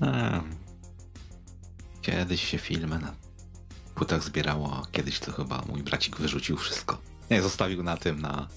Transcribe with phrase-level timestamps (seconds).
[0.00, 0.40] A,
[2.02, 3.12] kiedyś się filmy na
[3.94, 6.98] płytach zbierało, kiedyś to chyba mój bracik wyrzucił wszystko.
[7.30, 8.48] Nie, zostawił na tym, na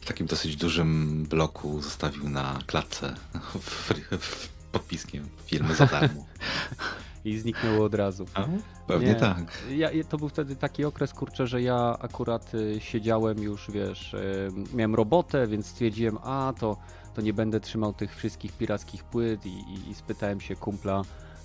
[0.00, 3.14] w takim dosyć dużym bloku, zostawił na klatce
[3.60, 6.26] w, w, podpiskiem filmy za darmo.
[7.24, 8.26] I zniknęło od razu.
[8.34, 8.44] A,
[8.86, 9.14] pewnie Nie.
[9.14, 9.58] tak.
[9.76, 14.48] Ja, to był wtedy taki okres, kurczę, że ja akurat y, siedziałem już, wiesz, y,
[14.74, 16.76] miałem robotę, więc stwierdziłem, a to,
[17.18, 21.02] to nie będę trzymał tych wszystkich pirackich płyt i, i, i spytałem się kumpla,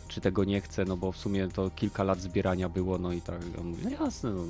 [0.07, 3.21] czy tego nie chce, no bo w sumie to kilka lat zbierania było, no i
[3.21, 4.43] tak on mówi, no jasne, no,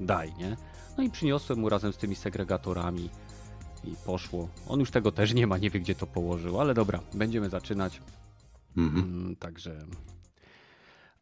[0.00, 0.56] daj, nie?
[0.96, 3.10] No i przyniosłem mu razem z tymi segregatorami
[3.84, 4.48] i poszło.
[4.68, 8.00] On już tego też nie ma, nie wie gdzie to położył, ale dobra, będziemy zaczynać.
[8.76, 9.04] Mhm.
[9.04, 9.86] Mm, także.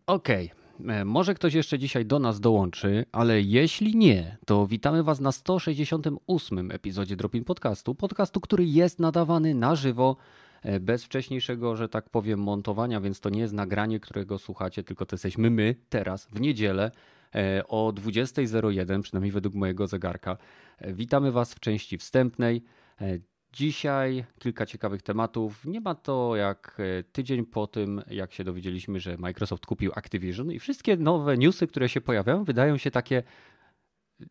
[0.07, 0.53] Okej.
[0.53, 0.66] Okay.
[0.85, 5.33] E, może ktoś jeszcze dzisiaj do nas dołączy, ale jeśli nie, to witamy Was na
[5.33, 7.95] 168 epizodzie Dropin Podcastu.
[7.95, 10.17] Podcastu, który jest nadawany na żywo,
[10.63, 15.07] e, bez wcześniejszego, że tak powiem, montowania, więc to nie jest nagranie, którego słuchacie, tylko
[15.07, 16.91] to jesteśmy my teraz w niedzielę
[17.35, 20.37] e, o 20.01, przynajmniej według mojego zegarka.
[20.81, 22.63] Witamy Was w części wstępnej.
[23.57, 25.65] Dzisiaj kilka ciekawych tematów.
[25.65, 30.53] Nie ma to jak e, tydzień po tym, jak się dowiedzieliśmy, że Microsoft kupił Activision
[30.53, 33.23] i wszystkie nowe newsy, które się pojawiają, wydają się takie
[34.21, 34.25] e,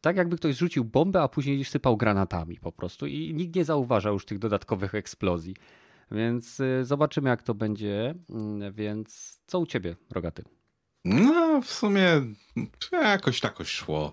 [0.00, 4.10] tak jakby ktoś rzucił bombę, a później sypał granatami po prostu i nikt nie zauważa
[4.10, 5.56] już tych dodatkowych eksplozji.
[6.10, 8.14] Więc e, zobaczymy, jak to będzie.
[8.30, 10.44] Mm, więc co u ciebie, Rogaty?
[11.04, 12.22] No, w sumie
[12.92, 14.12] jakoś takoś szło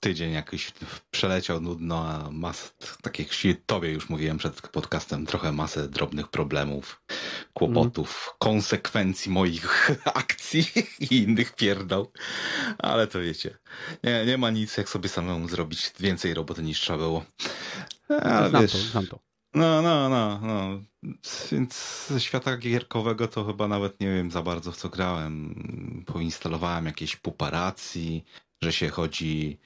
[0.00, 0.72] tydzień jakiś
[1.10, 3.28] przeleciał nudno, a mas, tak jak
[3.66, 7.02] tobie już mówiłem przed podcastem, trochę masę drobnych problemów,
[7.52, 8.36] kłopotów, mm.
[8.38, 10.64] konsekwencji moich akcji
[11.00, 12.06] i innych pierdol.
[12.78, 13.58] Ale to wiecie,
[14.04, 17.24] nie, nie ma nic jak sobie samemu zrobić więcej roboty niż trzeba było.
[18.08, 19.18] Ale znam wiesz, to, znam to.
[19.54, 20.82] No, no, no, no.
[21.52, 25.54] Więc ze świata gierkowego to chyba nawet nie wiem za bardzo w co grałem.
[26.06, 28.24] Poinstalowałem jakieś puparacji,
[28.62, 29.58] że się chodzi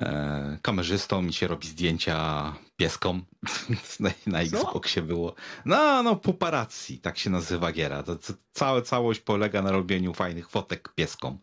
[0.00, 3.24] e, kamerzystą i się robi zdjęcia pieskom.
[4.00, 5.34] na, na Xboxie było.
[5.64, 8.02] No, no, puparacji, tak się nazywa giera.
[8.02, 11.38] To, to, cała całość polega na robieniu fajnych fotek pieskom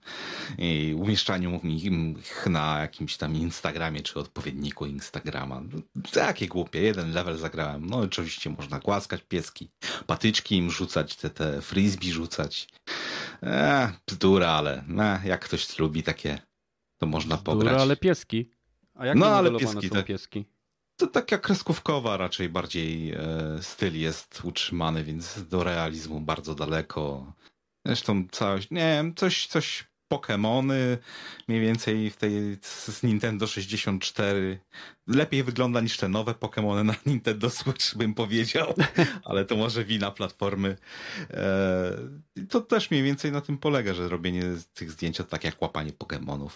[0.57, 5.61] i umieszczaniu ich na jakimś tam Instagramie czy odpowiedniku Instagrama.
[6.11, 6.81] Takie głupie.
[6.81, 7.85] Jeden level zagrałem.
[7.85, 9.69] No, oczywiście można głaskać pieski,
[10.07, 12.67] patyczki im rzucać, te, te frisbee rzucać.
[13.41, 16.52] Eee, bzdura, ale eh, jak ktoś lubi takie
[17.03, 17.71] to można pograć.
[17.71, 18.49] Dura, ale pieski.
[18.95, 20.45] A jak no, ale pieski, są pieski?
[20.97, 23.17] To taka kreskówkowa raczej bardziej e,
[23.61, 27.33] styl jest utrzymany, więc do realizmu bardzo daleko.
[27.85, 30.97] Zresztą coś, nie wiem, coś, coś Pokémony
[31.47, 34.59] mniej więcej w tej z Nintendo 64
[35.07, 38.73] lepiej wygląda niż te nowe Pokémony na Nintendo Switch bym powiedział,
[39.25, 40.77] ale to może wina platformy.
[41.29, 41.97] E,
[42.49, 44.43] to też mniej więcej na tym polega, że robienie
[44.73, 46.49] tych zdjęć to tak jak łapanie Pokémonów.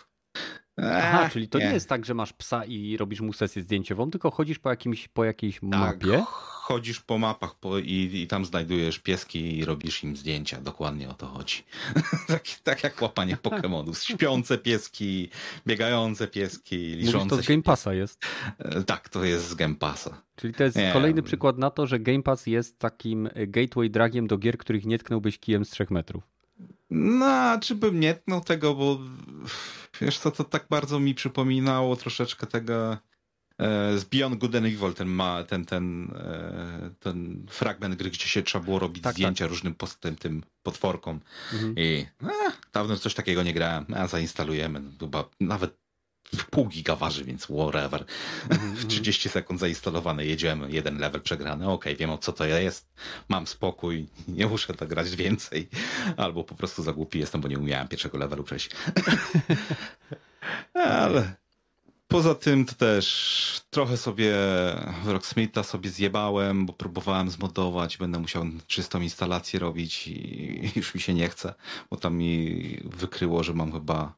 [0.81, 1.65] Aha, czyli to nie.
[1.65, 1.73] nie.
[1.73, 5.25] jest tak, że masz psa i robisz mu sesję zdjęciową, tylko chodzisz po, jakimś, po
[5.25, 6.23] jakiejś tak, mapie.
[6.67, 10.61] Chodzisz po mapach po, i, i, tam znajdujesz pieski i robisz im zdjęcia.
[10.61, 11.63] Dokładnie o to chodzi.
[12.27, 13.99] tak, tak, jak łapanie Pokemonów.
[14.03, 15.29] Śpiące pieski,
[15.67, 18.25] biegające pieski, liczące Mówisz, to z Game Passa jest.
[18.59, 20.21] E, tak, to jest z Game Passa.
[20.35, 20.93] Czyli to jest nie.
[20.93, 24.99] kolejny przykład na to, że Game Pass jest takim gateway dragiem do gier, których nie
[24.99, 26.36] tknąłbyś kijem z trzech metrów.
[26.89, 28.99] No, czy bym nie tknął tego, bo
[30.01, 32.97] wiesz co, to tak bardzo mi przypominało troszeczkę tego
[33.57, 38.27] e, z Beyond Good and Evil, ten, ma, ten, ten, e, ten fragment gry, gdzie
[38.27, 39.49] się trzeba było robić tak, zdjęcia tak.
[39.49, 41.19] różnym post, tym, tym potworkom.
[41.53, 41.73] Mhm.
[41.77, 43.85] I e, dawno coś takiego nie grałem.
[43.95, 44.81] A zainstalujemy.
[44.99, 45.86] Chyba nawet
[46.49, 48.05] pół giga waży, więc whatever.
[48.49, 48.75] Mm -hmm.
[48.75, 52.87] W 30 sekund zainstalowane, jedziemy, jeden level przegrany, okej, okay, wiem o co to jest,
[53.29, 55.67] mam spokój, nie muszę to grać więcej.
[56.17, 58.69] Albo po prostu za głupi jestem, bo nie umiałem pierwszego levelu przejść.
[60.73, 61.35] Ale
[62.07, 64.33] poza tym to też trochę sobie
[65.05, 71.13] Rocksmitha sobie zjebałem, bo próbowałem zmodować, będę musiał czystą instalację robić i już mi się
[71.13, 71.53] nie chce,
[71.89, 74.13] bo tam mi wykryło, że mam chyba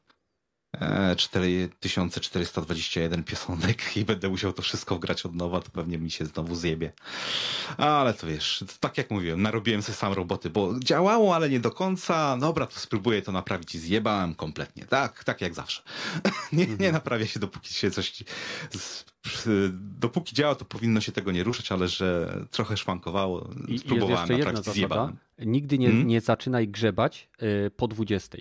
[1.16, 6.54] 4421 piosenek i będę musiał to wszystko grać od nowa, to pewnie mi się znowu
[6.54, 6.92] zjebie.
[7.76, 11.70] Ale to wiesz, tak jak mówiłem, narobiłem sobie sam roboty, bo działało, ale nie do
[11.70, 12.36] końca.
[12.36, 14.84] Dobra, to spróbuję to naprawić i zjebałem kompletnie.
[14.84, 15.82] Tak, tak jak zawsze.
[16.52, 16.92] nie, nie mhm.
[16.92, 18.24] naprawia się, dopóki się coś...
[19.98, 23.50] Dopóki działa, to powinno się tego nie ruszać, ale że trochę szwankowało.
[23.78, 25.16] Spróbowałem naprawić, zjebałem.
[25.38, 26.06] Nigdy nie, hmm?
[26.06, 28.38] nie zaczynaj grzebać y, po 20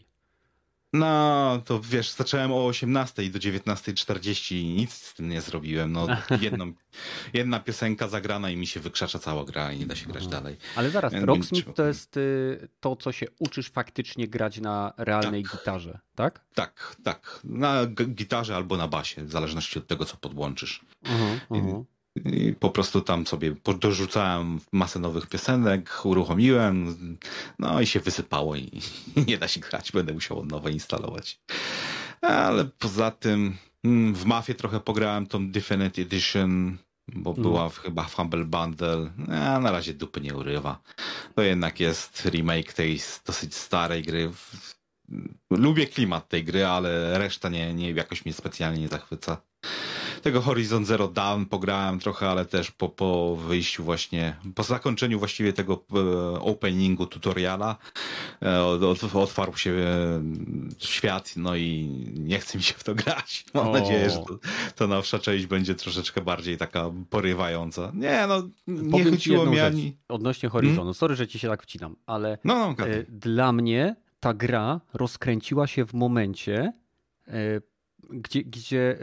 [0.93, 5.91] No, to wiesz, zacząłem o 18 do 19.40 i nic z tym nie zrobiłem.
[5.91, 6.07] No,
[6.41, 6.73] jedną,
[7.33, 10.57] jedna piosenka zagrana i mi się wykrzacza cała gra i nie da się grać dalej.
[10.75, 15.51] Ale zaraz, Rocksmith to jest y, to, co się uczysz faktycznie grać na realnej tak.
[15.51, 16.45] gitarze, tak?
[16.53, 17.39] Tak, tak.
[17.43, 20.81] Na gitarze albo na basie, w zależności od tego, co podłączysz.
[21.03, 21.83] Uh -huh, uh -huh.
[22.15, 26.95] I po prostu tam sobie dorzucałem masę nowych piosenek, uruchomiłem,
[27.59, 28.81] no i się wysypało i,
[29.27, 31.39] nie da się grać, będę musiał od nowa instalować.
[32.21, 36.77] Ale poza tym mm, w Mafie trochę pograłem tą Definite Edition,
[37.13, 37.43] bo no.
[37.43, 39.11] była w, chyba w Humble Bundle.
[39.27, 40.81] A na razie dupy nie urywa.
[41.35, 44.31] To jednak jest remake tej dosyć starej gry.
[45.51, 49.41] Lubię klimat tej gry, ale reszta nie, nie jakoś mnie specjalnie nie zachwyca
[50.21, 55.53] tego Horizon Zero Dawn pograłem trochę, ale też po, po wyjściu właśnie, po zakończeniu właściwie
[55.53, 57.77] tego e, openingu tutoriala
[58.41, 58.63] e,
[59.13, 60.21] otwarł się e,
[60.77, 63.45] świat, no i nie chce mi się w to grać.
[63.53, 63.71] Mam o.
[63.71, 64.39] nadzieję, że to,
[64.75, 67.91] to nowsza część będzie troszeczkę bardziej taka porywająca.
[67.95, 69.97] Nie, no nie Powiem chodziło mi ani...
[70.07, 70.93] Odnośnie Horizonu, hmm?
[70.93, 75.85] sorry, że ci się tak wcinam, ale no, no, dla mnie ta gra rozkręciła się
[75.85, 76.73] w momencie,
[78.09, 78.97] gdzie, gdzie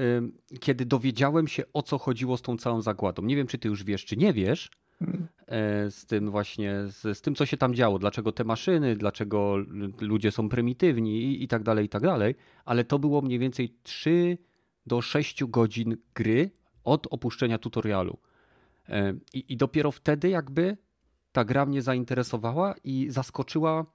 [0.61, 3.23] kiedy dowiedziałem się o co chodziło z tą całą zagładą.
[3.23, 5.29] Nie wiem, czy ty już wiesz, czy nie wiesz, hmm.
[5.47, 9.57] e, z tym właśnie, z, z, tym, co się tam działo, dlaczego te maszyny, dlaczego
[10.01, 12.35] ludzie są prymitywni i, i tak dalej, i tak dalej,
[12.65, 14.39] ale to było mniej więcej 3
[14.87, 16.51] do 6 godzin gry
[16.85, 18.19] od opuszczenia tutorialu.
[18.89, 20.77] E, I, I dopiero wtedy jakby
[21.33, 23.87] ta gra mnie zainteresowała i zaskoczyła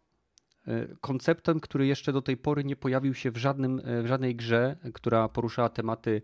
[1.02, 4.78] konceptem, który jeszcze do tej pory nie pojawił się w, żadnym, e, w żadnej grze,
[4.94, 6.22] która poruszała tematy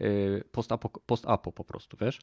[0.00, 0.04] e,
[0.52, 2.20] post-apo, post-apo po prostu, wiesz?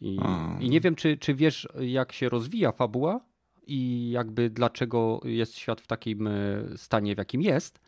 [0.00, 0.18] I,
[0.60, 3.20] I, nie wiem, czy, czy wiesz, jak się rozwija fabuła
[3.66, 6.28] i jakby dlaczego jest świat w takim
[6.76, 7.80] stanie, w jakim jest,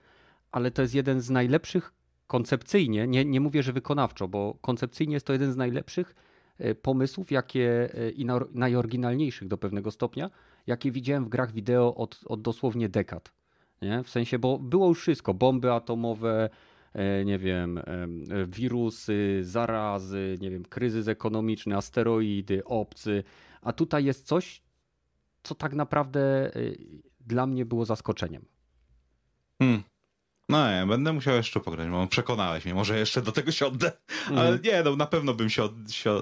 [0.53, 1.93] ale to jest jeden z najlepszych
[2.27, 6.15] koncepcyjnie, nie, nie mówię, że wykonawczo, bo koncepcyjnie jest to jeden z najlepszych
[6.83, 10.31] pomysłów, jakie i najoryginalniejszych do pewnego stopnia,
[10.67, 13.33] jakie widziałem w grach wideo od, od dosłownie dekad.
[13.83, 14.03] Nie?
[14.03, 16.51] W sensie, bo było już wszystko, bomby atomowe,
[16.93, 17.81] e, nie wiem,
[18.47, 23.25] wirusy, zarazy, nie wiem, kryzys ekonomiczny, asteroidy, obcy,
[23.63, 24.63] a tutaj jest coś,
[25.43, 26.21] co tak naprawdę
[26.57, 26.61] e,
[27.21, 28.45] dla mnie było zaskoczeniem.
[29.59, 29.83] Hmm.
[30.49, 33.93] No nie, będę musiał jeszcze pograć, bo przekonałeś mnie, może jeszcze do tego siądę,
[34.27, 34.39] mm.
[34.39, 35.69] ale nie, no na pewno bym się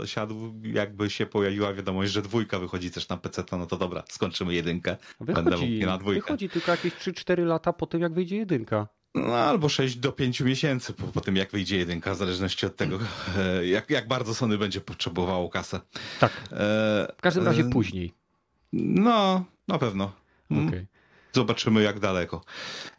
[0.05, 4.03] siadł, jakby się pojawiła wiadomość, że dwójka wychodzi też na PC, to no to dobra,
[4.09, 6.23] skończymy jedynkę, wychodzi, będę mógł na dwójkę.
[6.23, 8.89] Wychodzi tylko jakieś 3-4 lata po tym, jak wyjdzie jedynka.
[9.15, 12.77] No albo 6 do 5 miesięcy po, po tym, jak wyjdzie jedynka, w zależności od
[12.77, 12.99] tego,
[13.65, 15.81] jak, jak bardzo Sony będzie potrzebowało kasę.
[16.21, 18.15] Tak, e, w każdym razie e, później.
[18.73, 20.13] No, na pewno.
[20.51, 20.69] Mm.
[20.69, 20.79] Okej.
[20.79, 20.92] Okay.
[21.35, 22.45] Zobaczymy jak daleko.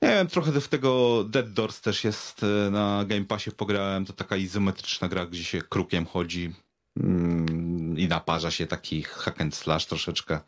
[0.02, 4.06] Nie wiem, trochę w tego Dead Doors też jest e, na Game Passie pograłem.
[4.06, 6.54] To taka izometryczna gra, gdzie się krukiem chodzi
[7.00, 10.40] mm, i naparza się taki hack and slash troszeczkę.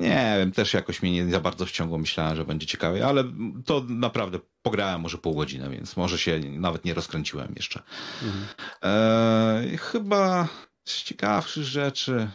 [0.00, 1.98] Nie wiem, też jakoś mnie nie za bardzo wciągło.
[1.98, 3.24] Myślałem, że będzie ciekawie, ale
[3.64, 7.82] to naprawdę pograłem może pół godziny, więc może się nawet nie rozkręciłem jeszcze.
[8.22, 8.44] Mhm.
[8.84, 10.48] E, chyba
[10.84, 12.30] z ciekawszych rzeczy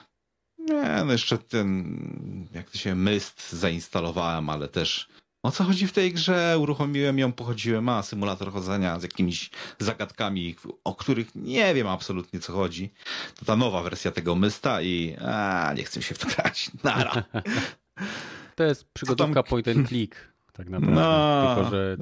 [0.66, 5.08] nie, no jeszcze ten, jak to się, Myst zainstalowałem, ale też
[5.46, 6.56] o co chodzi w tej grze?
[6.60, 12.54] Uruchomiłem ją, pochodziłem, a symulator chodzenia z jakimiś zagadkami, o których nie wiem absolutnie co
[12.54, 12.94] chodzi.
[13.36, 16.72] To ta nowa wersja tego Mysta i a, nie chcę się w to grać.
[16.84, 17.24] Nara.
[18.56, 20.16] To jest przygodówka point and click,
[20.54, 21.02] tak naprawdę.
[21.02, 21.98] No, Tylko, że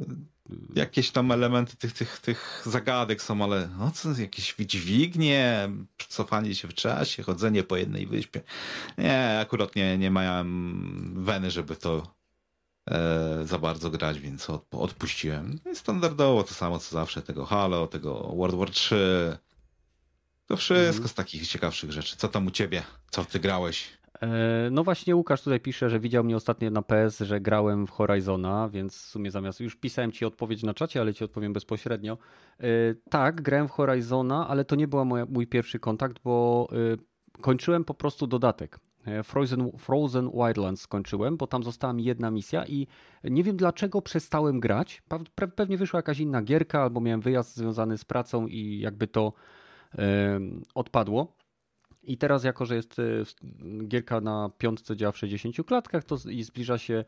[0.76, 5.70] jakieś tam elementy tych, tych, tych zagadek są, ale no co, jakieś dźwignie,
[6.10, 8.42] cofanie się w czasie, chodzenie po jednej wyspie.
[8.98, 12.16] Nie, akurat nie, nie miałem weny, żeby to
[12.90, 15.60] e, za bardzo grać, więc od, odpuściłem.
[15.74, 19.38] Standardowo to samo co zawsze, tego Halo, tego World War 3.
[20.46, 21.08] To wszystko mhm.
[21.08, 22.16] z takich ciekawszych rzeczy.
[22.18, 22.84] Co tam u ciebie?
[23.12, 24.03] Co ty grałeś?
[24.24, 27.92] E, no właśnie Łukasz tutaj pisze, że widział mnie ostatnio na PS, że grałem w
[27.92, 32.18] Horizona, więc w sumie zamiast już pisałem ci odpowiedź na czacie, ale ci odpowiem bezpośrednio.
[32.60, 32.66] E,
[33.10, 37.94] tak, grałem w Horizona, ale to nie był mój pierwszy kontakt, bo e, kończyłem po
[37.94, 38.80] prostu dodatek.
[39.24, 42.88] Frozen, Frozen Wildlands skończyłem, bo tam została mi jedna misja i
[43.24, 45.04] nie wiem dlaczego przestałem grać.
[45.56, 49.34] Pewnie wyszła jakaś inna gierka, albo miałem wyjazd związany z pracą i jakby to
[50.76, 51.36] odpadło.
[52.04, 53.24] I teraz, jako że jest y,
[53.88, 57.06] gierka na piątce działa w 60 klatkach, to zbliża się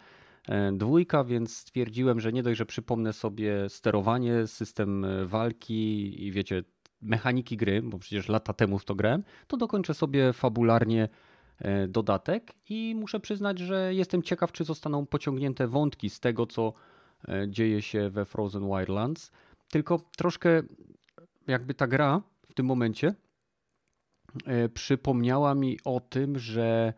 [0.48, 6.32] e, dwójka, więc stwierdziłem, że nie dość, że przypomnę sobie sterowanie, system e, walki i
[6.32, 6.64] wiecie,
[7.02, 11.10] mechaniki gry, bo przecież lata temu w to grałem, to dokończę sobie fabularnie
[11.60, 16.74] e, dodatek i muszę przyznać, że jestem ciekaw, czy zostaną pociągnięte wątki z tego, co
[17.48, 19.32] dzieje się we Frozen Wildlands.
[19.70, 20.64] Tylko troszkę
[21.48, 23.16] jakby ta gra w tym momencie
[24.74, 26.94] przypomniała mi o tym, że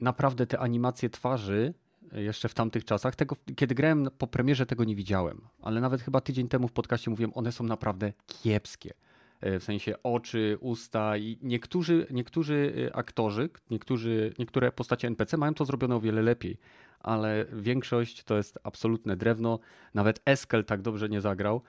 [0.00, 1.74] naprawdę te animacje twarzy
[2.12, 3.16] jeszcze w tamtych czasach.
[3.16, 7.10] Tego, kiedy grałem po premierze, tego nie widziałem, ale nawet chyba tydzień temu w podcaście
[7.10, 8.94] mówiłem, one są naprawdę kiepskie.
[9.42, 15.54] E, w sensie oczy, usta i niektórzy, niektórzy e, aktorzy, niektórzy, niektóre postacie NPC mają
[15.54, 16.58] to zrobione o wiele lepiej,
[17.00, 19.58] ale większość to jest absolutne drewno.
[19.94, 21.62] Nawet Eskel tak dobrze nie zagrał,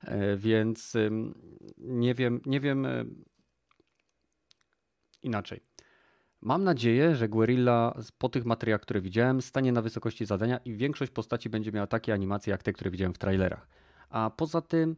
[0.00, 0.96] e, więc
[1.78, 2.86] nie wiem, nie wiem
[5.26, 5.60] inaczej.
[6.40, 11.12] Mam nadzieję, że Guerrilla po tych materiałach, które widziałem, stanie na wysokości zadania i większość
[11.12, 13.68] postaci będzie miała takie animacje jak te, które widziałem w trailerach.
[14.10, 14.96] A poza tym,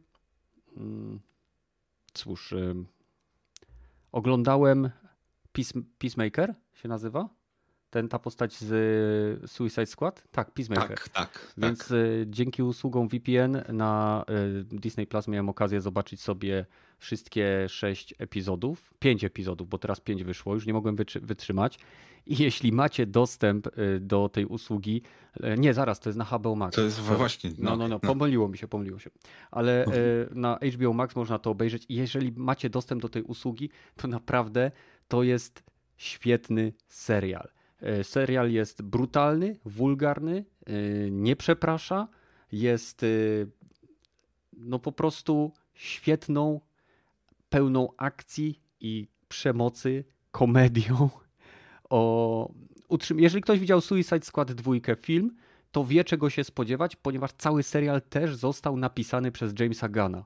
[0.77, 1.19] mm,
[2.13, 2.53] cóż,
[4.11, 4.89] oglądałem
[5.97, 7.38] Peacemaker się nazywa?
[7.89, 8.71] Ten, ta postać z
[9.43, 10.23] e, Suicide Squad?
[10.31, 10.97] Tak, Peacemaker.
[10.97, 11.53] Tak, tak.
[11.57, 11.97] Więc tak.
[12.25, 16.65] dzięki usługom VPN na e, Disney Plus miałem okazję zobaczyć sobie
[16.97, 21.79] wszystkie sześć epizodów, pięć epizodów, bo teraz pięć wyszło, już nie mogłem wytrzymać.
[22.25, 23.67] I jeśli macie dostęp
[23.99, 25.01] do tej usługi,
[25.57, 26.75] nie, zaraz, to jest na HBO Max.
[26.75, 27.51] To jest właśnie.
[27.57, 29.09] No, no, no, no, pomyliło mi się, pomyliło się.
[29.51, 30.41] Ale mhm.
[30.41, 34.71] na HBO Max można to obejrzeć i jeżeli macie dostęp do tej usługi, to naprawdę
[35.07, 35.63] to jest
[35.97, 37.49] świetny serial.
[37.81, 40.73] E, serial jest brutalny, wulgarny, e,
[41.11, 42.07] nie przeprasza,
[42.51, 43.07] jest e,
[44.53, 46.61] no po prostu świetną,
[47.49, 51.09] pełną akcji i przemocy komedią.
[51.91, 52.51] O,
[53.15, 54.71] jeżeli ktoś widział Suicide Squad 2
[55.01, 55.35] film,
[55.71, 60.25] to wie czego się spodziewać, ponieważ cały serial też został napisany przez Jamesa Gana.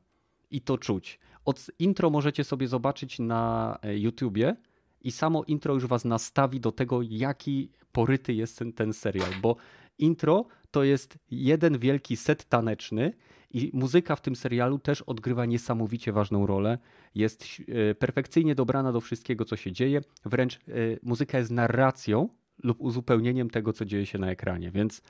[0.51, 1.19] I to czuć.
[1.45, 4.55] Od intro możecie sobie zobaczyć na YouTubie
[5.03, 9.55] i samo intro już was nastawi do tego, jaki poryty jest ten, ten serial, bo
[9.99, 13.13] intro to jest jeden wielki set taneczny
[13.51, 16.77] i muzyka w tym serialu też odgrywa niesamowicie ważną rolę.
[17.15, 20.59] Jest e, perfekcyjnie dobrana do wszystkiego, co się dzieje, wręcz e,
[21.03, 22.29] muzyka jest narracją
[22.63, 25.01] lub uzupełnieniem tego, co dzieje się na ekranie, więc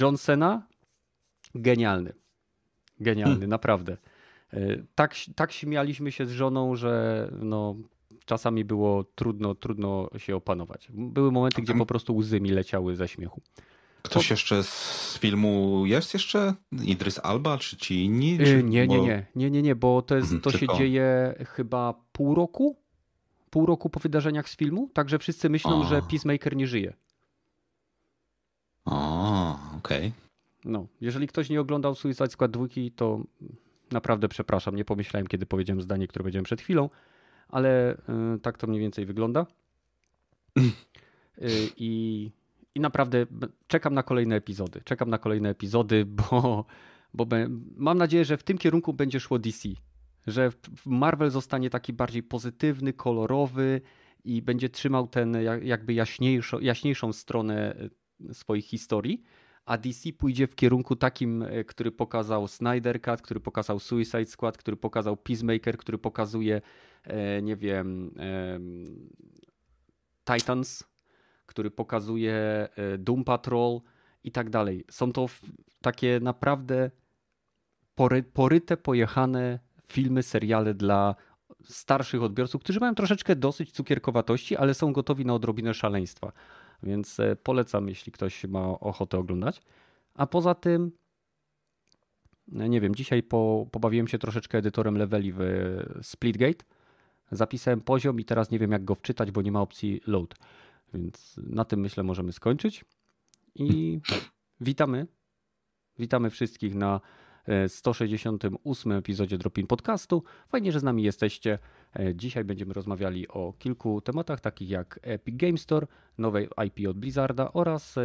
[0.00, 0.66] John Cena
[1.54, 2.12] genialny.
[3.00, 3.50] Genialny, hmm.
[3.50, 3.96] naprawdę.
[4.52, 4.58] E,
[4.94, 7.76] tak, tak śmialiśmy się z żoną, że no,
[8.24, 10.88] czasami było trudno, trudno się opanować.
[10.90, 13.40] Były momenty, gdzie po prostu łzy mi leciały ze śmiechu.
[14.02, 16.54] Ktoś jeszcze z filmu jest jeszcze?
[16.84, 18.38] Idris Alba czy ci inni?
[18.38, 18.44] Czy...
[18.44, 21.94] Yy, nie, nie, nie, nie, nie, nie, bo to, jest, mhm, to się dzieje chyba
[22.12, 22.76] pół roku,
[23.50, 25.84] pół roku po wydarzeniach z filmu, także wszyscy myślą, o.
[25.84, 26.94] że Peacemaker nie żyje.
[28.84, 30.06] O, okej.
[30.08, 30.12] Okay.
[30.64, 33.20] No, jeżeli ktoś nie oglądał Suicide Squad 2, to
[33.90, 36.90] naprawdę przepraszam, nie pomyślałem, kiedy powiedziałem zdanie, które powiedziałem przed chwilą
[37.52, 37.94] ale
[38.36, 39.46] y, tak to mniej więcej wygląda.
[41.38, 42.30] Y, I,
[42.76, 43.26] naprawdę
[43.66, 44.80] czekam na kolejne epizody.
[44.84, 46.64] Czekam na kolejne epizody, bo,
[47.14, 47.26] bo
[47.76, 49.68] mam nadzieję, że w tym kierunku będzie szło DC.
[50.26, 50.50] Że
[50.86, 53.80] Marvel zostanie taki bardziej pozytywny, kolorowy
[54.24, 57.76] i będzie trzymał ten jakby jaśniejszą, jaśniejszą stronę
[58.30, 59.22] y, swoich historii
[59.64, 64.76] a DC pójdzie w kierunku takim, który pokazał Snyder Cut, który pokazał Suicide Squad, który
[64.76, 66.60] pokazał Peacemaker, który pokazuje
[67.04, 68.14] E, nie wiem,
[70.24, 70.84] Titans,
[71.46, 72.34] który pokazuje
[72.76, 73.80] e, Doom Patrol
[74.24, 74.84] i tak dalej.
[74.90, 75.26] Są to
[75.80, 76.90] takie naprawdę
[77.94, 81.14] pory, poryte, pojechane filmy, seriale dla
[81.64, 86.32] starszych odbiorców, którzy mają troszeczkę dosyć cukierkowatości, ale są gotowi na odrobinę szaleństwa.
[86.82, 89.62] Więc e, polecam, jeśli ktoś ma ochotę oglądać.
[90.14, 90.92] A poza tym,
[92.48, 95.38] nie wiem, dzisiaj po, pobawiłem się troszeczkę edytorem leveli w
[96.02, 96.64] Splitgate
[97.32, 100.34] Zapisałem poziom i teraz nie wiem jak go wczytać, bo nie ma opcji load.
[100.94, 102.84] Więc na tym myślę możemy skończyć.
[103.54, 104.00] I
[104.60, 105.06] witamy.
[105.98, 107.00] Witamy wszystkich na
[107.68, 110.22] 168 e, epizodzie Dropin Podcastu.
[110.46, 111.58] Fajnie, że z nami jesteście.
[111.98, 115.86] E, dzisiaj będziemy rozmawiali o kilku tematach, takich jak Epic Game Store,
[116.18, 118.02] nowej IP od Blizzarda oraz e,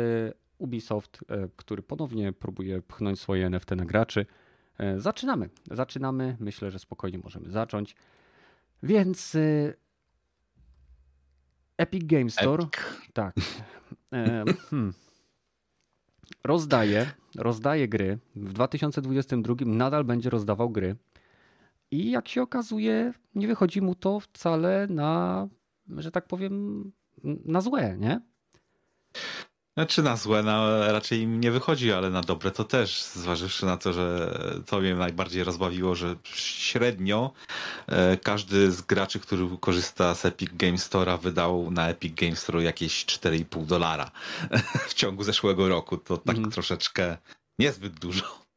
[0.58, 1.20] Ubisoft,
[1.56, 4.26] który ponownie próbuje pchnąć swoje NFT na graczy.
[4.98, 5.50] Zaczynamy.
[5.72, 6.38] Zaczynamy.
[6.40, 7.96] Myślę, że spokojnie możemy zacząć.
[8.84, 9.38] Więc
[11.78, 12.82] Epic Game Store, Epic.
[13.14, 13.36] tak,
[14.70, 14.94] hmm,
[16.44, 18.20] rozdaje, rozdaje gry.
[18.36, 20.96] W 2022 nadal będzie rozdawał gry.
[21.92, 25.48] I jak się okazuje, nie wychodzi mu to wcale na,
[25.88, 26.92] że tak powiem,
[27.24, 28.22] na złe, nie?
[29.78, 33.78] Znaczy na złe na, raczej im nie wychodzi, ale na dobre to też, zważywszy na
[33.78, 37.32] to, że to mnie najbardziej rozbawiło, że średnio
[37.88, 42.64] e, każdy z graczy, który korzysta z Epic Games Store'a wydał na Epic Games Store
[42.64, 44.12] jakieś 4,5 dolara
[44.90, 45.98] w ciągu zeszłego roku.
[45.98, 46.52] To tak mm.
[46.52, 47.18] troszeczkę
[47.60, 48.48] niezbyt dużo.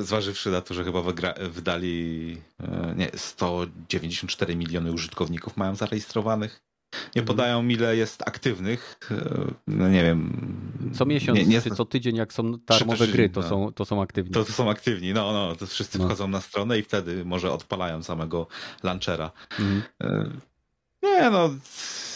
[0.00, 1.02] Zważywszy na to, że chyba
[1.50, 7.26] wydali e, nie, 194 miliony użytkowników mają zarejestrowanych nie mhm.
[7.26, 8.98] podają, ile jest aktywnych.
[9.10, 10.32] E, no nie wiem.
[10.94, 11.62] Co miesiąc nie, nie...
[11.62, 13.48] czy co tydzień, jak są darmowe gry, to, no.
[13.48, 14.32] są, to są aktywni.
[14.32, 16.06] To, to są aktywni, no, no, to wszyscy no.
[16.06, 18.46] wchodzą na stronę i wtedy może odpalają samego
[18.82, 19.32] launchera.
[19.58, 19.82] Mhm.
[20.02, 20.30] E,
[21.02, 21.50] nie, no,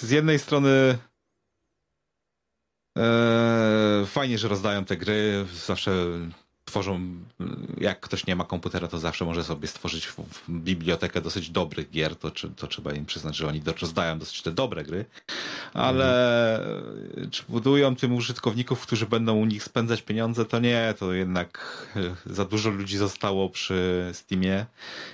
[0.00, 0.99] z jednej strony
[2.99, 5.47] e, fajnie, że rozdają te gry.
[5.66, 5.92] Zawsze
[6.66, 7.00] tworzą,
[7.78, 10.08] jak ktoś nie ma komputera, to zawsze może sobie stworzyć
[10.49, 14.85] bibliotekę dosyć dobrych gier, to, to trzeba im przyznać, że oni rozdają dosyć te dobre
[14.85, 15.04] gry,
[15.75, 17.30] ale mhm.
[17.30, 21.87] czy budują tym użytkowników, którzy będą u nich spędzać pieniądze, to nie, to jednak
[22.26, 24.66] za dużo ludzi zostało przy Steamie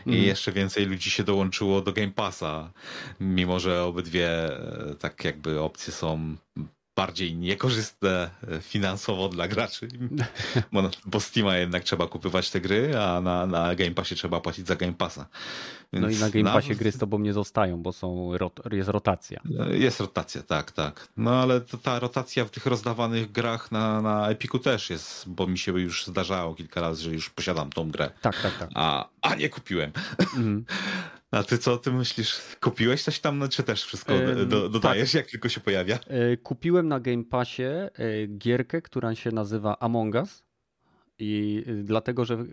[0.06, 0.26] i mhm.
[0.26, 2.70] jeszcze więcej ludzi się dołączyło do Game Passa,
[3.20, 4.28] mimo że obydwie
[4.98, 6.36] tak jakby opcje są
[7.02, 9.88] bardziej niekorzystne e, finansowo dla graczy,
[10.72, 14.66] bo, bo Steama jednak trzeba kupywać te gry, a na, na Game Passie trzeba płacić
[14.66, 15.26] za Game Passa.
[15.92, 16.74] Więc no i na Game Passie na...
[16.74, 18.32] gry z tobą nie zostają, bo są
[18.72, 19.40] jest rotacja.
[19.70, 21.08] Jest rotacja, tak, tak.
[21.16, 25.58] No ale ta rotacja w tych rozdawanych grach na, na Epiku też jest, bo mi
[25.58, 28.10] się już zdarzało kilka razy, że już posiadam tą grę.
[28.20, 28.70] Tak, tak, tak.
[28.74, 29.92] A, a nie kupiłem.
[30.36, 30.64] Mm.
[31.32, 32.40] A ty co ty myślisz?
[32.60, 34.14] Kupiłeś coś tam, no, czy też wszystko
[34.46, 35.14] do, dodajesz, tak.
[35.14, 35.98] jak tylko się pojawia?
[36.06, 37.90] E, kupiłem na Game Passie e,
[38.26, 40.44] gierkę, która się nazywa Among Us.
[41.18, 42.44] I e, dlatego, że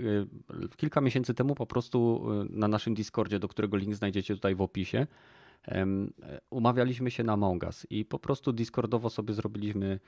[0.77, 5.07] kilka miesięcy temu po prostu na naszym Discordzie, do którego link znajdziecie tutaj w opisie,
[6.49, 9.99] umawialiśmy się na Among Us i po prostu Discordowo sobie zrobiliśmy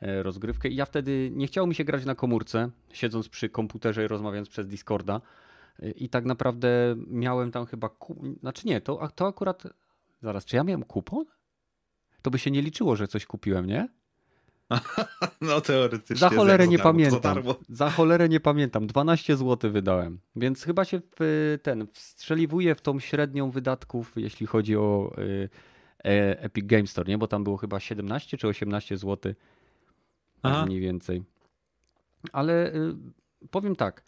[0.00, 0.68] rozgrywkę.
[0.68, 4.48] I ja wtedy nie chciało mi się grać na komórce, siedząc przy komputerze i rozmawiając
[4.48, 5.20] przez Discorda
[5.96, 7.90] i tak naprawdę miałem tam chyba.
[8.40, 9.62] Znaczy nie, to, to akurat.
[10.22, 11.24] Zaraz, czy ja miałem kupon?
[12.22, 13.88] To by się nie liczyło, że coś kupiłem, nie?
[15.40, 16.16] No teoretycznie.
[16.16, 17.42] Za cholerę nie pamiętam.
[17.68, 18.86] Za cholerę nie pamiętam.
[18.86, 20.20] 12 zł wydałem.
[20.36, 25.48] Więc chyba się w ten wstrzeliwuje w tą średnią wydatków, jeśli chodzi o y,
[26.04, 27.18] e, Epic Games Store, nie?
[27.18, 29.34] Bo tam było chyba 17 czy 18 zł.
[30.42, 30.66] Aha.
[30.66, 31.22] Mniej więcej.
[32.32, 32.94] Ale y,
[33.50, 34.04] powiem tak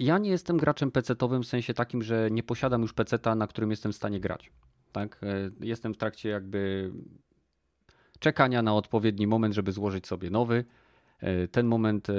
[0.00, 3.70] ja nie jestem graczem PC-owym w sensie takim, że nie posiadam już PC-a, na którym
[3.70, 4.50] jestem w stanie grać.
[4.92, 5.20] Tak?
[5.22, 6.92] E, jestem w trakcie jakby
[8.18, 10.64] czekania na odpowiedni moment, żeby złożyć sobie nowy.
[11.20, 12.12] E, ten moment e,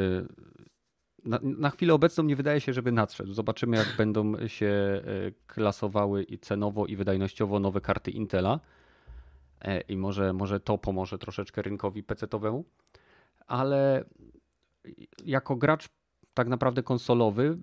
[1.26, 3.34] na, na, chwilę obecną nie wydaje się, żeby nadszedł.
[3.34, 5.02] Zobaczymy, jak będą się
[5.48, 8.60] klasowały i cenowo, i wydajnościowo nowe karty Intela.
[9.88, 12.63] I może, może to pomoże troszeczkę rynkowi PC-owemu.
[13.48, 14.06] Ale
[15.26, 15.89] jako gracz
[16.34, 17.58] tak naprawdę konsolowy,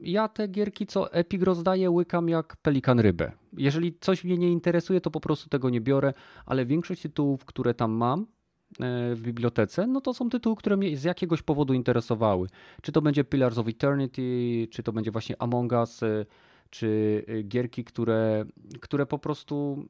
[0.00, 3.32] ja te gierki, co Epic rozdaje, łykam jak pelikan rybę.
[3.56, 6.12] Jeżeli coś mnie nie interesuje, to po prostu tego nie biorę,
[6.46, 10.96] ale większość tytułów, które tam mam e, w bibliotece, no to są tytuły, które mnie
[10.96, 12.48] z jakiegoś powodu interesowały.
[12.82, 14.22] Czy to będzie Pillars of Eternity,
[14.70, 16.26] czy to będzie właśnie Among Us, e,
[16.70, 18.44] czy e, gierki, które,
[18.80, 19.88] które po prostu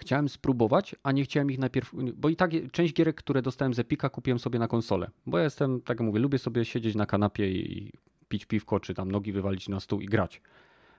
[0.00, 3.78] chciałem spróbować, a nie chciałem ich najpierw, bo i tak część gierek, które dostałem z
[3.78, 7.06] Epika kupiłem sobie na konsolę, bo ja jestem, tak jak mówię, lubię sobie siedzieć na
[7.06, 7.92] kanapie i
[8.28, 10.42] pić piwko, czy tam nogi wywalić na stół i grać.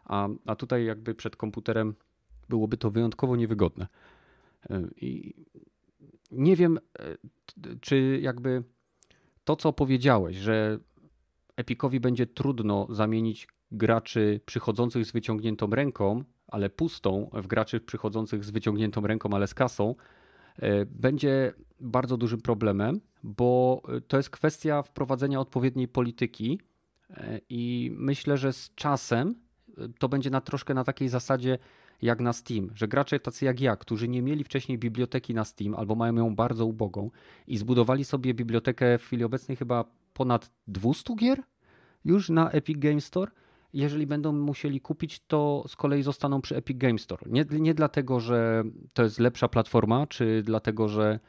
[0.05, 1.95] A, a tutaj jakby przed komputerem
[2.49, 3.87] byłoby to wyjątkowo niewygodne.
[4.69, 5.33] E, I
[6.31, 7.17] nie wiem, e,
[7.81, 8.63] czy jakby
[9.43, 10.79] to, co powiedziałeś, że
[11.55, 18.49] Epicowi będzie trudno zamienić graczy przychodzących z wyciągniętą ręką ale pustą w graczy przychodzących z
[18.49, 19.95] wyciągniętą ręką, ale z kasą,
[20.55, 26.59] e, będzie bardzo dużym problemem, bo to jest kwestia wprowadzenia odpowiedniej polityki
[27.09, 29.35] e, i myślę, że z czasem
[29.77, 31.57] e, to będzie na troszkę na takiej zasadzie
[32.01, 35.75] jak na Steam, że gracze tacy jak ja, którzy nie mieli wcześniej biblioteki na Steam
[35.75, 37.11] albo mają ją bardzo ubogą
[37.47, 41.43] i zbudowali sobie bibliotekę w chwili obecnej chyba ponad 200 gier
[42.05, 43.31] już na Epic Game Store,
[43.73, 47.21] jeżeli będą musieli kupić, to z kolei zostaną przy Epic Game Store.
[47.31, 51.19] Nie, nie dlatego, że to jest lepsza platforma, czy dlatego, że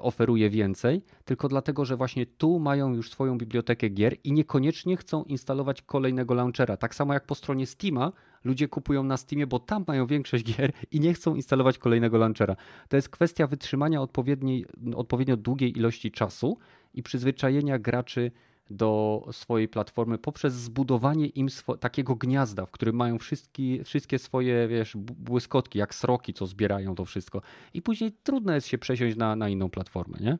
[0.00, 5.24] oferuje więcej, tylko dlatego, że właśnie tu mają już swoją bibliotekę gier i niekoniecznie chcą
[5.24, 6.76] instalować kolejnego launchera.
[6.76, 8.12] Tak samo jak po stronie Steama,
[8.44, 12.56] ludzie kupują na Steamie, bo tam mają większość gier i nie chcą instalować kolejnego launchera.
[12.88, 16.58] To jest kwestia wytrzymania odpowiedniej, odpowiednio długiej ilości czasu
[16.94, 18.30] i przyzwyczajenia graczy
[18.70, 21.48] do swojej platformy poprzez zbudowanie im
[21.80, 27.04] takiego gniazda, w którym mają wszystkie, wszystkie swoje wiesz, błyskotki, jak sroki, co zbierają to
[27.04, 27.42] wszystko.
[27.74, 30.38] I później trudno jest się przesiąść na, na inną platformę, nie?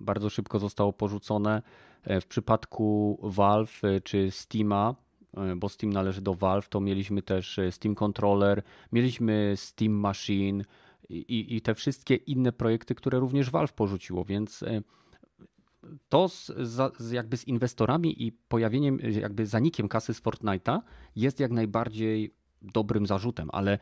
[0.00, 1.62] Bardzo szybko zostało porzucone.
[2.04, 4.94] E, w przypadku Valve e, czy Steama,
[5.56, 10.64] bo Steam należy do Valve, to mieliśmy też Steam Controller, mieliśmy Steam Machine
[11.08, 14.64] i, i te wszystkie inne projekty, które również Valve porzuciło, więc
[16.08, 16.52] to z,
[16.98, 20.80] z, jakby z inwestorami i pojawieniem, jakby zanikiem kasy z Fortnite'a
[21.16, 23.78] jest jak najbardziej dobrym zarzutem, ale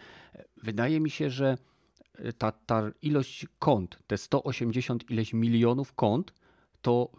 [0.63, 1.59] wydaje mi się, że
[2.39, 6.33] ta, ta ilość kont, te 180 ileś milionów kont,
[6.83, 7.11] to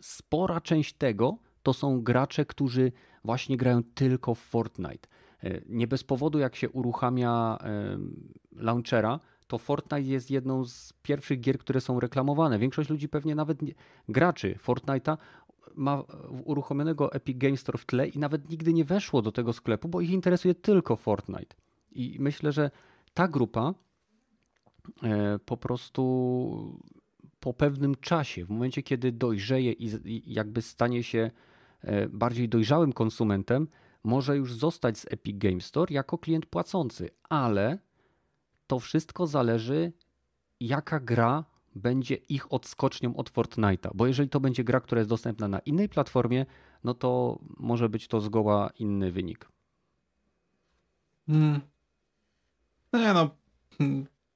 [0.00, 2.92] spora część tego to są gracze, którzy
[3.24, 5.08] właśnie grają tylko w Fortnite.
[5.42, 7.58] E, nie bez powodu, jak się uruchamia
[8.52, 12.58] launchera, to Fortnite jest jedną z pierwszych gier, które są reklamowane.
[12.58, 13.72] Większość ludzi pewnie nawet nie,
[14.08, 15.16] graczy Fortnite'a
[15.74, 16.02] ma
[16.44, 20.00] uruchomionego Epic Games Store w tle i nawet nigdy nie weszło do tego sklepu, bo
[20.00, 21.56] ich interesuje tylko Fortnite.
[21.92, 22.70] I myślę, że
[23.14, 23.74] ta grupa
[25.44, 26.80] po prostu
[27.40, 31.30] po pewnym czasie, w momencie kiedy dojrzeje i jakby stanie się
[31.80, 33.68] e, bardziej dojrzałym konsumentem,
[34.04, 37.78] może już zostać z Epic Game Store jako klient płacący, ale
[38.66, 39.92] to wszystko zależy,
[40.60, 41.44] jaka gra
[41.74, 43.90] będzie ich odskocznią od Fortnite'a.
[43.94, 46.46] Bo jeżeli to będzie gra, która jest dostępna na innej platformie,
[46.84, 49.48] no to może być to zgoła inny wynik.
[51.26, 51.60] Hmm.
[52.92, 53.30] No no.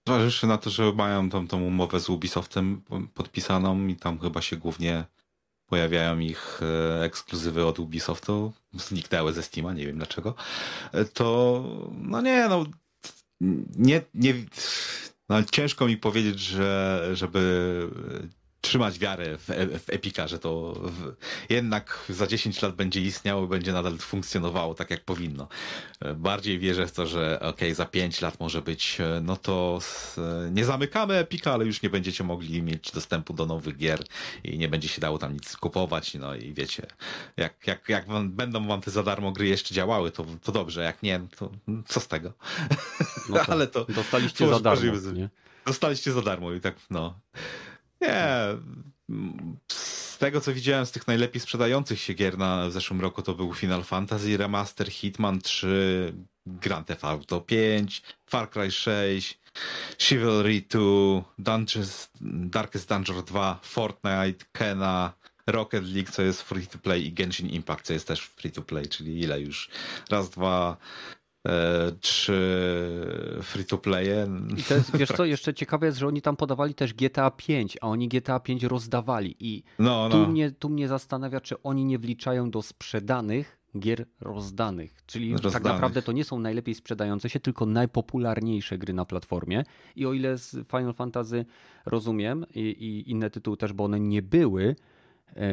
[0.09, 2.83] Zważywszy na to, że mają tam tą umowę z Ubisoftem
[3.14, 5.05] podpisaną i tam chyba się głównie
[5.66, 10.35] pojawiają ich e, ekskluzywy od Ubisoftu, zniknęły ze Steama, nie wiem dlaczego,
[10.92, 12.64] e, to no nie, no
[13.77, 14.35] nie, nie
[15.29, 17.90] no, ciężko mi powiedzieć, że żeby
[18.68, 19.44] trzymać wiarę w,
[19.85, 21.14] w Epika, że to w,
[21.48, 25.48] jednak za 10 lat będzie istniało i będzie nadal funkcjonowało tak, jak powinno.
[26.16, 29.78] Bardziej wierzę w to, że ok, za 5 lat może być, no to
[30.50, 34.04] nie zamykamy Epika, ale już nie będziecie mogli mieć dostępu do nowych gier
[34.44, 36.87] i nie będzie się dało tam nic kupować, no i wiecie,
[37.37, 40.83] jak, jak, jak wam, będą wam te za darmo gry jeszcze działały, to, to dobrze,
[40.83, 41.50] jak nie, to
[41.87, 42.33] co z tego?
[43.28, 43.85] No ale to...
[43.85, 44.92] Dostaliście za darmo?
[45.66, 47.20] Dostaliście za darmo i tak, no...
[48.01, 48.29] Nie.
[49.73, 53.35] Z tego co widziałem z tych najlepiej sprzedających się gier na w zeszłym roku to
[53.35, 56.15] był Final Fantasy Remaster, Hitman 3,
[56.47, 59.39] Grand Theft Auto 5, Far Cry 6,
[59.99, 60.81] Chivalry 2,
[61.39, 65.13] Dungeons, Darkest Dungeon 2, Fortnite, Kena,
[65.47, 68.63] Rocket League, co jest free to play i Genshin Impact, co jest też free to
[68.63, 69.71] play, czyli ile już?
[70.11, 70.77] Raz, dwa,
[72.01, 72.33] czy
[73.43, 74.27] free to playe.
[74.57, 77.79] I to jest, wiesz co, jeszcze ciekawe jest, że oni tam podawali też GTA 5,
[77.81, 80.11] a oni GTA 5 rozdawali i no, no.
[80.11, 85.53] Tu, mnie, tu mnie zastanawia, czy oni nie wliczają do sprzedanych gier rozdanych, czyli rozdanych.
[85.53, 89.65] tak naprawdę to nie są najlepiej sprzedające się, tylko najpopularniejsze gry na platformie
[89.97, 91.45] i o ile z Final Fantasy
[91.87, 94.77] rozumiem i, i inne tytuły też, bo one nie były
[95.37, 95.47] e,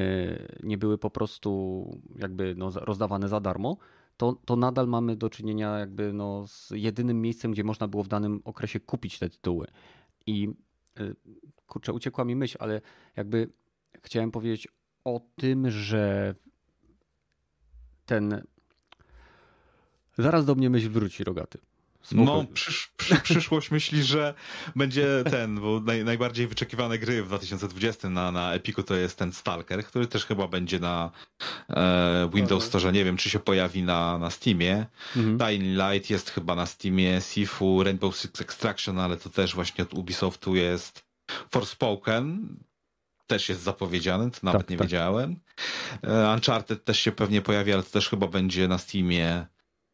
[0.64, 3.78] nie były po prostu jakby no, rozdawane za darmo,
[4.18, 8.08] to, to nadal mamy do czynienia jakby no z jedynym miejscem, gdzie można było w
[8.08, 9.68] danym okresie kupić te tytuły.
[10.26, 10.50] I
[11.00, 11.16] y,
[11.68, 12.82] kurczę, uciekła mi myśl, ale
[13.16, 13.50] jakby
[14.04, 14.68] chciałem powiedzieć
[15.04, 16.36] o tym, że
[18.06, 18.42] ten.
[20.18, 21.60] Zaraz do mnie myśl wróci, rogaty.
[22.12, 24.34] No, przysz, przy, przyszłość myśli, że
[24.76, 29.32] będzie ten, bo naj, najbardziej wyczekiwane gry w 2020 na, na Epiku to jest ten
[29.32, 31.12] Stalker, który też chyba będzie na
[31.70, 32.82] e, Windows mhm.
[32.82, 32.92] Store.
[32.92, 34.86] Nie wiem, czy się pojawi na, na Steamie.
[35.16, 35.38] Mhm.
[35.38, 39.94] Dying Light jest chyba na Steamie, Sifu, Rainbow Six Extraction, ale to też właśnie od
[39.94, 41.06] Ubisoftu jest.
[41.52, 42.58] Forspoken
[43.28, 44.88] też jest zapowiedziany, to nawet tak, nie tak.
[44.88, 45.40] wiedziałem.
[46.04, 49.46] E, Uncharted też się pewnie pojawi, ale to też chyba będzie na Steamie.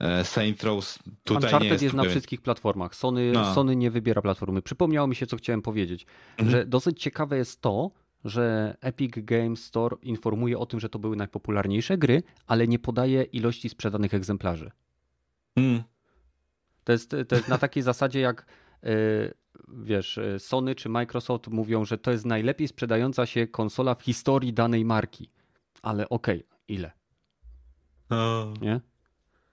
[0.01, 2.95] E, Saint Rose tutaj Uncharted nie jest, jest na wszystkich platformach.
[2.95, 3.53] Sony, no.
[3.53, 4.61] Sony nie wybiera platformy.
[4.61, 6.05] Przypomniało mi się, co chciałem powiedzieć,
[6.37, 6.49] mhm.
[6.49, 7.91] że dosyć ciekawe jest to,
[8.25, 13.23] że Epic Games Store informuje o tym, że to były najpopularniejsze gry, ale nie podaje
[13.23, 14.71] ilości sprzedanych egzemplarzy.
[15.55, 15.83] Mm.
[16.83, 18.45] To, jest, to jest na takiej zasadzie, jak
[18.83, 18.91] yy,
[19.67, 24.85] wiesz, Sony czy Microsoft mówią, że to jest najlepiej sprzedająca się konsola w historii danej
[24.85, 25.29] marki.
[25.81, 26.91] Ale okej, okay, ile?
[28.09, 28.53] No.
[28.61, 28.81] Nie?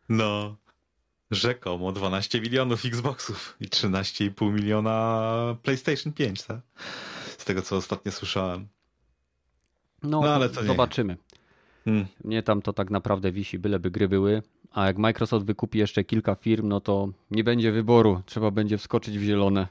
[0.08, 0.56] No.
[1.30, 6.60] Rzekomo 12 milionów Xboxów i 13,5 miliona PlayStation 5, tak?
[7.38, 8.68] Z tego, co ostatnio słyszałem.
[10.02, 11.16] No, no ale to zobaczymy.
[11.84, 12.06] Hmm.
[12.24, 14.42] Mnie tam to tak naprawdę wisi, byleby gry były.
[14.70, 18.22] A jak Microsoft wykupi jeszcze kilka firm, no to nie będzie wyboru.
[18.26, 19.68] Trzeba będzie wskoczyć w zielone.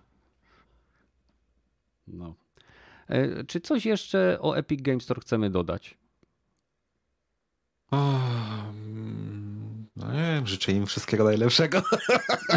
[2.07, 2.35] No.
[3.07, 5.97] E, czy coś jeszcze o Epic Games Store chcemy dodać?
[9.97, 11.81] No nie wiem, życzę im wszystkiego najlepszego.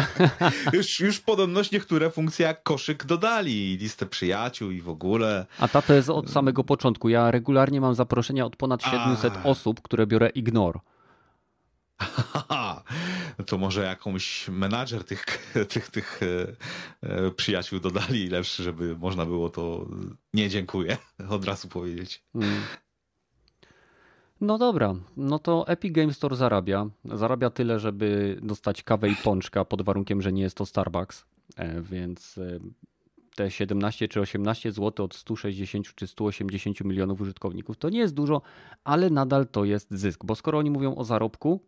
[0.73, 5.45] już, już podobność niektóre funkcje jak koszyk dodali, listę przyjaciół i w ogóle.
[5.59, 7.09] A ta to jest od samego początku.
[7.09, 9.43] Ja regularnie mam zaproszenia od ponad 700 A.
[9.43, 10.79] osób, które biorę ignore.
[13.37, 15.25] No to może jakąś menadżer tych,
[15.73, 19.87] tych, tych e, e, przyjaciół dodali lepszy, żeby można było to
[20.33, 20.97] nie dziękuję
[21.29, 22.23] od razu powiedzieć.
[22.33, 22.61] Hmm.
[24.41, 26.89] No dobra, no to Epic Games Store zarabia.
[27.05, 31.25] Zarabia tyle, żeby dostać kawę i pączka pod warunkiem, że nie jest to Starbucks.
[31.57, 32.39] E, więc
[33.35, 38.41] te 17 czy 18 zł od 160 czy 180 milionów użytkowników to nie jest dużo,
[38.83, 41.59] ale nadal to jest zysk, bo skoro oni mówią o zarobku,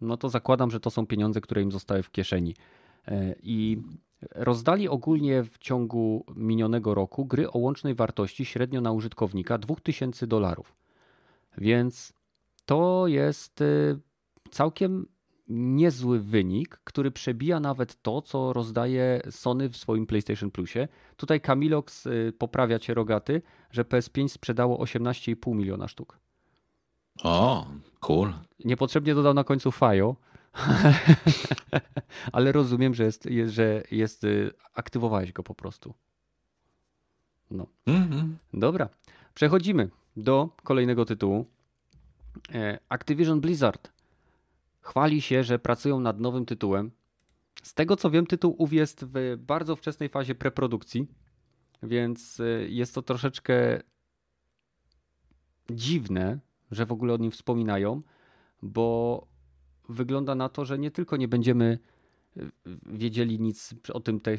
[0.00, 2.54] no to zakładam, że to są pieniądze, które im zostały w kieszeni.
[3.06, 3.82] E, I
[4.34, 10.76] rozdali ogólnie w ciągu minionego roku gry o łącznej wartości średnio na użytkownika 2000 dolarów.
[11.58, 12.17] Więc
[12.68, 13.64] to jest e,
[14.50, 15.06] całkiem
[15.48, 20.88] niezły wynik, który przebija nawet to, co rozdaje Sony w swoim PlayStation Plusie.
[21.16, 26.18] Tutaj Kamilox e, poprawia cię rogaty, że PS5 sprzedało 18,5 miliona sztuk.
[27.22, 27.66] O,
[28.00, 28.32] cool.
[28.64, 30.16] Niepotrzebnie dodał na końcu FIO,
[32.32, 35.94] ale rozumiem, że jest, że jest, y, aktywowałeś go po prostu.
[37.50, 37.66] No.
[37.86, 38.28] Mm -hmm.
[38.54, 38.88] Dobra.
[39.34, 41.46] Przechodzimy do kolejnego tytułu.
[42.54, 43.92] E, Activision Blizzard
[44.80, 46.90] chwali się, że pracują nad nowym tytułem.
[47.62, 51.08] Z tego co wiem, tytuł ów jest w bardzo wczesnej fazie preprodukcji,
[51.82, 53.80] więc y, jest to troszeczkę
[55.70, 56.38] dziwne,
[56.70, 58.02] że w ogóle o nim wspominają,
[58.62, 59.26] bo
[59.88, 61.78] wygląda na to, że nie tylko nie będziemy
[62.36, 62.40] e,
[62.86, 64.36] wiedzieli nic o tym, te,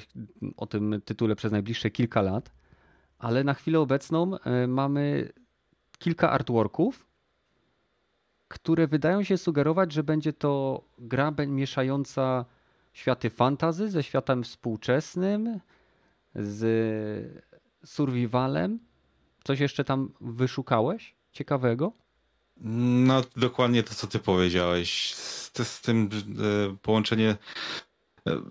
[0.58, 2.52] o tym tytule przez najbliższe kilka lat,
[3.18, 5.32] ale na chwilę obecną e, mamy
[6.00, 7.09] kilka artworków,
[8.50, 12.46] które wydają się sugerować, że będzie to gra mieszająca
[12.94, 15.60] światy fantazy ze światem współczesnym,
[16.36, 17.44] z
[17.86, 18.80] survivalem.
[19.44, 21.92] Coś jeszcze tam wyszukałeś ciekawego?
[22.62, 25.16] No, dokładnie to, co ty powiedziałeś.
[25.16, 27.36] Z, z tym e, połączenie.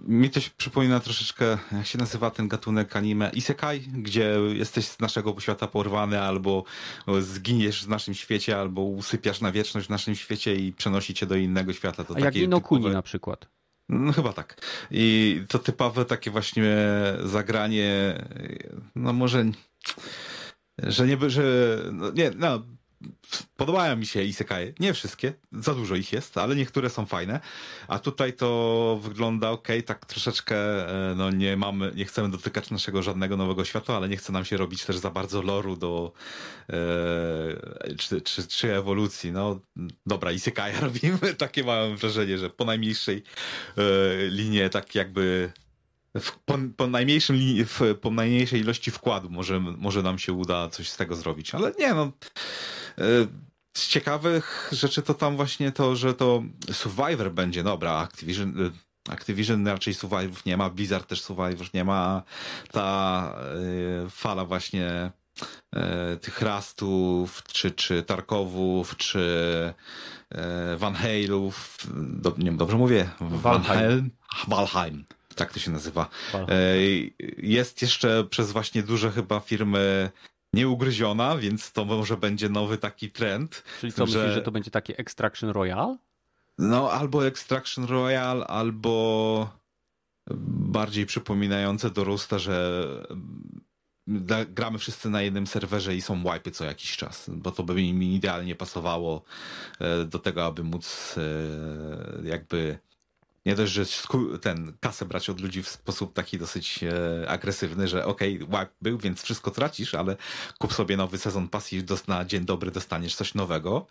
[0.06, 5.00] Mi to się przypomina troszeczkę, jak się nazywa ten gatunek anime Isekai, gdzie jesteś z
[5.00, 6.64] naszego świata porwany, albo
[7.20, 11.36] zginiesz w naszym świecie, albo usypiasz na wieczność w naszym świecie i przenosi cię do
[11.36, 12.04] innego świata.
[12.04, 12.94] To A jak Inokuni typowe...
[12.94, 13.48] na przykład.
[13.88, 14.60] No chyba tak.
[14.90, 16.76] I to typowe takie właśnie
[17.24, 18.14] zagranie,
[18.94, 19.44] no może,
[20.78, 21.42] że nie, że,
[21.92, 22.62] no nie, no
[23.56, 24.74] Podobają mi się isekai.
[24.80, 27.40] Nie wszystkie, za dużo ich jest, ale niektóre są fajne.
[27.88, 30.56] A tutaj to wygląda ok, tak troszeczkę,
[31.10, 34.44] e, no nie mamy, nie chcemy dotykać naszego żadnego nowego świata, ale nie chce nam
[34.44, 36.12] się robić też za bardzo loru do
[36.70, 36.74] e,
[37.98, 39.32] czy, czy, czy ewolucji.
[39.32, 39.60] No
[40.06, 41.34] dobra, isekai robimy.
[41.38, 43.22] Takie mam wrażenie, że po najmniejszej
[43.76, 43.82] e,
[44.28, 45.52] linie tak jakby
[46.46, 47.36] po, po, najmniejszym,
[48.00, 51.54] po najmniejszej ilości wkładu może, może nam się uda coś z tego zrobić.
[51.54, 52.12] Ale nie, no.
[52.98, 53.02] E,
[53.76, 59.66] z ciekawych rzeczy to tam właśnie to, że to Survivor będzie, dobra, Activision, e, Activision
[59.66, 62.22] raczej Survivorów nie ma, Blizzard też Survivorów nie ma,
[62.72, 63.34] ta
[64.06, 65.10] y, fala właśnie
[66.20, 69.74] tych Rastów, czy, czy Tarkowów, czy
[70.76, 71.52] Van Hale'ów,
[71.94, 73.10] do, nie wiem, dobrze mówię?
[73.20, 74.10] Valheim.
[74.48, 75.04] Valheim.
[75.34, 76.08] Tak to się nazywa.
[76.34, 76.76] E,
[77.38, 80.10] jest jeszcze przez właśnie duże chyba firmy
[80.52, 83.64] nieugryziona, więc to może będzie nowy taki trend.
[83.80, 84.18] Czyli co, że...
[84.18, 85.96] myślisz, że to będzie takie Extraction Royale?
[86.58, 89.58] No, albo Extraction Royale, albo
[90.50, 92.82] bardziej przypominające do Rusta, że
[94.48, 98.14] gramy wszyscy na jednym serwerze i są wipy co jakiś czas, bo to by mi
[98.14, 99.22] idealnie pasowało
[99.80, 102.78] e, do tego, aby móc e, jakby
[103.48, 103.84] nie dość, że
[104.40, 108.98] ten kasę brać od ludzi w sposób taki dosyć e, agresywny, że okej, okay, był,
[108.98, 110.16] więc wszystko tracisz, ale
[110.58, 113.86] kup sobie nowy sezon pas i na dzień dobry dostaniesz coś nowego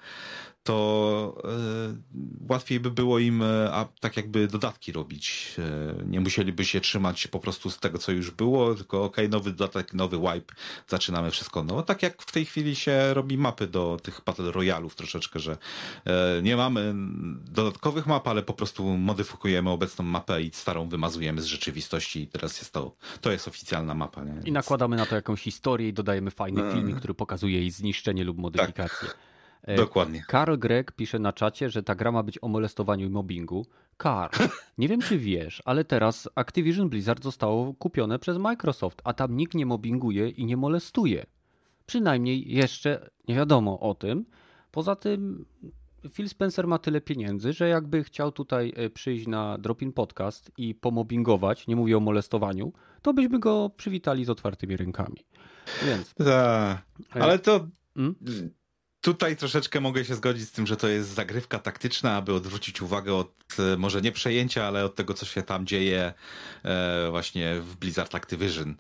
[0.68, 5.56] to e, łatwiej by było im e, a, tak jakby dodatki robić.
[5.60, 9.52] E, nie musieliby się trzymać po prostu z tego, co już było, tylko ok, nowy
[9.52, 10.54] dodatek, nowy wipe,
[10.88, 11.64] zaczynamy wszystko.
[11.64, 15.58] No tak jak w tej chwili się robi mapy do tych Battle Royalów troszeczkę, że
[16.44, 16.94] nie mamy
[17.52, 22.58] dodatkowych map, ale po prostu modyfikujemy obecną mapę i starą wymazujemy z rzeczywistości i teraz
[22.58, 24.24] jest to, to jest oficjalna mapa.
[24.24, 24.42] Nie?
[24.46, 26.72] I nakładamy na to jakąś historię i dodajemy fajny no.
[26.72, 29.08] filmik, który pokazuje jej zniszczenie lub modyfikację.
[29.08, 29.18] Tak.
[29.64, 30.24] E, Dokładnie.
[30.28, 33.66] Karl Gregg pisze na czacie, że ta gra ma być o molestowaniu i mobbingu.
[33.98, 34.44] Karl,
[34.78, 39.54] nie wiem czy wiesz, ale teraz Activision Blizzard zostało kupione przez Microsoft, a tam nikt
[39.54, 41.26] nie mobbinguje i nie molestuje.
[41.86, 44.26] Przynajmniej jeszcze nie wiadomo o tym.
[44.72, 45.46] Poza tym
[46.14, 50.76] Phil Spencer ma tyle pieniędzy, że jakby chciał tutaj e, przyjść na Dropin Podcast i
[50.76, 55.26] pomobbingować, nie mówię o molestowaniu, to byśmy go przywitali z otwartymi rękami.
[55.86, 56.14] Więc.
[56.14, 57.68] Ta, ale to.
[57.96, 58.16] Hmm?
[59.08, 63.14] Tutaj troszeczkę mogę się zgodzić z tym, że to jest zagrywka taktyczna, aby odwrócić uwagę
[63.16, 66.14] od e, może nie przejęcia, ale od tego, co się tam dzieje
[66.64, 68.76] e, właśnie w Blizzard Activision.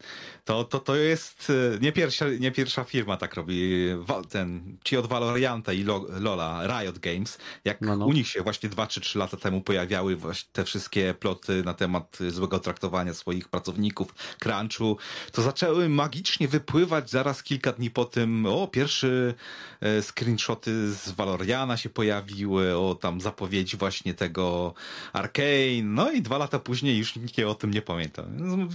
[0.45, 3.87] To, to, to jest e, nie pierwsza, nie pierwsza firma tak robi.
[4.29, 5.83] Ten, ci od Valorianta i
[6.19, 8.05] Lola, Riot Games, jak no, no.
[8.05, 11.73] u nich się właśnie dwa czy trzy lata temu pojawiały właśnie te wszystkie ploty na
[11.73, 14.97] temat złego traktowania swoich pracowników, crunchu,
[15.31, 19.33] to zaczęły magicznie wypływać zaraz kilka dni po tym, o, pierwszy
[20.17, 24.73] screenshoty z Valoriana się pojawiły, o tam zapowiedzi właśnie tego
[25.13, 28.23] Arcane, no i dwa lata później już nikt o tym nie pamięta.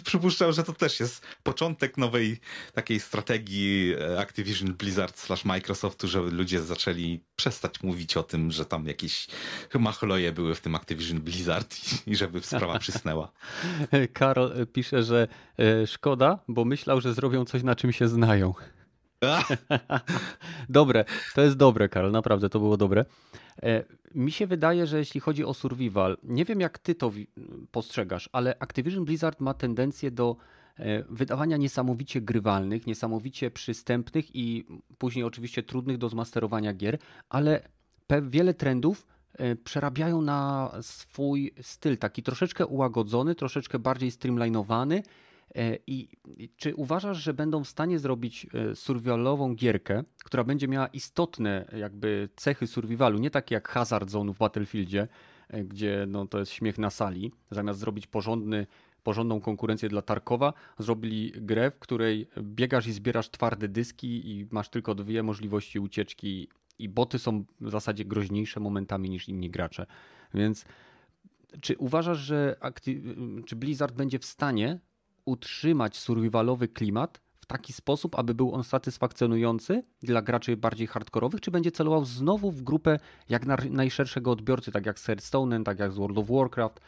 [0.05, 2.41] Przypuszczam, że to też jest początek nowej
[2.73, 8.65] takiej strategii e, Activision Blizzard slash Microsoftu, żeby ludzie zaczęli przestać mówić o tym, że
[8.65, 9.27] tam jakieś
[9.75, 11.77] machloje były w tym Activision Blizzard
[12.07, 13.33] i żeby sprawa przysnęła.
[14.13, 15.29] Karol pisze, że
[15.59, 18.55] e, szkoda, bo myślał, że zrobią coś, na czym się znają.
[20.69, 21.05] dobre,
[21.35, 23.05] to jest dobre, Karol, naprawdę to było dobre.
[23.63, 27.13] E, mi się wydaje, że jeśli chodzi o survival, nie wiem jak ty to
[27.71, 30.37] postrzegasz, ale Activision Blizzard ma tendencję do
[30.77, 34.67] e, wydawania niesamowicie grywalnych, niesamowicie przystępnych i
[34.99, 37.69] później oczywiście trudnych do zmasterowania gier, ale
[38.23, 45.03] wiele trendów e, przerabiają na swój styl, taki troszeczkę ułagodzony, troszeczkę bardziej streamlinowany
[45.87, 46.09] I
[46.57, 52.29] czy uważasz, że będą w stanie zrobić e, survivalową gierkę, która będzie miała istotne jakby
[52.37, 55.09] cechy survivalu, nie takie jak Hazard Zone w Battlefieldzie,
[55.49, 58.67] e, gdzie no, to jest śmiech na sali, zamiast zrobić porządny
[59.03, 64.69] porządną konkurencję dla Tarkowa, zrobili grę, w której biegasz i zbierasz twarde dyski i masz
[64.69, 69.87] tylko dwie możliwości ucieczki i boty są w zasadzie groźniejsze momentami niż inni gracze.
[70.35, 70.65] Więc
[71.61, 72.57] czy uważasz, że
[73.47, 74.79] czy Blizzard będzie w stanie
[75.25, 81.51] utrzymać survivalowy klimat w taki sposób, aby był on satysfakcjonujący dla graczy bardziej hardkorowych, czy
[81.51, 85.97] będzie celował znowu w grupę jak najszerszego odbiorcy, tak jak z Hearthstone'em, tak jak z
[85.97, 86.81] World of Warcraft,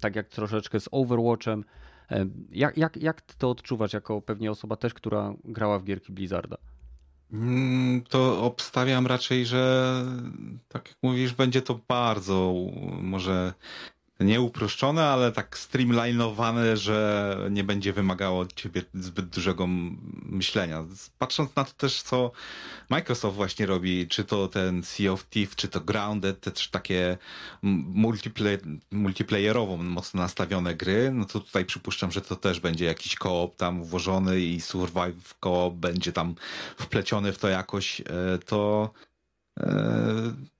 [0.00, 1.64] tak jak troszeczkę z Overwatchem.
[2.50, 6.56] Jak, jak, jak to odczuwasz jako pewnie osoba też, która grała w gierki Blizzarda?
[7.32, 10.04] Mm, to obstawiam raczej, że
[10.68, 12.54] tak jak mówisz, będzie to bardzo
[13.00, 13.52] może
[14.20, 19.66] nie uproszczone, ale tak streamlinowane, że nie będzie wymagało od ciebie zbyt dużego
[20.22, 20.84] myślenia.
[21.18, 22.30] Patrząc na to też, co
[22.90, 27.18] Microsoft właśnie robi, czy to ten Sea of Thieves, czy to Grounded, te też takie
[27.62, 33.56] multiplayer, multiplayerowo mocno nastawione gry, no to tutaj przypuszczam, że to też będzie jakiś koop
[33.56, 36.34] tam włożony i survive koop będzie tam
[36.78, 38.04] wpleciony w to jakoś, e,
[38.46, 38.90] to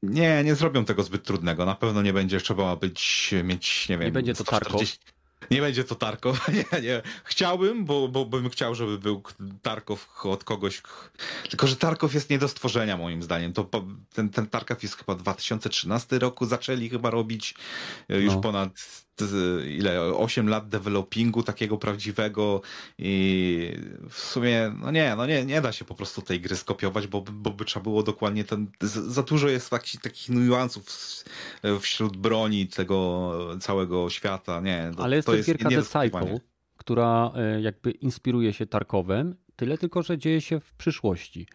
[0.02, 1.66] nie, nie zrobią tego zbyt trudnego.
[1.66, 4.06] Na pewno nie będzie trzeba być, mieć, nie wiem.
[4.06, 4.98] Nie będzie to 140...
[4.98, 5.16] Tarkow.
[5.50, 6.48] Nie będzie to Tarkow.
[6.54, 7.02] Nie, nie.
[7.24, 9.22] Chciałbym, bo, bo bym chciał, żeby był
[9.62, 10.82] Tarkow od kogoś.
[11.48, 13.52] Tylko, że Tarkow jest nie do stworzenia, moim zdaniem.
[13.52, 13.70] To,
[14.14, 17.54] ten, ten Tarkow jest chyba 2013 roku, zaczęli chyba robić.
[18.08, 18.40] Już no.
[18.40, 19.05] ponad
[19.66, 22.60] ile, 8 lat developingu takiego prawdziwego
[22.98, 23.72] i
[24.10, 27.20] w sumie, no nie, no nie, nie da się po prostu tej gry skopiować, bo,
[27.20, 28.66] bo by trzeba było dokładnie ten,
[29.06, 30.84] za dużo jest takich, takich niuansów
[31.80, 34.90] wśród broni tego całego świata, nie.
[34.98, 36.40] Ale jest to jest gierka The Cycle,
[36.76, 41.46] która e, jakby inspiruje się Tarkowem, tyle tylko, że dzieje się w przyszłości.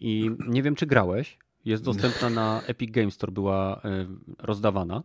[0.00, 4.06] I nie wiem, czy grałeś, jest dostępna na Epic Games Store, była e,
[4.38, 5.02] rozdawana.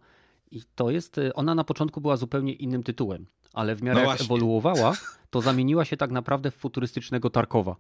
[0.52, 4.12] I to jest, e, ona na początku była zupełnie innym tytułem, ale w miarę no
[4.12, 4.94] jak ewoluowała,
[5.30, 7.76] to zamieniła się tak naprawdę w futurystycznego Tarkowa.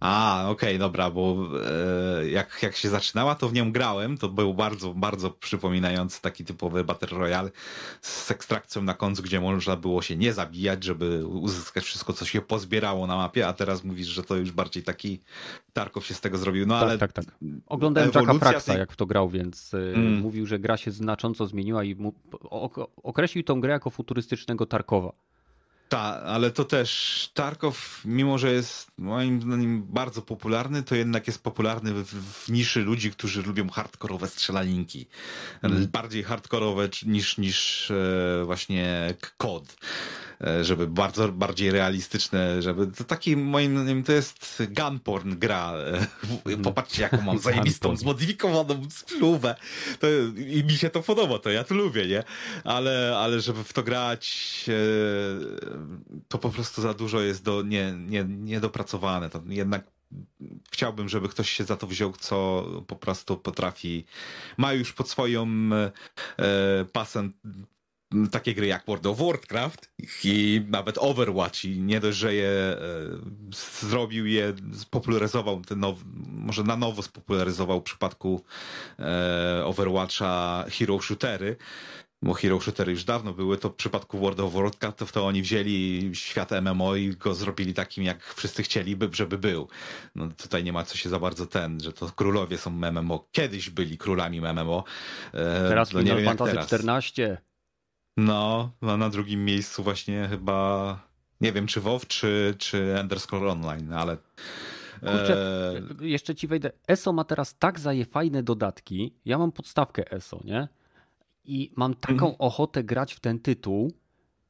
[0.00, 1.36] A, okej, okay, dobra, bo
[2.20, 4.18] e, jak, jak się zaczynała, to w nią grałem.
[4.18, 7.50] To był bardzo, bardzo przypominający taki typowy Battle Royale
[8.00, 12.40] z ekstrakcją na końcu, gdzie można było się nie zabijać, żeby uzyskać wszystko, co się
[12.40, 15.20] pozbierało na mapie, a teraz mówisz, że to już bardziej taki
[15.72, 16.66] Tarkow się z tego zrobił.
[16.66, 16.98] No tak, ale.
[16.98, 17.24] Tak, tak.
[17.66, 18.78] Oglądałem Jacka Fraxa, tej...
[18.78, 20.18] jak w to grał, więc e, mm.
[20.18, 22.12] mówił, że gra się znacząco zmieniła i mu...
[23.02, 25.12] określił tą grę jako futurystycznego Tarkowa.
[25.90, 31.42] Tak, ale to też Tarkow, mimo że jest moim zdaniem bardzo popularny, to jednak jest
[31.42, 35.06] popularny w, w niszy ludzi, którzy lubią hardkorowe strzelaninki.
[35.62, 35.86] Mm.
[35.86, 39.76] Bardziej hardkorowe niż, niż e, właśnie kod.
[40.46, 45.72] E, żeby bardzo bardziej realistyczne, żeby to taki moim zdaniem to jest gunporn gra.
[46.52, 46.56] E.
[46.56, 49.56] Popatrzcie jaką mam zajebistą, zmodyfikowaną spluwę.
[49.98, 52.24] To, I mi się to podoba, to ja to lubię, nie?
[52.64, 54.72] Ale, ale żeby w to grać e,
[56.28, 59.30] to po prostu za dużo jest do, nie, nie, niedopracowane.
[59.30, 59.84] To jednak
[60.72, 64.04] chciałbym, żeby ktoś się za to wziął, co po prostu potrafi,
[64.56, 65.48] ma już pod swoją
[66.38, 67.32] e, pasem
[68.30, 69.92] takie gry jak World of Warcraft
[70.24, 72.78] i nawet Overwatch i nie dość, że je e,
[73.80, 75.96] zrobił je, spopularyzował, ten now,
[76.26, 78.42] może na nowo spopularyzował w przypadku
[78.98, 81.56] e, Overwatcha Hero Shootery,
[82.22, 85.42] bo Hero Shootery już dawno były, to w przypadku World of Warcraft to, to oni
[85.42, 89.68] wzięli świat MMO i go zrobili takim, jak wszyscy chcieliby, żeby był.
[90.14, 93.28] No tutaj nie ma co się za bardzo ten, że to królowie są MMO.
[93.32, 94.84] Kiedyś byli królami MMO.
[95.32, 96.66] E, teraz no, Final Fantasy teraz.
[96.66, 97.49] 14.
[98.16, 101.00] No, no na drugim miejscu właśnie chyba,
[101.40, 104.16] nie wiem czy WoW, czy, czy Underscore Online, ale...
[105.00, 105.36] Kurczę,
[106.00, 106.06] e...
[106.06, 106.72] jeszcze ci wejdę.
[106.88, 109.14] ESO ma teraz tak zaje fajne dodatki.
[109.24, 110.68] Ja mam podstawkę ESO, nie?
[111.44, 112.36] I mam taką mm.
[112.38, 113.92] ochotę grać w ten tytuł,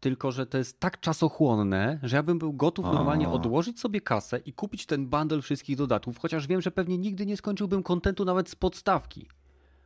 [0.01, 4.39] tylko że to jest tak czasochłonne, że ja bym był gotów normalnie odłożyć sobie kasę
[4.39, 8.51] i kupić ten bundle wszystkich dodatków, chociaż wiem, że pewnie nigdy nie skończyłbym kontentu nawet
[8.51, 9.27] z podstawki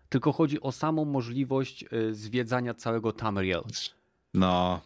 [0.09, 3.63] tylko chodzi o samą możliwość y, zwiedzania całego Tamriel.
[4.35, 4.81] No.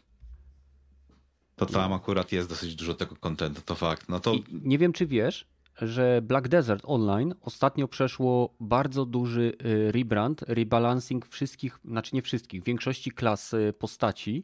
[1.56, 4.08] To tam akurat jest dosyć dużo tego kontentu, to fakt.
[4.08, 4.34] No to...
[4.34, 5.46] I nie wiem, czy wiesz,
[5.82, 12.64] że Black Desert Online ostatnio przeszło bardzo duży y, rebrand, rebalancing wszystkich, znaczy nie wszystkich,
[12.64, 14.42] większości klas y, postaci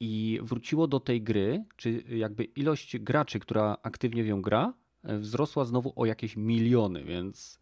[0.00, 4.72] i wróciło do tej gry, czy jakby ilość graczy, która aktywnie w nią gra,
[5.04, 7.59] wzrosła znowu o jakieś miliony, więc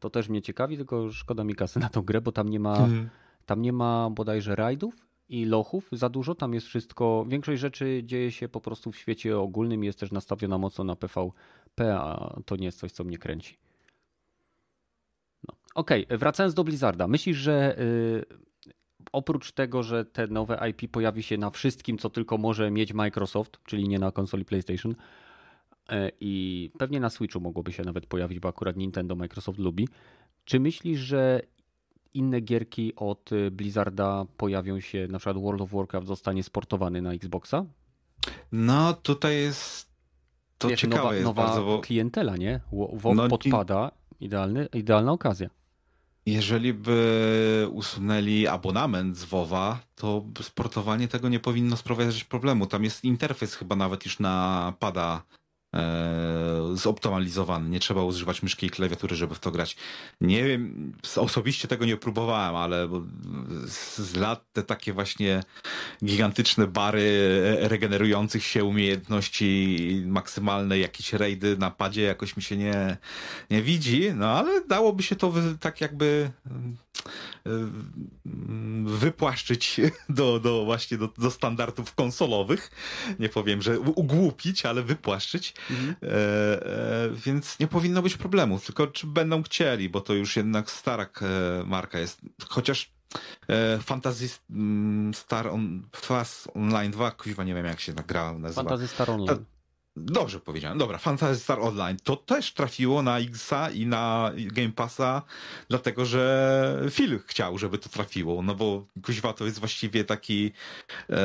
[0.00, 2.76] to też mnie ciekawi, tylko szkoda mi kasy na tą grę, bo tam nie ma,
[2.76, 3.08] mhm.
[3.46, 4.94] tam nie ma bodajże rajdów
[5.28, 6.34] i lochów za dużo.
[6.34, 10.12] Tam jest wszystko, większość rzeczy dzieje się po prostu w świecie ogólnym i jest też
[10.12, 13.58] nastawiona mocno na PvP, a to nie jest coś, co mnie kręci.
[15.48, 15.54] No.
[15.74, 17.08] Okej, okay, wracając do Blizzarda.
[17.08, 18.38] Myślisz, że yy,
[19.12, 23.58] oprócz tego, że te nowe IP pojawi się na wszystkim, co tylko może mieć Microsoft,
[23.64, 24.94] czyli nie na konsoli PlayStation,
[26.20, 29.88] i pewnie na Switchu mogłoby się nawet pojawić, bo akurat Nintendo Microsoft lubi.
[30.44, 31.42] Czy myślisz, że
[32.14, 37.64] inne gierki od Blizzarda pojawią się, na przykład World of Warcraft zostanie sportowany na Xboxa?
[38.52, 39.88] No, tutaj jest
[40.58, 41.78] to Wiesz, ciekawe nowa, jest nowa bardzo, bo...
[41.78, 42.60] klientela, nie?
[42.72, 45.50] WoW no, podpada, idealny, idealna okazja.
[46.26, 52.66] Jeżeli by usunęli abonament z WoWa, to sportowanie tego nie powinno sprawiać problemu.
[52.66, 55.47] Tam jest interfejs chyba nawet już na pada E,
[56.74, 57.68] zoptymalizowany.
[57.68, 59.76] Nie trzeba używać myszki i klawiatury, żeby w to grać.
[60.20, 62.88] Nie wiem, osobiście tego nie próbowałem, ale
[63.66, 65.42] z lat te takie właśnie
[66.04, 67.10] gigantyczne bary
[67.60, 72.96] regenerujących się umiejętności, maksymalne jakieś raidy na padzie jakoś mi się nie,
[73.50, 76.50] nie widzi, no ale dałoby się to tak jakby e,
[78.84, 82.70] wypłaszczyć do, do właśnie do, do standardów konsolowych.
[83.18, 85.54] Nie powiem, że ugłupić, ale wypłaszczyć.
[85.70, 85.96] Mhm.
[86.02, 90.70] E, e, więc nie powinno być problemu, tylko czy będą chcieli, bo to już jednak
[90.70, 92.20] stara e, marka jest.
[92.48, 92.92] Chociaż
[93.48, 97.92] e, Fantasy mm, Star on, Fast Online 2, kuźwa nie wiem jak się
[98.38, 98.62] nazywa.
[98.62, 99.44] Fantasy Star Online.
[99.98, 100.78] Dobrze powiedziałem.
[100.78, 101.96] Dobra, Fantasy Star Online.
[102.04, 105.22] To też trafiło na Xa i na Game Passa,
[105.68, 108.42] dlatego że Phil chciał, żeby to trafiło.
[108.42, 110.52] No bo kuźwa to jest właściwie taki
[111.10, 111.16] e,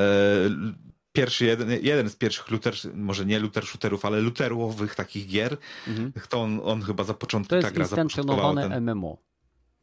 [1.13, 5.57] pierwszy, jeden, jeden z pierwszych looter, może nie looter shooterów, ale looterowych takich gier.
[5.88, 6.11] Mhm.
[6.30, 7.61] To on, on chyba zapoczątkował.
[7.61, 8.95] To jest instancjonowane ten...
[8.95, 9.17] MMO.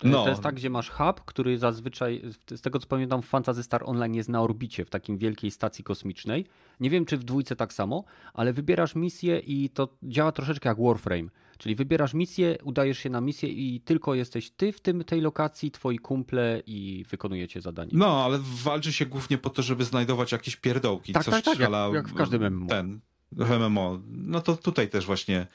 [0.04, 0.24] No.
[0.24, 3.82] To jest tak, gdzie masz hub, który zazwyczaj, z tego co pamiętam, w Fantasy Star
[3.84, 6.46] Online jest na orbicie, w takim wielkiej stacji kosmicznej.
[6.80, 10.78] Nie wiem, czy w dwójce tak samo, ale wybierasz misję i to działa troszeczkę jak
[10.80, 11.28] Warframe.
[11.58, 15.70] Czyli wybierasz misję, udajesz się na misję i tylko jesteś ty w tym, tej lokacji,
[15.70, 17.90] twoi kumple i wykonujecie zadanie.
[17.94, 21.12] No, ale walczy się głównie po to, żeby znajdować jakieś pierdołki.
[21.12, 22.66] Tak, coś tak, tak, jak, jak w każdym MMO.
[22.66, 23.00] Ten,
[23.32, 24.00] w MMO.
[24.06, 25.46] No to tutaj też właśnie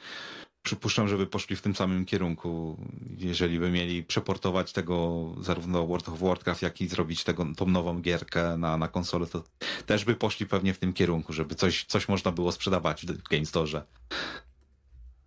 [0.65, 2.77] przypuszczam, żeby poszli w tym samym kierunku.
[3.17, 8.01] Jeżeli by mieli przeportować tego zarówno World of Warcraft, jak i zrobić tego, tą nową
[8.01, 9.43] gierkę na, na konsolę, to
[9.85, 13.45] też by poszli pewnie w tym kierunku, żeby coś, coś można było sprzedawać w Game
[13.45, 13.83] Store.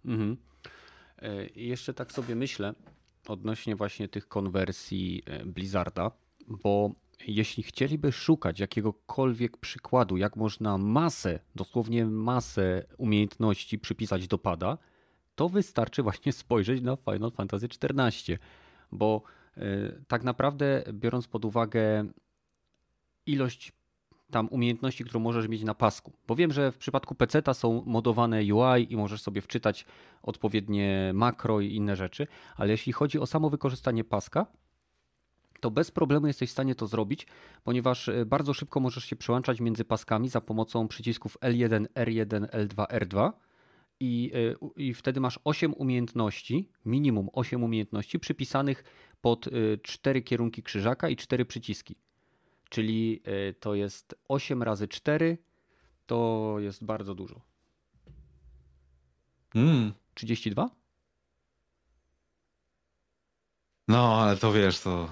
[0.05, 0.37] Mhm.
[1.19, 2.75] E, jeszcze tak sobie myślę
[3.29, 6.11] odnośnie właśnie tych konwersji e, Blizzarda,
[6.49, 6.91] bo
[7.27, 14.79] jeśli chcieliby szukać jakiegokolwiek przykładu, jak można masę, dosłownie masę umiejętności przypisać do pada,
[15.39, 18.39] to wystarczy właśnie spojrzeć na Final Fantasy XIV,
[18.93, 19.23] bo
[19.57, 19.61] e,
[20.09, 22.05] tak naprawdę biorąc pod uwagę
[23.27, 23.73] ilość
[24.31, 26.13] tam umiejętności, którą możesz mieć na pasku.
[26.27, 29.87] Bo wiem, że w przypadku PC są modowane UI i możesz sobie wczytać
[30.23, 32.27] odpowiednie makro i inne rzeczy,
[32.57, 34.47] ale jeśli chodzi o samo wykorzystanie paska,
[35.61, 37.27] to bez problemu jesteś w stanie to zrobić,
[37.65, 42.87] ponieważ e, bardzo szybko możesz się przełączać między paskami za pomocą przycisków L1, R1, L2,
[42.87, 43.33] R2
[44.01, 48.85] i, e, i wtedy masz 8 umiejętności, minimum 8 umiejętności przypisanych
[49.21, 49.49] pod
[49.83, 51.97] 4 e, kierunki krzyżaka i 4 przyciski.
[52.69, 55.39] Czyli e, to jest 8 razy 4,
[56.07, 57.41] to jest bardzo dużo.
[59.55, 59.93] Mm.
[60.15, 60.71] 32?
[63.89, 65.09] No, ale to wiesz, to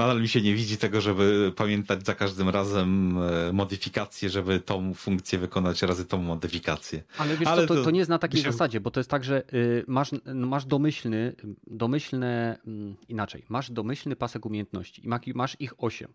[0.00, 4.94] Nadal mi się nie widzi tego, żeby pamiętać za każdym razem e, modyfikację, żeby tą
[4.94, 7.02] funkcję wykonać razy tą modyfikację.
[7.18, 8.52] Ale wiesz Ale co, to, to, nie jest na takiej się...
[8.52, 11.34] zasadzie, bo to jest tak, że y, masz, masz domyślny,
[11.66, 16.12] domyślne, mm, inaczej, masz domyślny pasek umiejętności i masz ich 8.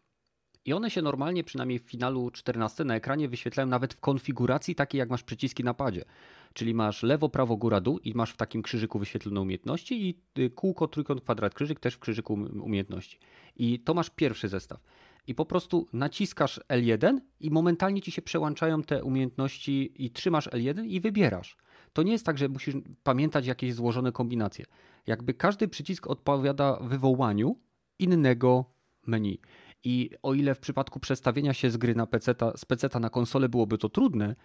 [0.66, 5.00] I one się normalnie, przynajmniej w finalu 14 na ekranie wyświetlają nawet w konfiguracji takiej,
[5.00, 6.06] jak masz przyciski na padzie.
[6.54, 10.50] Czyli masz lewo, prawo, góra, dół i masz w takim krzyżyku wyświetlone umiejętności i y,
[10.50, 13.20] kółko, trójkąt, kwadrat, krzyżyk też w krzyżyku umiejętności.
[13.56, 14.80] I to masz pierwszy zestaw.
[15.28, 20.86] I po prostu naciskasz L1 i momentalnie ci się przełączają te umiejętności i trzymasz L1
[20.86, 21.58] i wybierasz.
[21.94, 24.66] To nie jest tak, że musisz pamiętać jakieś złożone kombinacje.
[25.08, 27.60] Jakby każdy przycisk odpowiada wywołaniu
[28.00, 28.76] innego
[29.08, 29.40] menu.
[29.86, 33.50] I o ile w przypadku przestawienia się z gry na PC, z PC na konsolę
[33.50, 34.36] byłoby to trudne,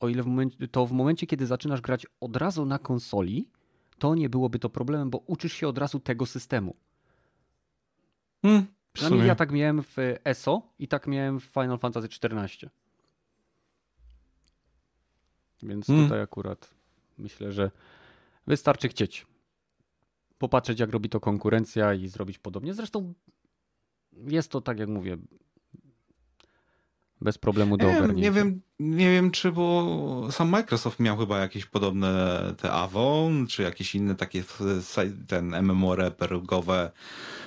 [0.00, 3.48] o ile w momencie, to w momencie, kiedy zaczynasz grać od razu na konsoli,
[3.98, 6.76] to nie byłoby to problemem, bo uczysz się od razu tego systemu.
[8.42, 12.70] Hmm, Przynajmniej ja tak miałem w ESO i tak miałem w Final Fantasy XIV.
[15.62, 16.06] Więc hmm.
[16.06, 16.74] tutaj akurat
[17.18, 17.70] myślę, że
[18.46, 19.26] wystarczy chcieć.
[20.38, 22.74] Popatrzeć, jak robi to konkurencja i zrobić podobnie.
[22.74, 23.14] Zresztą
[24.26, 25.16] jest to, tak jak mówię,
[27.20, 28.22] bez problemu do nie, ogarnięcia.
[28.22, 33.62] Nie wiem, nie wiem, czy bo sam Microsoft miał chyba jakieś podobne te Avon, czy
[33.62, 34.44] jakieś inne takie
[35.28, 36.90] ten MMORPG-owe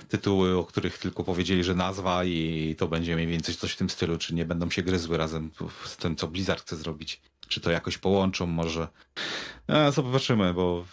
[0.10, 3.90] tytuły, o których tylko powiedzieli, że nazwa i to będzie mniej więcej coś w tym
[3.90, 5.52] stylu, czy nie będą się gryzły razem
[5.86, 7.22] z tym, co Blizzard chce zrobić.
[7.48, 8.88] Czy to jakoś połączą może.
[9.68, 10.86] A, co popatrzymy, bo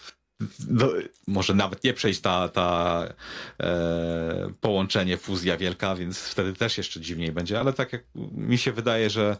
[0.69, 0.89] no,
[1.27, 3.03] może nawet nie przejść ta, ta
[3.61, 8.73] e, połączenie, fuzja wielka, więc wtedy też jeszcze dziwniej będzie, ale tak jak mi się
[8.73, 9.37] wydaje, że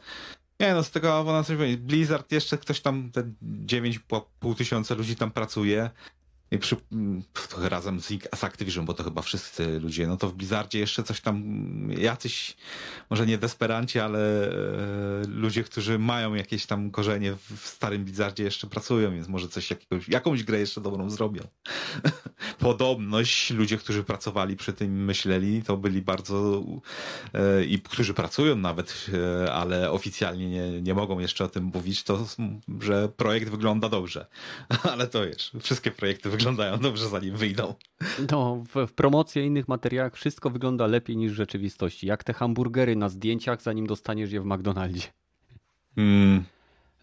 [0.61, 1.77] nie no, z tego Avona coś będzie.
[1.77, 3.23] Blizzard jeszcze ktoś tam, te
[3.67, 5.91] 9,5 tysiąca ludzi tam pracuje,
[6.57, 6.77] przy,
[7.59, 11.21] razem z, z Activision, bo to chyba wszyscy ludzie, no to w Blizzardzie jeszcze coś
[11.21, 11.43] tam,
[11.91, 12.57] jacyś,
[13.11, 14.53] może nie desperanci, ale e,
[15.27, 20.09] ludzie, którzy mają jakieś tam korzenie w starym Blizzardzie jeszcze pracują, więc może coś jakiegoś,
[20.09, 21.43] jakąś grę jeszcze dobrą zrobią.
[22.59, 26.65] Podobność ludzie, którzy pracowali przy tym myśleli, to byli bardzo
[27.35, 29.07] e, i którzy pracują nawet,
[29.45, 32.27] e, ale oficjalnie nie, nie mogą jeszcze o tym mówić, to,
[32.81, 34.27] że projekt wygląda dobrze.
[34.93, 36.38] ale to wiesz, wszystkie projekty wyglądają
[36.81, 37.75] dobrze zanim wyjdą.
[38.31, 42.07] No, w, w promocji i innych materiałach wszystko wygląda lepiej niż w rzeczywistości.
[42.07, 45.03] Jak te hamburgery na zdjęciach, zanim dostaniesz je w McDonaldzie.
[45.97, 46.45] Mm.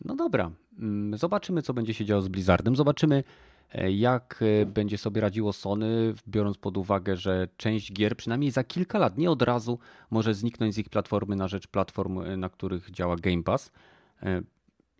[0.06, 2.76] No dobra, mm, zobaczymy, co będzie się działo z Blizzardem.
[2.76, 3.24] Zobaczymy,
[3.72, 8.64] e, jak e, będzie sobie radziło Sony, biorąc pod uwagę, że część gier przynajmniej za
[8.64, 9.80] kilka lat, nie od razu,
[10.12, 13.72] może zniknąć z ich platformy na rzecz platform, e, na których działa Game Pass.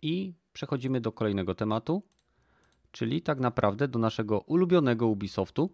[0.02, 2.02] I przechodzimy do kolejnego tematu,
[2.96, 5.70] czyli tak naprawdę do naszego ulubionego Ubisoftu,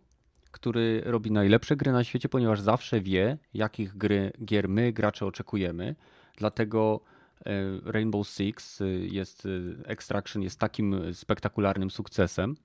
[0.51, 5.95] który robi najlepsze gry na świecie, ponieważ zawsze wie, jakich gry, gier my, gracze, oczekujemy.
[6.37, 7.01] Dlatego
[7.47, 7.53] e,
[7.85, 12.57] Rainbow Six e, jest, e, Extraction jest takim spektakularnym sukcesem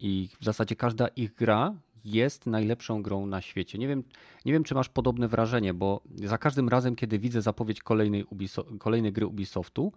[0.00, 1.74] i w zasadzie każda ich gra
[2.04, 3.78] jest najlepszą grą na świecie.
[3.78, 4.04] Nie wiem,
[4.44, 8.70] nie wiem, czy masz podobne wrażenie, bo za każdym razem, kiedy widzę zapowiedź kolejnej, Ubisoft,
[8.78, 9.92] kolejnej gry Ubisoftu,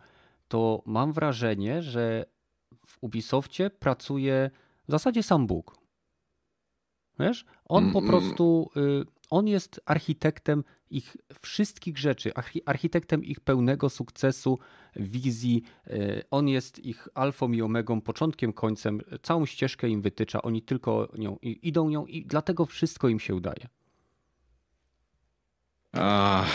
[0.48, 2.26] to mam wrażenie, że
[2.88, 4.52] w Ubisoftie pracuje
[4.88, 5.80] w zasadzie sam Bóg.
[7.20, 7.46] Wiesz?
[7.66, 12.32] On po prostu, y, on jest architektem ich wszystkich rzeczy,
[12.66, 14.60] architektem ich pełnego sukcesu,
[14.96, 15.64] wizji.
[15.88, 19.02] Y, on jest ich alfą i omegą, początkiem, końcem.
[19.22, 23.68] Całą ścieżkę im wytycza, oni tylko nią idą nią i dlatego wszystko im się udaje.
[25.94, 26.46] A,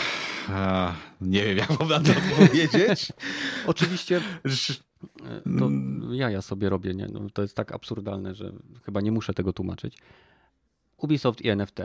[0.49, 3.11] a, nie wiem, jak mam na to odpowiedzieć.
[3.67, 4.21] Oczywiście
[5.59, 5.69] to
[6.15, 7.07] ja ja sobie robię, nie?
[7.07, 8.51] No, to jest tak absurdalne, że
[8.83, 9.97] chyba nie muszę tego tłumaczyć.
[10.97, 11.79] Ubisoft i NFT.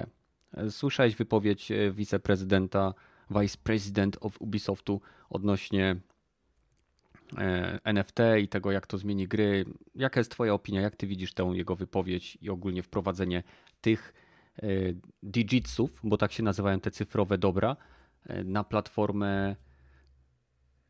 [0.70, 2.94] Słyszałeś wypowiedź e, wiceprezydenta,
[3.30, 5.00] vice president of Ubisoftu
[5.30, 5.96] odnośnie
[7.38, 9.64] e, NFT i tego, jak to zmieni gry.
[9.94, 10.80] Jaka jest Twoja opinia?
[10.80, 13.42] Jak Ty widzisz tę jego wypowiedź i ogólnie wprowadzenie
[13.80, 14.14] tych
[14.62, 14.66] e,
[15.22, 17.76] digitsów, bo tak się nazywają te cyfrowe dobra,
[18.44, 19.56] na platformę.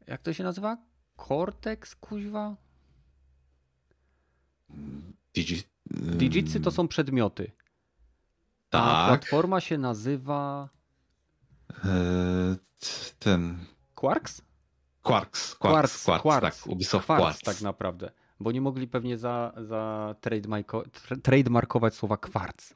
[0.07, 0.79] Jak to się nazywa?
[1.29, 2.57] Cortex, kuźwa?
[5.35, 5.63] Digi...
[5.91, 7.53] Digitsy to są przedmioty.
[8.71, 8.83] Tak.
[8.83, 10.69] A platforma się nazywa.
[11.85, 12.57] E,
[13.19, 13.59] ten.
[13.95, 14.43] Quarks?
[15.03, 17.43] Quarks, Quarks, Quarks, Quarks, tak, Ubisoft Quarks, Quarks.
[17.43, 18.11] tak naprawdę.
[18.41, 20.15] Bo nie mogli pewnie za, za
[21.23, 22.75] trademarkować słowa kwarc.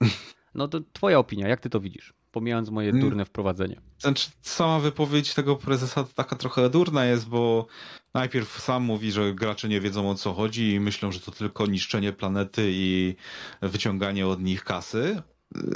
[0.54, 2.14] No to twoja opinia, jak ty to widzisz?
[2.36, 3.00] Pomijając moje mm.
[3.00, 3.80] durne wprowadzenie.
[3.98, 7.66] Znaczy, sama wypowiedź tego prezesa taka trochę durna jest, bo
[8.14, 11.66] najpierw sam mówi, że gracze nie wiedzą o co chodzi i myślą, że to tylko
[11.66, 13.14] niszczenie planety i
[13.62, 15.22] wyciąganie od nich kasy.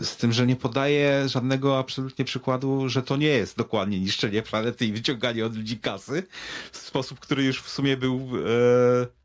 [0.02, 4.86] Z tym, że nie podaje żadnego absolutnie przykładu, że to nie jest dokładnie niszczenie planety
[4.86, 6.22] i wyciąganie od ludzi kasy.
[6.72, 9.19] W sposób, który już w sumie był e,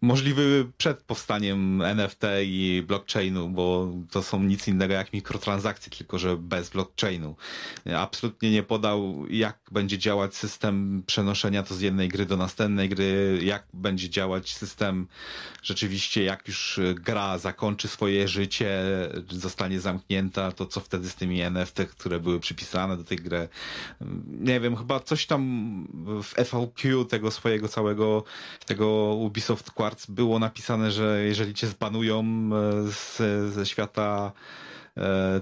[0.00, 6.36] możliwy przed powstaniem NFT i blockchainu, bo to są nic innego jak mikrotransakcje, tylko że
[6.36, 7.36] bez blockchainu.
[7.96, 13.40] Absolutnie nie podał, jak będzie działać system przenoszenia to z jednej gry do następnej gry,
[13.42, 15.06] jak będzie działać system
[15.62, 18.82] rzeczywiście, jak już gra zakończy swoje życie,
[19.30, 23.48] zostanie zamknięta, to co wtedy z tymi NFT, które były przypisane do tej gry.
[24.26, 25.44] Nie wiem, chyba coś tam
[26.22, 28.24] w FAQ tego swojego całego
[28.66, 32.52] tego Ubisoft Quartz było napisane, że jeżeli cię zbanują e,
[32.92, 33.16] z,
[33.54, 34.32] ze świata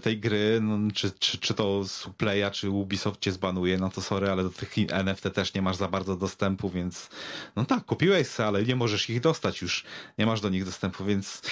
[0.03, 4.01] tej gry, no, czy, czy, czy to z Uplaya, czy Ubisoft cię zbanuje, no to
[4.01, 7.11] sorry, ale do tych NFT też nie masz za bardzo dostępu, więc
[7.57, 9.85] no tak, kupiłeś se, ale nie możesz ich dostać już,
[10.19, 11.43] nie masz do nich dostępu, więc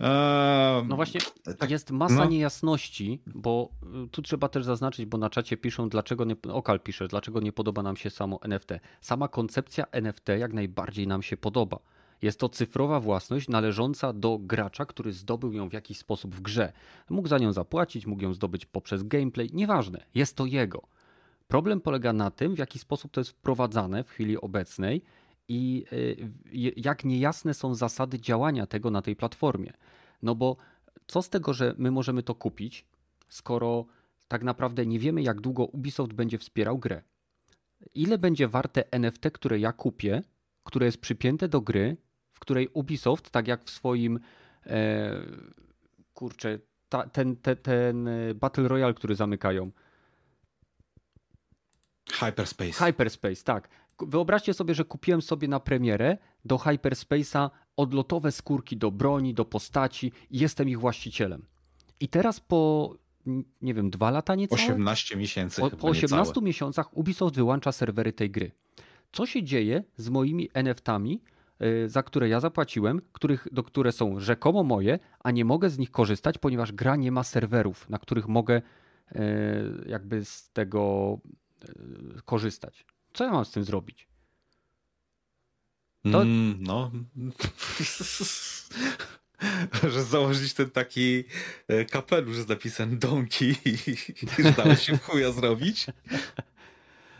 [0.00, 0.84] e...
[0.88, 1.20] no właśnie
[1.58, 2.24] tak, jest masa no.
[2.24, 3.68] niejasności, bo
[4.04, 7.52] y, tu trzeba też zaznaczyć, bo na czacie piszą, dlaczego nie, Okal pisze, dlaczego nie
[7.52, 8.70] podoba nam się samo NFT.
[9.00, 11.78] Sama koncepcja NFT jak najbardziej nam się podoba
[12.22, 16.72] jest to cyfrowa własność należąca do gracza, który zdobył ją w jakiś sposób w grze.
[17.10, 20.82] Mógł za nią zapłacić, mógł ją zdobyć poprzez gameplay, nieważne, jest to jego.
[21.48, 25.02] Problem polega na tym, w jaki sposób to jest wprowadzane w chwili obecnej
[25.48, 29.72] i y, jak niejasne są zasady działania tego na tej platformie.
[30.22, 30.56] No bo
[31.06, 32.86] co z tego, że my możemy to kupić,
[33.28, 33.86] skoro
[34.28, 37.02] tak naprawdę nie wiemy, jak długo Ubisoft będzie wspierał grę.
[37.94, 40.22] Ile będzie warte NFT, które ja kupię,
[40.64, 41.96] które jest przypięte do gry
[42.42, 44.20] której Ubisoft, tak jak w swoim
[44.66, 45.22] e,
[46.14, 49.70] kurczę, ta, ten, te, ten e, Battle Royale, który zamykają.
[52.12, 52.72] Hyperspace.
[52.72, 53.68] Hyperspace, tak.
[54.00, 60.12] Wyobraźcie sobie, że kupiłem sobie na premierę do Hyperspace'a odlotowe skórki do broni, do postaci
[60.30, 61.46] i jestem ich właścicielem.
[62.00, 62.94] I teraz po,
[63.62, 64.62] nie wiem, dwa lata niecałe?
[64.62, 65.60] 18 miesięcy.
[65.60, 66.46] Po, po 18 niecałe.
[66.46, 68.50] miesiącach Ubisoft wyłącza serwery tej gry.
[69.12, 71.20] Co się dzieje z moimi NFT-ami,
[71.86, 75.90] za które ja zapłaciłem, których, do które są rzekomo moje, a nie mogę z nich
[75.90, 78.62] korzystać, ponieważ gra nie ma serwerów, na których mogę
[79.12, 79.18] y,
[79.86, 81.18] jakby z tego
[81.64, 82.84] y, korzystać.
[83.12, 84.08] Co ja mam z tym zrobić?
[86.12, 86.22] To...
[86.22, 86.90] Mm, no.
[89.90, 91.24] że założyć ten taki
[91.68, 95.86] e, kapelusz z napisem Donki i dało się chuja zrobić.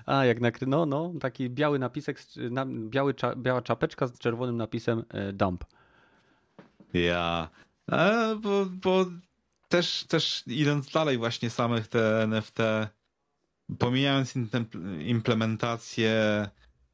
[0.06, 0.66] A, jak nakry...
[0.66, 2.18] No, no, taki biały napisek,
[2.50, 5.64] na, biały, biała czapeczka z czerwonym napisem e, dump.
[6.92, 7.48] Ja.
[7.86, 9.06] A, bo, bo
[9.68, 12.58] też, też idąc dalej właśnie samych te NFT,
[13.78, 14.34] pomijając
[15.00, 16.48] implementację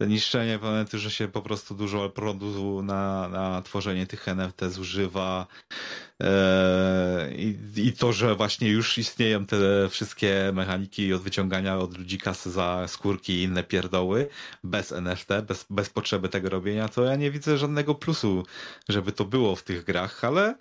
[0.07, 5.47] niszczenie planety, że się po prostu dużo prądu na, na tworzenie tych NFT zużywa
[6.21, 12.51] eee, i, to, że właśnie już istnieją te wszystkie mechaniki od wyciągania od ludzi kasy
[12.51, 14.29] za skórki i inne pierdoły
[14.65, 18.47] bez NFT, bez, bez potrzeby tego robienia, to ja nie widzę żadnego plusu,
[18.89, 20.55] żeby to było w tych grach, ale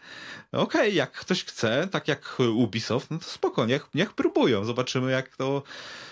[0.51, 5.11] okej, okay, jak ktoś chce, tak jak Ubisoft, no to spoko, niech, niech próbują, zobaczymy
[5.11, 6.06] jak to E,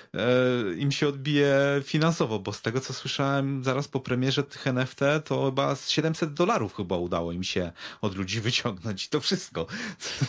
[0.78, 5.46] im się odbije finansowo, bo z tego co słyszałem zaraz po premierze tych NFT, to
[5.46, 9.68] chyba z 700 dolarów chyba udało im się od ludzi wyciągnąć to wszystko.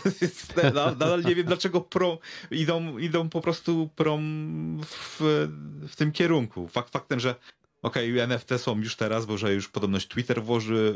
[0.75, 1.89] Nadal nie wiem dlaczego
[2.51, 5.49] idą, idą po prostu prom w,
[5.89, 6.69] w tym kierunku.
[6.69, 7.35] Fakt faktem, że
[7.87, 10.95] Okej, okay, NFT są już teraz, bo że już podobność Twitter włoży,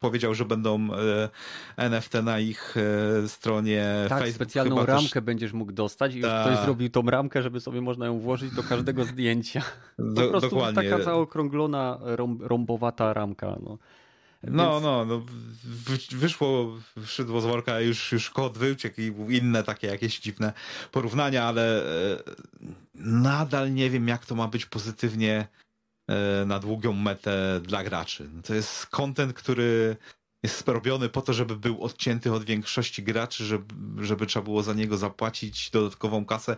[0.00, 1.28] powiedział, że będą e,
[1.76, 3.84] NFT na ich e, stronie.
[4.08, 5.22] Tak, Facebook specjalną ramkę też...
[5.22, 6.44] będziesz mógł dostać i już Ta.
[6.44, 9.62] ktoś zrobił tą ramkę, żeby sobie można ją włożyć do każdego zdjęcia.
[9.98, 10.90] Do, po prostu dokładnie.
[10.90, 13.56] taka zaokrąglona, rąb, rąbowata ramka.
[13.62, 13.78] No.
[14.42, 14.84] No, Więc...
[14.84, 15.22] no, no,
[16.10, 16.76] wyszło
[17.06, 20.52] szydło z worka, już, już kod wyuciekł i inne takie jakieś dziwne
[20.92, 22.22] porównania, ale e,
[22.94, 25.48] nadal nie wiem, jak to ma być pozytywnie
[26.46, 28.30] na długą metę dla graczy.
[28.34, 29.96] No to jest content, który
[30.42, 34.74] jest robiony po to, żeby był odcięty od większości graczy, żeby, żeby trzeba było za
[34.74, 36.56] niego zapłacić dodatkową kasę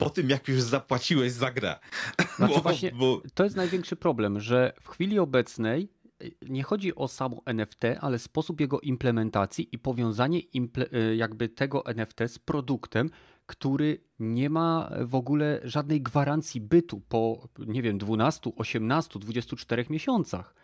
[0.00, 1.78] po tym, jak już zapłaciłeś za grę.
[2.36, 3.22] Znaczy bo, właśnie, bo...
[3.34, 5.88] To jest największy problem, że w chwili obecnej
[6.22, 11.86] y, nie chodzi o samo NFT, ale sposób jego implementacji i powiązanie y, jakby tego
[11.86, 13.10] NFT z produktem,
[13.50, 20.54] który nie ma w ogóle żadnej gwarancji bytu po, nie wiem, 12, 18, 24 miesiącach.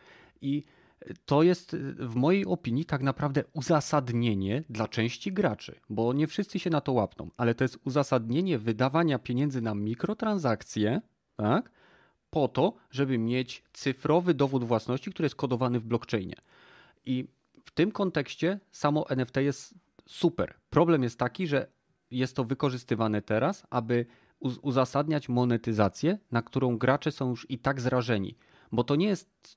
[0.41, 0.65] I
[1.25, 6.71] to jest w mojej opinii tak naprawdę uzasadnienie dla części graczy, bo nie wszyscy się
[6.71, 11.01] na to łapną, ale to jest uzasadnienie wydawania pieniędzy na mikrotransakcje,
[11.37, 11.71] tak?
[12.31, 16.37] Po to, żeby mieć cyfrowy dowód własności, który jest kodowany w blockchainie.
[17.07, 17.29] I
[17.65, 19.75] w tym kontekście samo NFT jest
[20.07, 20.55] super.
[20.71, 21.76] Problem jest taki, że
[22.11, 24.07] jest to wykorzystywane teraz, aby
[24.41, 28.37] uzasadniać monetyzację, na którą gracze są już i tak zrażeni.
[28.73, 29.57] Bo to nie jest,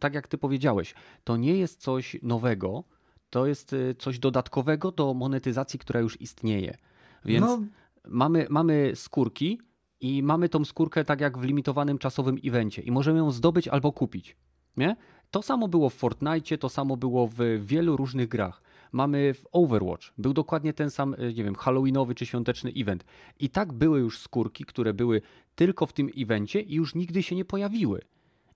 [0.00, 0.94] tak jak ty powiedziałeś,
[1.24, 2.84] to nie jest coś nowego,
[3.30, 6.76] to jest y, coś dodatkowego do monetyzacji, która już istnieje.
[7.24, 7.62] Więc no.
[8.08, 9.60] mamy, mamy skórki
[10.00, 13.92] i mamy tą skórkę tak jak w limitowanym czasowym evencie i możemy ją zdobyć albo
[13.92, 14.36] kupić.
[14.76, 14.96] Nie?
[15.30, 18.62] To samo było w Fortnite, to samo było w wielu różnych grach
[18.92, 20.12] mamy w Overwatch.
[20.18, 23.04] Był dokładnie ten sam, e, nie wiem, halloweenowy czy świąteczny event.
[23.38, 25.22] I tak były już skórki, które były
[25.54, 28.00] tylko w tym evencie i już nigdy się nie pojawiły.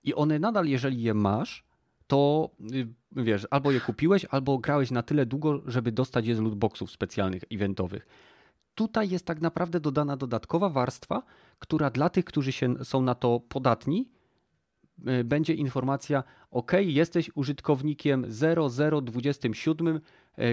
[0.03, 1.65] I one nadal, jeżeli je masz,
[2.07, 6.39] to y, wiesz, albo je kupiłeś, albo grałeś na tyle długo, żeby dostać je z
[6.39, 8.07] lootboxów specjalnych, eventowych.
[8.75, 11.23] Tutaj jest tak naprawdę dodana dodatkowa warstwa,
[11.59, 14.09] która dla tych, którzy się, są na to podatni,
[15.07, 18.25] y, będzie informacja: OK, jesteś użytkownikiem
[19.01, 20.01] 0027 E,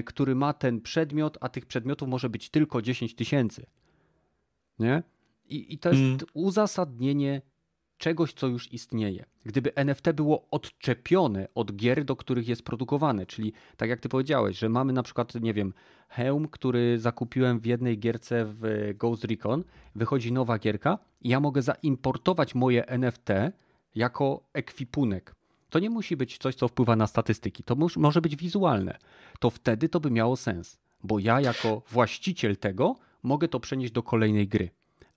[0.05, 3.67] który ma ten przedmiot, a tych przedmiotów może być tylko 10 tysięcy.
[4.79, 5.03] Nie?
[5.45, 6.19] I, I to jest mm.
[6.35, 7.43] uzasadnienie
[8.01, 9.25] czegoś, co już istnieje.
[9.45, 14.59] Gdyby NFT było odczepione od gier, do których jest produkowane, czyli tak jak ty powiedziałeś,
[14.59, 15.75] że mamy na przykład, nie wiem,
[16.09, 19.65] hełm, który zakupiłem w jednej gierce w Ghost Recon,
[19.95, 23.29] wychodzi nowa gierka i ja mogę zaimportować moje NFT
[23.95, 25.35] jako ekwipunek.
[25.71, 27.63] To nie musi być coś, co wpływa na statystyki.
[27.63, 28.99] To może być wizualne.
[29.39, 34.03] To wtedy to by miało sens, bo ja jako właściciel tego mogę to przenieść do
[34.03, 34.71] kolejnej gry.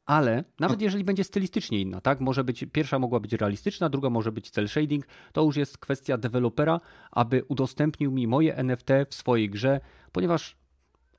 [0.05, 2.19] Ale nawet jeżeli będzie stylistycznie inna, tak?
[2.19, 6.17] Może być, pierwsza mogła być realistyczna, druga może być cel shading, to już jest kwestia
[6.17, 6.79] dewelopera,
[7.11, 9.79] aby udostępnił mi moje NFT w swojej grze,
[10.11, 10.55] ponieważ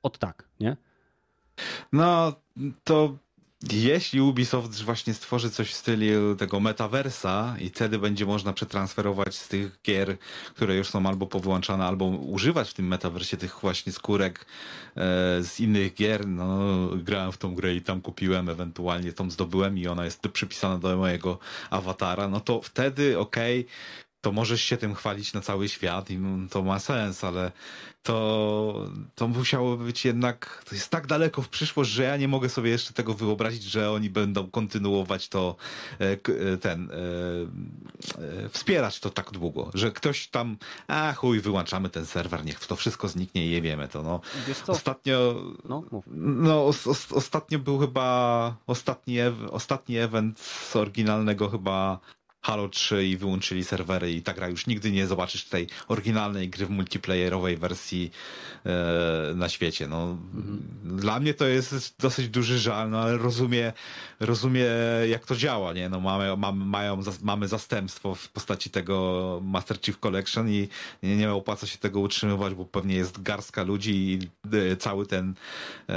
[0.03, 0.77] od tak, nie?
[1.91, 2.33] No,
[2.83, 3.17] to
[3.71, 9.47] jeśli Ubisoft właśnie stworzy coś w stylu tego metaversa i wtedy będzie można przetransferować z
[9.47, 10.17] tych gier,
[10.55, 15.59] które już są albo powyłączane, albo używać w tym metaversie tych właśnie skórek e, z
[15.59, 16.59] innych gier, no
[16.95, 20.97] grałem w tą grę i tam kupiłem, ewentualnie tą zdobyłem i ona jest przypisana do
[20.97, 21.39] mojego
[21.69, 23.71] awatara, no to wtedy okej, okay,
[24.25, 26.19] to możesz się tym chwalić na cały świat i
[26.49, 27.51] to ma sens, ale
[28.03, 32.49] to, to musiało być jednak, to jest tak daleko w przyszłość, że ja nie mogę
[32.49, 35.55] sobie jeszcze tego wyobrazić, że oni będą kontynuować to,
[36.01, 40.57] e, e, ten, e, wspierać to tak długo, że ktoś tam,
[40.87, 44.21] a chuj, wyłączamy ten serwer, niech to wszystko zniknie i je wiemy to, no.
[44.67, 45.83] Ostatnio, no,
[46.17, 49.17] no os, os, ostatnio był chyba ostatni,
[49.51, 51.99] ostatni event z oryginalnego chyba
[52.45, 56.65] Halo 3 i wyłączyli serwery i ta gra już nigdy nie zobaczysz tej oryginalnej gry
[56.65, 58.11] w multiplayerowej wersji
[58.65, 59.87] e, na świecie.
[59.87, 60.61] No, mhm.
[60.83, 63.73] Dla mnie to jest dosyć duży żal, no ale rozumie,
[64.19, 64.65] rozumie
[65.09, 65.89] jak to działa, nie?
[65.89, 70.67] No, mamy, mamy, mają, mamy zastępstwo w postaci tego Master Chief Collection i
[71.03, 74.19] nie, nie opłaca się tego utrzymywać, bo pewnie jest garstka ludzi i
[74.57, 75.33] e, cały ten
[75.89, 75.93] e,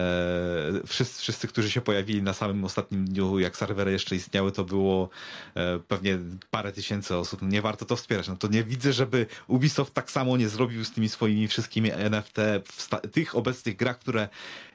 [0.86, 5.08] wszyscy, wszyscy, którzy się pojawili na samym ostatnim dniu, jak serwery jeszcze istniały, to było
[5.54, 6.18] e, pewnie
[6.50, 7.42] parę tysięcy osób.
[7.42, 8.28] Nie warto to wspierać.
[8.28, 12.36] No to nie widzę, żeby Ubisoft tak samo nie zrobił z tymi swoimi wszystkimi NFT
[12.64, 14.28] w tych obecnych grach, które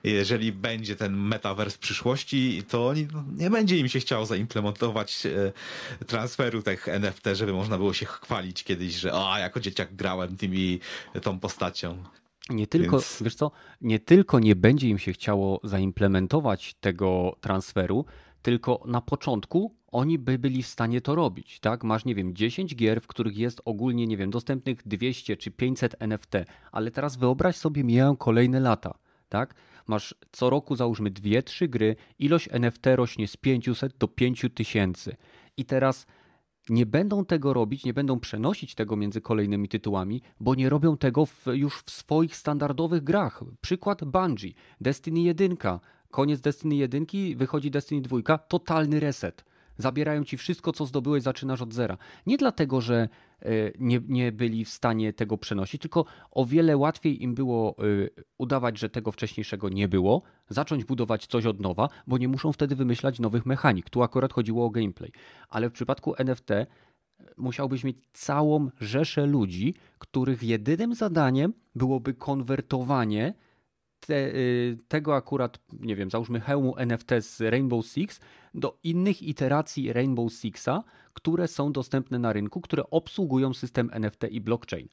[0.03, 5.25] jeżeli będzie ten metaverse w przyszłości, to oni, no, nie będzie im się chciało zaimplementować
[5.25, 10.37] e, transferu tych NFT, żeby można było się chwalić kiedyś, że a jako dzieciak grałem
[10.37, 10.79] tymi
[11.21, 12.03] tą postacią.
[12.49, 13.17] Nie tylko, Więc...
[13.21, 13.51] wiesz co,
[13.81, 18.05] nie tylko nie będzie im się chciało zaimplementować tego transferu,
[18.41, 21.83] tylko na początku oni by byli w stanie to robić, tak?
[21.83, 25.95] Masz, nie wiem, 10 gier, w których jest ogólnie, nie wiem, dostępnych 200 czy 500
[25.99, 26.31] NFT,
[26.71, 28.93] ale teraz wyobraź sobie, mijają kolejne lata,
[29.29, 29.55] tak?
[29.87, 35.15] Masz co roku załóżmy 2-3 gry, ilość NFT rośnie z 500 do 5000
[35.57, 36.05] i teraz
[36.69, 41.25] nie będą tego robić, nie będą przenosić tego między kolejnymi tytułami, bo nie robią tego
[41.25, 43.43] w, już w swoich standardowych grach.
[43.61, 45.57] Przykład Bungie, Destiny 1,
[46.11, 49.52] koniec Destiny 1, wychodzi Destiny 2, totalny reset.
[49.77, 51.97] Zabierają ci wszystko, co zdobyłeś, zaczynasz od zera.
[52.25, 53.09] Nie dlatego, że
[53.41, 53.49] e,
[53.79, 57.83] nie, nie byli w stanie tego przenosić, tylko o wiele łatwiej im było e,
[58.37, 62.75] udawać, że tego wcześniejszego nie było, zacząć budować coś od nowa, bo nie muszą wtedy
[62.75, 63.89] wymyślać nowych mechanik.
[63.89, 65.11] Tu akurat chodziło o gameplay.
[65.49, 66.67] Ale w przypadku NFT e,
[67.37, 73.33] musiałbyś mieć całą rzeszę ludzi, których jedynym zadaniem byłoby konwertowanie
[74.07, 78.19] te, y, tego akurat, nie wiem, załóżmy hełmu NFT z Rainbow Six
[78.53, 80.83] do innych iteracji Rainbow Sixa,
[81.13, 84.87] które są dostępne na rynku, które obsługują system NFT i blockchain.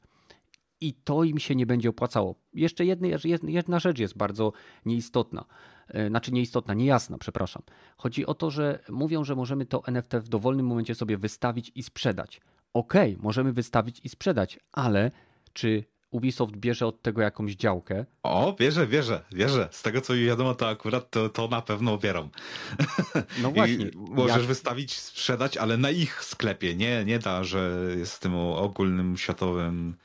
[0.81, 2.35] I to im się nie będzie opłacało.
[2.53, 3.07] Jeszcze jedna,
[3.43, 4.53] jedna rzecz jest bardzo
[4.85, 5.45] nieistotna.
[5.95, 7.63] Y, znaczy nieistotna, niejasna, przepraszam.
[7.97, 11.83] Chodzi o to, że mówią, że możemy to NFT w dowolnym momencie sobie wystawić i
[11.83, 12.41] sprzedać.
[12.73, 15.11] Okej, okay, możemy wystawić i sprzedać, ale
[15.53, 18.05] czy Ubisoft bierze od tego jakąś działkę.
[18.23, 19.69] O, bierze, bierze, bierze.
[19.71, 22.29] Z tego co wiadomo, to akurat to, to na pewno bierą.
[23.41, 23.91] No właśnie.
[23.95, 24.45] Możesz jak...
[24.45, 26.75] wystawić, sprzedać, ale na ich sklepie.
[26.75, 29.95] Nie, nie da, że jest w tym ogólnym światowym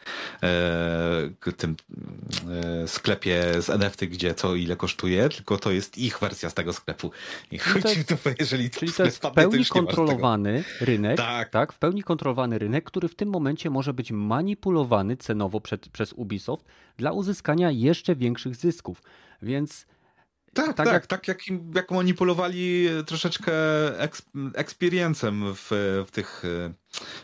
[0.43, 1.77] e, tym
[2.83, 6.73] e, sklepie z NFT, gdzie co ile kosztuje, tylko to jest ich wersja z tego
[6.73, 7.11] sklepu.
[7.51, 11.51] I czyli to jest, jeżeli czyli to jest w pełni kontrolowany rynek, tak.
[11.51, 16.13] tak, w pełni kontrolowany rynek, który w tym momencie może być manipulowany cenowo przed przez
[16.13, 16.67] Ubisoft
[16.97, 19.03] dla uzyskania jeszcze większych zysków.
[19.43, 19.87] Więc
[20.57, 21.41] tak, tak, tak, jak, tak jak,
[21.75, 23.53] jak manipulowali troszeczkę
[24.55, 25.69] experiencem w,
[26.07, 26.43] w tych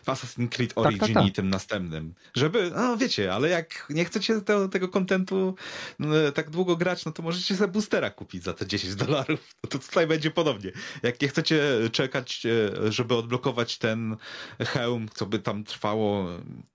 [0.03, 1.27] w Assassin's Creed Origin tak, tak, tak.
[1.27, 2.13] i tym następnym.
[2.33, 5.55] Żeby, no wiecie, ale jak nie chcecie te, tego kontentu
[5.99, 9.55] no, tak długo grać, no to możecie sobie boostera kupić za te 10 dolarów.
[9.63, 10.71] No to tutaj będzie podobnie.
[11.03, 14.17] Jak nie chcecie czekać, e, żeby odblokować ten
[14.59, 16.27] hełm, co by tam trwało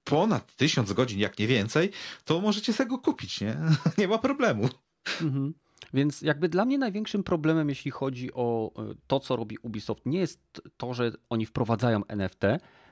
[0.04, 1.90] ponad 1000 godzin, jak nie więcej,
[2.24, 3.56] to możecie sobie go kupić, nie?
[3.98, 4.68] nie ma problemu.
[5.20, 5.54] Mhm.
[5.94, 10.18] Więc jakby dla mnie największym problemem, jeśli chodzi o e, to, co robi Ubisoft, nie
[10.18, 12.42] jest to, że oni wprowadzają NFT,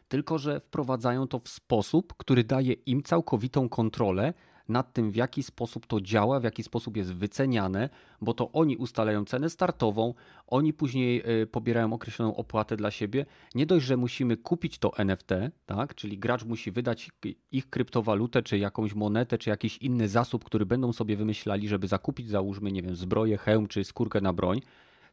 [0.08, 4.34] tylko że wprowadzają to w sposób, który daje im całkowitą kontrolę
[4.68, 7.88] nad tym, w jaki sposób to działa, w jaki sposób jest wyceniane,
[8.20, 10.14] bo to oni ustalają cenę startową,
[10.46, 13.26] oni później e, pobierają określoną opłatę dla siebie.
[13.54, 15.30] Nie dość, że musimy kupić to NFT,
[15.66, 15.94] tak?
[15.94, 17.10] czyli gracz musi wydać
[17.52, 22.28] ich kryptowalutę, czy jakąś monetę, czy jakiś inny zasób, który będą sobie wymyślali, żeby zakupić,
[22.28, 24.60] załóżmy, nie wiem, zbroję, hełm, czy skórkę na broń,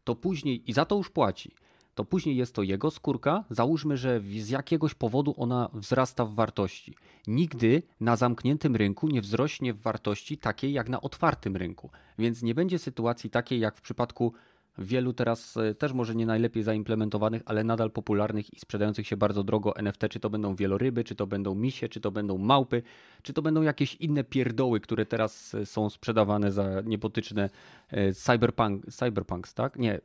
[0.04, 1.52] to później i za to już płaci
[1.96, 3.44] to później jest to jego skórka.
[3.50, 6.96] Załóżmy, że z jakiegoś powodu ona wzrasta w wartości.
[7.28, 11.90] Nigdy na zamkniętym rynku nie wzrośnie w wartości takiej jak na otwartym rynku.
[12.20, 14.34] Więc nie będzie sytuacji takiej jak w przypadku
[14.78, 19.44] wielu teraz e, też może nie najlepiej zaimplementowanych, ale nadal popularnych i sprzedających się bardzo
[19.44, 22.84] drogo NFT, czy to będą wieloryby, czy to będą misie, czy to będą małpy,
[23.22, 27.50] czy to będą jakieś inne pierdoły, które teraz e, są sprzedawane za niepotyczne
[27.90, 29.80] e, cyberpunk, cyberpunks, tak?
[29.80, 30.02] Nie,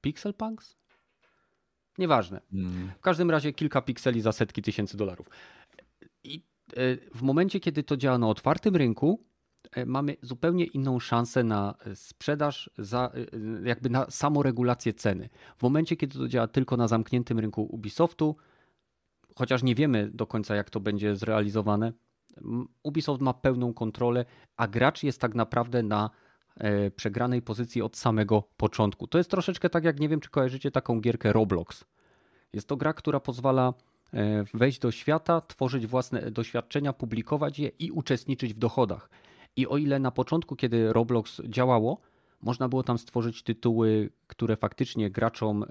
[0.00, 0.76] Pixel Punks?
[1.98, 2.40] Nieważne.
[2.52, 2.90] Mm.
[2.98, 5.30] W każdym razie kilka pikseli za setki tysięcy dolarów.
[6.24, 6.44] I
[6.76, 9.24] e, w momencie, kiedy to działa na otwartym rynku,
[9.72, 15.28] e, mamy zupełnie inną szansę na sprzedaż, za, e, jakby na samoregulację ceny.
[15.56, 18.36] W momencie, kiedy to działa tylko na zamkniętym rynku Ubisoftu,
[19.36, 21.92] chociaż nie wiemy do końca, jak to będzie zrealizowane,
[22.82, 24.24] Ubisoft ma pełną kontrolę,
[24.56, 26.27] a gracz jest tak naprawdę na E,
[26.96, 29.06] przegranej pozycji od samego początku.
[29.06, 31.84] To jest troszeczkę tak, jak nie wiem, czy kojarzycie taką gierkę Roblox,
[32.52, 33.74] Jest to gra, która pozwala
[34.12, 39.10] e, wejść do świata, tworzyć własne doświadczenia, publikować je i uczestniczyć w dochodach.
[39.56, 42.00] I o ile na początku, kiedy Roblox działało,
[42.42, 45.66] można było tam stworzyć tytuły, które faktycznie graczom, e,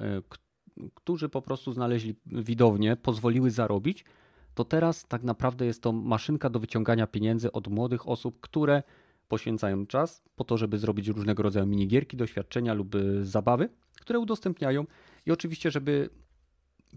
[0.96, 4.06] którzy po prostu znaleźli widownię, pozwoliły zarobić,
[4.54, 8.84] to teraz tak naprawdę jest to maszynka do wyciągania pieniędzy od młodych osób, które
[9.28, 13.70] poświęcają czas po to, żeby zrobić różnego rodzaju minigierki, doświadczenia lub y, zabawy,
[14.02, 14.86] które udostępniają.
[15.26, 16.10] I oczywiście, żeby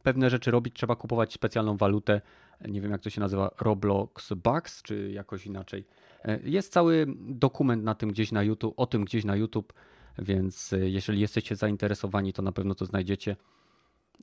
[0.03, 2.21] pewne rzeczy robić, trzeba kupować specjalną walutę.
[2.69, 5.85] Nie wiem, jak to się nazywa, Roblox Bucks, czy jakoś inaczej.
[6.25, 9.73] E, jest cały dokument na tym gdzieś na YouTube, o tym gdzieś na YouTube,
[10.19, 13.37] więc y, jeżeli jesteście zainteresowani, to na pewno to znajdziecie.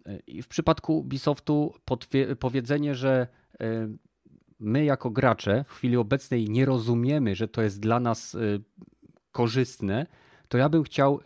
[0.06, 1.74] E, I w przypadku Ubisoftu
[2.40, 3.28] powiedzenie, że
[3.60, 3.88] e,
[4.60, 8.64] my jako gracze w chwili obecnej nie rozumiemy, że to jest dla nas y,
[9.32, 10.06] korzystne,
[10.48, 11.20] to ja bym chciał,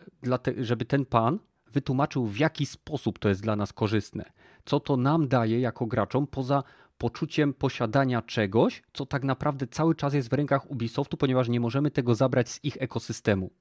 [0.58, 1.40] żeby ten pan
[1.72, 4.32] wytłumaczył, w jaki sposób to jest dla nas korzystne.
[4.66, 6.64] Co to nam daje jako graczom, poza
[6.98, 11.92] poczuciem posiadania czegoś, co tak naprawdę cały czas jest w rękach Ubisoftu, ponieważ nie możemy
[11.92, 13.52] tego zabrać z ich ekosystemu.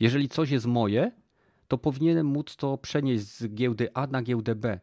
[0.00, 1.12] Jeżeli coś jest moje,
[1.68, 4.80] to powinienem móc to przenieść z giełdy A na giełdę B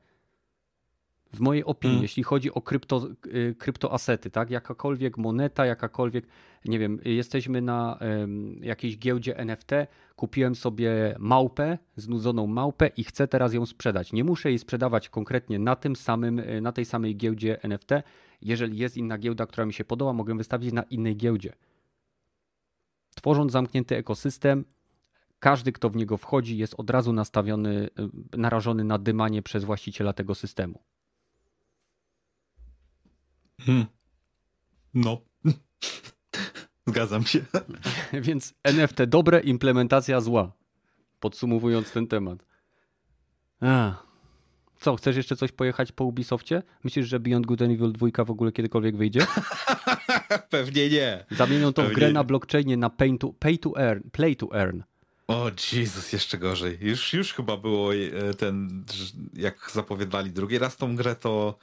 [1.34, 2.04] w mojej opinii, hmm.
[2.04, 4.50] jeśli chodzi o krypto, y, kryptoasety, tak?
[4.50, 6.28] Jakakolwiek moneta, jakakolwiek,
[6.66, 9.72] nie wiem, jesteśmy na um, jakiejś giełdzie NFT,
[10.16, 14.14] kupiłem sobie małpę, znudzoną małpę i chcę teraz ją sprzedać.
[14.14, 17.90] Nie muszę jej sprzedawać konkretnie na tym samym, y, na tej samej giełdzie NFT.
[18.42, 21.54] Jeżeli jest inna giełda, która mi się podoba, mogę wystawić na innej giełdzie.
[23.16, 24.66] Tworząc zamknięty ekosystem,
[25.40, 27.90] każdy, kto w niego wchodzi, jest od razu nastawiony,
[28.34, 30.80] y, narażony na dymanie przez właściciela tego systemu.
[33.66, 33.86] Hmm.
[34.94, 35.22] No.
[36.88, 37.40] Zgadzam się.
[38.28, 40.52] Więc NFT dobre, implementacja zła.
[41.20, 42.46] Podsumowując ten temat.
[43.62, 44.10] Ach.
[44.80, 46.64] Co, chcesz jeszcze coś pojechać po Ubisoftie?
[46.84, 49.20] Myślisz, że Beyond Good and Evil 2 w ogóle kiedykolwiek wyjdzie?
[50.50, 51.26] Pewnie nie.
[51.32, 54.82] Zamienią tą grę na blockchainie na pay to, pay to earn, play to earn.
[55.30, 56.78] O Jezus, jeszcze gorzej.
[56.82, 58.84] Już, już chyba było e, ten,
[59.34, 61.58] jak zapowiadali drugi raz tą grę, to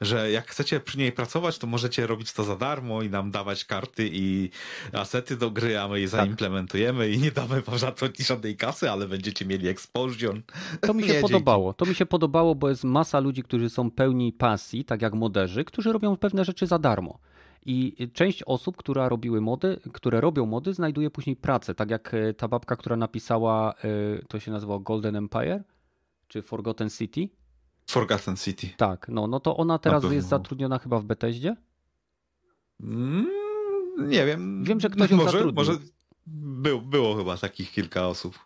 [0.00, 3.64] że jak chcecie przy niej pracować, to możecie robić to za darmo i nam dawać
[3.64, 4.50] karty i
[4.92, 6.20] asety do gry, a my je tak.
[6.20, 10.40] zaimplementujemy i nie damy wam za to żadnej kasy, ale będziecie mieli exposure.
[10.80, 11.70] To mi się nie, podobało.
[11.70, 11.78] Dzięki.
[11.78, 15.64] To mi się podobało, bo jest masa ludzi, którzy są pełni pasji, tak jak moderzy,
[15.64, 17.18] którzy robią pewne rzeczy za darmo.
[17.66, 21.74] I część osób, która robiły mody, które robią mody, znajduje później pracę.
[21.74, 25.64] Tak jak e, ta babka, która napisała, e, to się nazywa Golden Empire,
[26.28, 27.28] czy Forgotten City.
[27.86, 28.68] Forgotten City.
[28.76, 31.56] Tak, no, no to ona teraz jest zatrudniona chyba w Bethesdzie?
[32.80, 33.26] Mm,
[33.98, 34.64] nie wiem.
[34.64, 35.54] Wiem, że ktoś ją może, zatrudnił.
[35.54, 35.78] Może
[36.26, 38.38] był, było chyba takich kilka osób,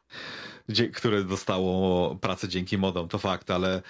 [0.95, 3.83] które dostało pracę dzięki modom, to fakt, ale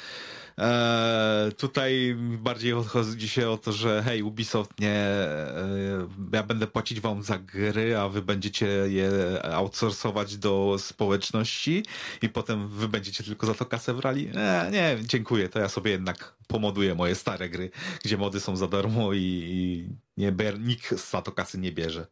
[0.58, 7.00] E, tutaj bardziej chodzi się o to, że hej, Ubisoft nie, e, ja będę płacić
[7.00, 9.10] wam za gry, a wy będziecie je
[9.42, 11.84] outsourcować do społeczności
[12.22, 14.30] i potem wy będziecie tylko za to kasę brali.
[14.34, 17.70] E, nie, dziękuję, to ja sobie jednak pomoduję moje stare gry,
[18.04, 22.06] gdzie mody są za darmo i, i nie, nikt za to kasy nie bierze.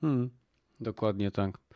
[0.00, 0.30] Hmm,
[0.80, 1.67] dokładnie tak.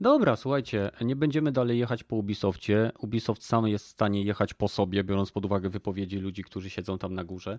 [0.00, 2.92] Dobra, słuchajcie, nie będziemy dalej jechać po Ubisoftie.
[2.98, 6.98] Ubisoft sam jest w stanie jechać po sobie, biorąc pod uwagę wypowiedzi ludzi, którzy siedzą
[6.98, 7.58] tam na górze.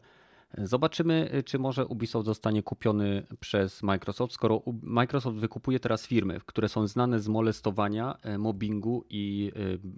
[0.58, 6.88] Zobaczymy, czy może Ubisoft zostanie kupiony przez Microsoft, skoro Microsoft wykupuje teraz firmy, które są
[6.88, 9.52] znane z molestowania, e, mobbingu i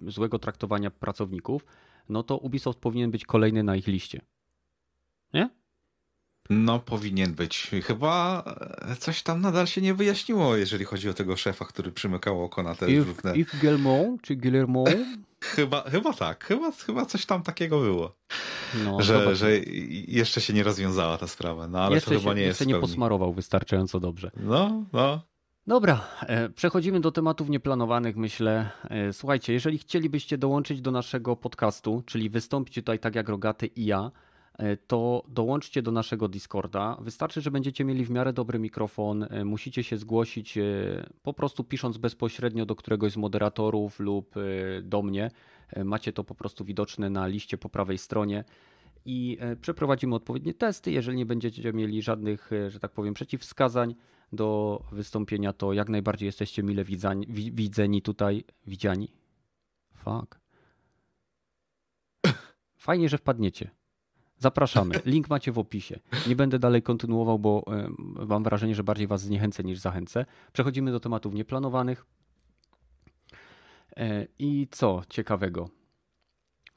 [0.06, 1.64] e, złego traktowania pracowników,
[2.08, 4.20] no to Ubisoft powinien być kolejny na ich liście.
[5.34, 5.50] Nie?
[6.50, 7.70] No, powinien być.
[7.84, 8.44] Chyba
[8.90, 12.62] e, coś tam nadal się nie wyjaśniło, jeżeli chodzi o tego szefa, który przymykał oko
[12.62, 13.36] na te If, różne...
[13.36, 14.84] If Guillemot, czy Guillermo?
[15.40, 16.44] chyba, chyba tak.
[16.44, 18.16] Chyba, chyba coś tam takiego było.
[18.84, 19.50] No, że, że
[20.08, 21.68] jeszcze się nie rozwiązała ta sprawa.
[21.68, 22.60] No, ale jeszcze to chyba się, nie jest.
[22.60, 24.30] Jeszcze nie posmarował wystarczająco dobrze.
[24.36, 25.20] No, no.
[25.66, 28.70] Dobra, e, przechodzimy do tematów nieplanowanych, myślę.
[28.90, 33.84] E, słuchajcie, jeżeli chcielibyście dołączyć do naszego podcastu, czyli wystąpić tutaj tak jak Rogaty i
[33.84, 34.10] ja,
[34.86, 36.96] to dołączcie do naszego Discorda.
[37.00, 39.26] Wystarczy, że będziecie mieli w miarę dobry mikrofon.
[39.30, 40.62] E, musicie się zgłosić e,
[41.22, 44.34] po prostu pisząc bezpośrednio do któregoś z moderatorów lub
[44.82, 45.30] do mnie.
[45.84, 48.44] Macie to po prostu widoczne na liście po prawej stronie
[49.04, 50.92] i przeprowadzimy odpowiednie testy.
[50.92, 53.94] Jeżeli nie będziecie mieli żadnych, że tak powiem, przeciwwskazań
[54.32, 58.44] do wystąpienia, to jak najbardziej jesteście mile widzani, widzeni tutaj.
[58.66, 59.08] Widziani?
[59.94, 60.40] Fuck.
[62.76, 63.70] Fajnie, że wpadniecie.
[64.44, 64.94] Zapraszamy.
[65.04, 66.00] Link macie w opisie.
[66.28, 67.64] Nie będę dalej kontynuował, bo
[68.28, 70.26] mam wrażenie, że bardziej Was zniechęcę niż zachęcę.
[70.52, 72.06] Przechodzimy do tematów nieplanowanych.
[73.96, 75.68] E, I co ciekawego?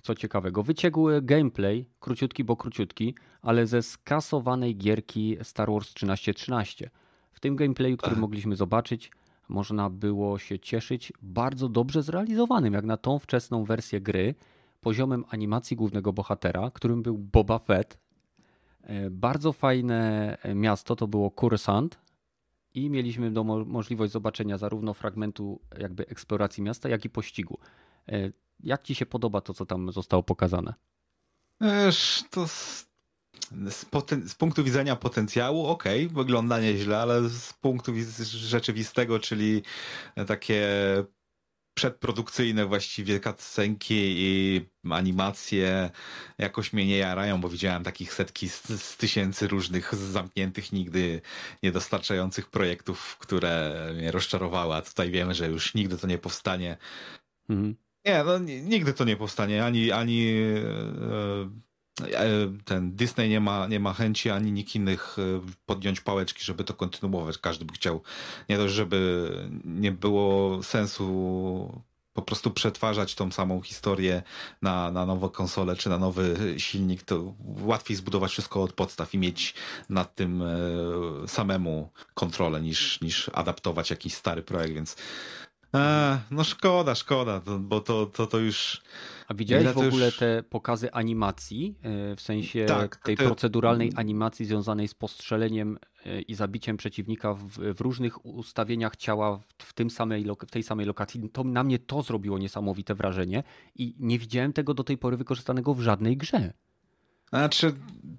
[0.01, 0.63] co ciekawego.
[0.63, 6.89] Wyciekł gameplay, króciutki, bo króciutki, ale ze skasowanej gierki Star Wars 1313.
[7.31, 9.11] W tym gameplayu, który mogliśmy zobaczyć,
[9.49, 14.35] można było się cieszyć bardzo dobrze zrealizowanym, jak na tą wczesną wersję gry,
[14.87, 17.97] poziomem animacji głównego bohatera, którym był Boba Fett.
[18.81, 21.99] E, bardzo fajne miasto to było Coruscant
[22.73, 27.59] i mieliśmy do możliwość zobaczenia zarówno fragmentu jakby eksploracji miasta, jak i pościgu.
[28.07, 30.73] E, jak ci się podoba to, co tam zostało pokazane?
[31.61, 32.87] Wiesz, to z,
[33.51, 33.85] z,
[34.31, 39.63] z punktu widzenia potencjału, ok, wygląda nieźle, ale z punktu rzeczywistego, czyli
[40.27, 40.67] takie
[41.77, 45.89] przedprodukcyjne właściwie cutscenki i animacje
[46.37, 51.21] jakoś mnie nie jarają, bo widziałem takich setki z, z, tysięcy różnych zamkniętych, nigdy
[51.63, 56.77] niedostarczających projektów, które mnie rozczarowały, a tutaj wiemy, że już nigdy to nie powstanie.
[57.49, 57.75] Mhm.
[58.05, 61.66] Nie, no nigdy to nie powstanie, ani, ani e,
[62.65, 66.73] ten Disney nie ma, nie ma chęci, ani nikt innych e, podjąć pałeczki, żeby to
[66.73, 67.37] kontynuować.
[67.37, 68.01] Każdy by chciał,
[68.49, 69.29] nie dość, żeby
[69.65, 71.83] nie było sensu
[72.13, 74.23] po prostu przetwarzać tą samą historię
[74.61, 79.17] na, na nową konsolę czy na nowy silnik, to łatwiej zbudować wszystko od podstaw i
[79.17, 79.53] mieć
[79.89, 80.43] nad tym
[81.27, 84.95] samemu kontrolę niż, niż adaptować jakiś stary projekt, więc
[86.31, 88.81] no szkoda, szkoda, bo to, to, to już...
[89.27, 90.17] A widziałeś w ogóle już...
[90.17, 93.25] te pokazy animacji, e, w sensie tak, tej te...
[93.25, 99.73] proceduralnej animacji związanej z postrzeleniem e, i zabiciem przeciwnika w, w różnych ustawieniach ciała w,
[99.73, 101.29] tym samej, w tej samej lokacji.
[101.29, 103.43] To, na mnie to zrobiło niesamowite wrażenie
[103.75, 106.53] i nie widziałem tego do tej pory wykorzystanego w żadnej grze.
[107.29, 107.73] Znaczy,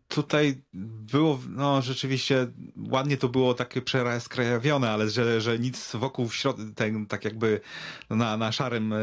[0.08, 0.62] tutaj
[1.12, 2.46] było, no rzeczywiście
[2.90, 7.60] ładnie to było takie przeskrajawione, ale że, że nic wokół w środku, ten, tak jakby
[8.10, 8.98] na, na szarym e,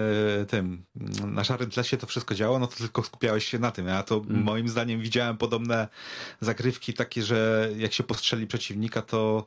[0.48, 0.86] tym,
[1.26, 3.88] na szarym tle się to wszystko działo, no to tylko skupiałeś się na tym.
[3.88, 4.44] Ja to mm.
[4.44, 5.88] moim zdaniem widziałem podobne
[6.42, 9.46] zagrywki takie, że jak się postrzeli przeciwnika, to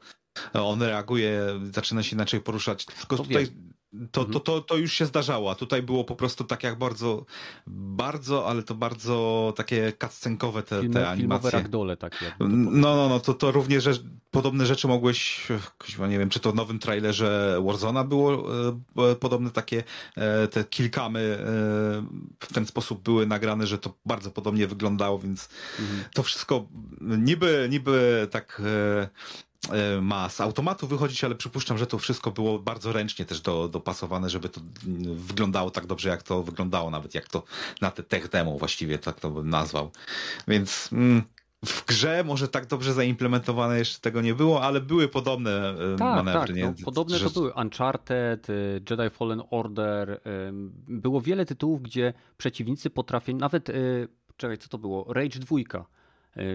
[0.52, 2.84] on reaguje, zaczyna się inaczej poruszać.
[2.84, 3.67] Tylko to tutaj wiem.
[4.10, 7.24] To, to, to, to już się zdarzało, tutaj było po prostu tak jak bardzo,
[7.66, 11.50] bardzo, ale to bardzo takie cutscenkowe te, Filmy, te animacje.
[11.50, 12.32] ragdole takie.
[12.40, 13.92] No, no, no, to, to również że
[14.30, 15.48] podobne rzeczy mogłeś,
[16.08, 18.48] nie wiem, czy to w nowym trailerze Warzona było
[19.10, 19.84] e, podobne takie,
[20.16, 21.46] e, te kilkamy e,
[22.40, 25.48] w ten sposób były nagrane, że to bardzo podobnie wyglądało, więc
[25.80, 26.04] mhm.
[26.14, 26.66] to wszystko
[27.00, 28.62] niby, niby tak
[30.02, 34.30] ma z automatu wychodzić, ale przypuszczam, że to wszystko było bardzo ręcznie też do, dopasowane,
[34.30, 34.60] żeby to
[35.14, 37.42] wyglądało tak dobrze, jak to wyglądało, nawet jak to
[37.80, 39.90] na te tech demo właściwie tak to bym nazwał.
[40.48, 41.22] Więc mm,
[41.66, 46.24] w grze może tak dobrze zaimplementowane jeszcze tego nie było, ale były podobne e, tak,
[46.24, 46.40] manewry.
[46.40, 46.64] Tak, nie?
[46.64, 47.24] No, podobne że...
[47.24, 50.20] to były Uncharted, y, Jedi Fallen Order.
[50.88, 55.12] Było wiele tytułów, gdzie przeciwnicy potrafili, nawet, y, czekaj, co to było?
[55.12, 55.84] Rage 2 E,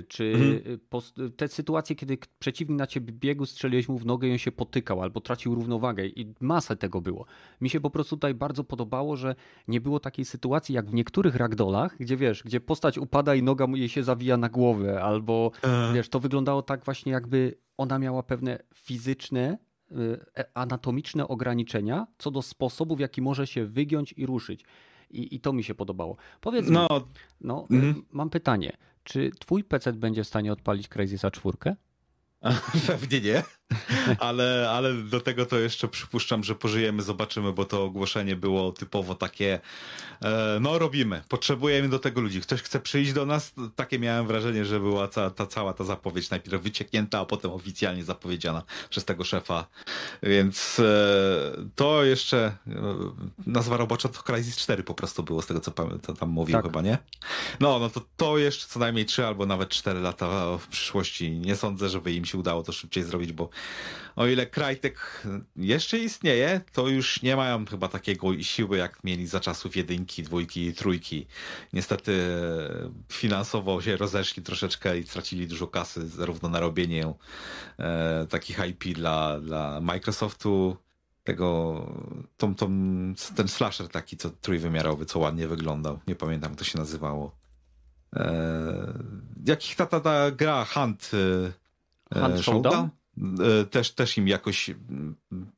[0.07, 1.31] czy mhm.
[1.37, 5.01] te sytuacje, kiedy przeciwnik na ciebie biegł, strzeliłeś mu w nogę i on się potykał
[5.01, 7.25] albo tracił równowagę i masę tego było.
[7.61, 9.35] Mi się po prostu tutaj bardzo podobało, że
[9.67, 13.67] nie było takiej sytuacji jak w niektórych ragdolach, gdzie wiesz, gdzie postać upada i noga
[13.67, 15.93] mu jej się zawija na głowę albo e.
[15.93, 19.57] wiesz, to wyglądało tak właśnie jakby ona miała pewne fizyczne
[20.37, 24.65] e, anatomiczne ograniczenia co do sposobu, w jaki może się wygiąć i ruszyć.
[25.09, 26.17] I, i to mi się podobało.
[26.41, 27.05] Powiedz no, mi,
[27.41, 28.05] no, mm.
[28.11, 28.77] mam pytanie.
[29.03, 31.57] Czy twój PC będzie w stanie odpalić Crazysa 4?
[32.87, 33.43] Pewnie nie,
[34.19, 39.15] ale, ale do tego to jeszcze przypuszczam, że pożyjemy, zobaczymy, bo to ogłoszenie było typowo
[39.15, 39.59] takie,
[40.21, 42.41] e, no robimy, potrzebujemy do tego ludzi.
[42.41, 43.53] Ktoś chce przyjść do nas?
[43.75, 48.03] Takie miałem wrażenie, że była ta, ta cała ta zapowiedź najpierw wycieknięta, a potem oficjalnie
[48.03, 49.67] zapowiedziana przez tego szefa.
[50.23, 50.83] Więc e,
[51.75, 52.73] to jeszcze, e,
[53.47, 56.65] nazwa robocza to Crysis 4 po prostu było, z tego co, co tam mówił tak.
[56.65, 56.97] chyba, nie?
[57.59, 61.31] No, no to, to jeszcze co najmniej 3 albo nawet 4 lata w przyszłości.
[61.31, 63.49] Nie sądzę, żeby im się udało to szybciej zrobić, bo
[64.15, 65.23] o ile Crytek
[65.55, 70.65] jeszcze istnieje, to już nie mają chyba takiego siły, jak mieli za czasów jedynki, dwójki
[70.65, 71.27] i trójki.
[71.73, 72.29] Niestety
[73.11, 77.13] finansowo się rozeszli troszeczkę i stracili dużo kasy zarówno na robienie
[77.79, 80.77] e, takich IP dla, dla Microsoftu,
[81.23, 81.81] tego,
[83.35, 85.99] ten slasher taki, co trójwymiarowy, co ładnie wyglądał.
[86.07, 87.35] Nie pamiętam, jak to się nazywało.
[88.15, 88.93] E,
[89.45, 91.11] jakich ta, ta, ta gra Hunt,
[92.15, 92.85] e, Hunt Showdown?
[92.85, 93.02] E,
[93.71, 94.71] też, też im jakoś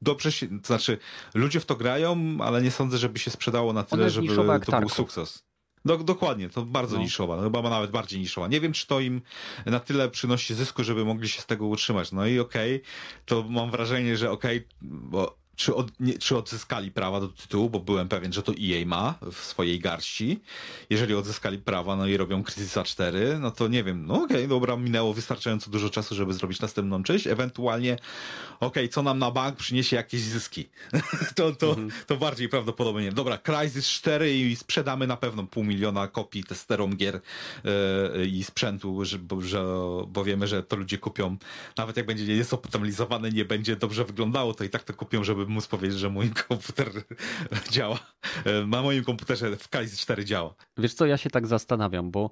[0.02, 0.98] dobrze się, to znaczy
[1.34, 4.90] ludzie w to grają, ale nie sądzę, żeby się sprzedało na tyle, żeby to był
[4.90, 5.45] sukces.
[5.86, 7.02] Do, dokładnie, to bardzo no.
[7.02, 8.48] niszowa, no, chyba nawet bardziej niszowa.
[8.48, 9.22] Nie wiem, czy to im
[9.65, 12.11] na tyle przynosi zysku, żeby mogli się z tego utrzymać.
[12.11, 12.88] No i okej, okay,
[13.26, 17.69] to mam wrażenie, że okej, okay, bo czy, od, nie, czy odzyskali prawa do tytułu,
[17.69, 20.40] bo byłem pewien, że to EA ma w swojej garści.
[20.90, 24.48] Jeżeli odzyskali prawa, no i robią Crysis 4, no to nie wiem, no okej, okay,
[24.48, 27.98] dobra, minęło wystarczająco dużo czasu, żeby zrobić następną część, ewentualnie
[28.56, 30.69] okej, okay, co nam na bank przyniesie jakieś zyski.
[31.36, 31.91] to, to, mhm.
[32.07, 33.11] to bardziej prawdopodobnie.
[33.11, 37.22] Dobra, Crysis 4 i sprzedamy na pewno pół miliona kopii testerom gier
[37.64, 39.64] yy, i sprzętu, że, bo, że,
[40.07, 41.38] bo wiemy, że to ludzie kupią,
[41.77, 45.67] nawet jak będzie niezoptymalizowane, nie będzie dobrze wyglądało, to i tak to kupią, żeby móc
[45.67, 46.88] powiedzieć, że mój komputer
[47.72, 47.99] działa.
[48.45, 50.55] E, na moim komputerze w Crysis 4 działa.
[50.77, 52.30] Wiesz co, ja się tak zastanawiam, bo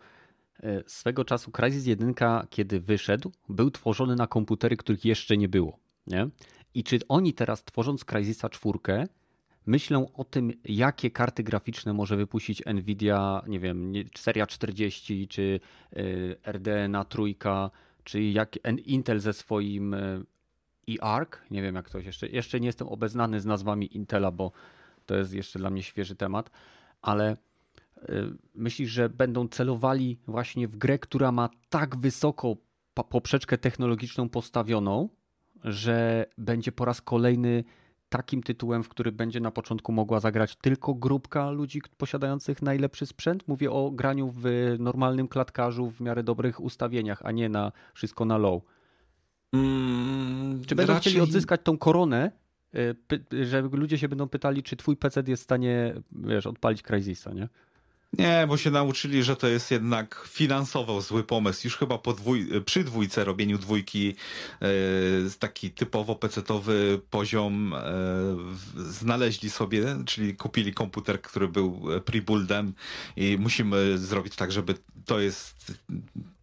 [0.64, 2.14] e, swego czasu Crysis 1,
[2.49, 5.80] kiedy wyszedł, był tworzony na komputery, których jeszcze nie było.
[6.07, 6.27] Nie?
[6.73, 9.07] I czy oni teraz, tworząc Crysisa 4,
[9.65, 15.60] myślą o tym, jakie karty graficzne może wypuścić Nvidia, nie wiem, seria 40, czy
[16.45, 17.72] e, RDNA trójka,
[18.03, 19.95] czy jak Intel ze swoim
[20.89, 24.51] eARC, nie wiem jak to jeszcze, jeszcze nie jestem obeznany z nazwami Intela, bo
[25.05, 26.49] to jest jeszcze dla mnie świeży temat,
[27.01, 27.38] ale y,
[28.55, 32.55] myślisz, że będą celowali właśnie w grę, która ma tak wysoko
[32.93, 35.10] poprzeczkę technologiczną postawioną,
[35.64, 37.64] że będzie po raz kolejny
[38.10, 43.47] takim tytułem, w który będzie na początku mogła zagrać tylko grupka ludzi posiadających najlepszy sprzęt.
[43.47, 44.45] Mówię o graniu w
[44.80, 48.64] normalnym klatkarzu w miarę dobrych ustawieniach, a nie na wszystko na low.
[49.53, 51.11] Mm, czy będą raczej...
[51.11, 52.31] chcieli odzyskać tą koronę,
[52.75, 57.34] y, że ludzie się będą pytali, czy twój PC jest w stanie, wiesz, odpalić Crysisa,
[57.34, 57.47] nie?
[58.17, 61.67] Nie, bo się nauczyli, że to jest jednak finansowo zły pomysł.
[61.67, 64.15] Już chyba po dwój, przy dwójce robieniu dwójki
[64.61, 64.67] e,
[65.39, 67.81] taki typowo pecetowy poziom e,
[68.75, 72.71] znaleźli sobie, czyli kupili komputer, który był pre-buildem
[73.15, 74.73] i musimy zrobić tak, żeby
[75.05, 75.73] to jest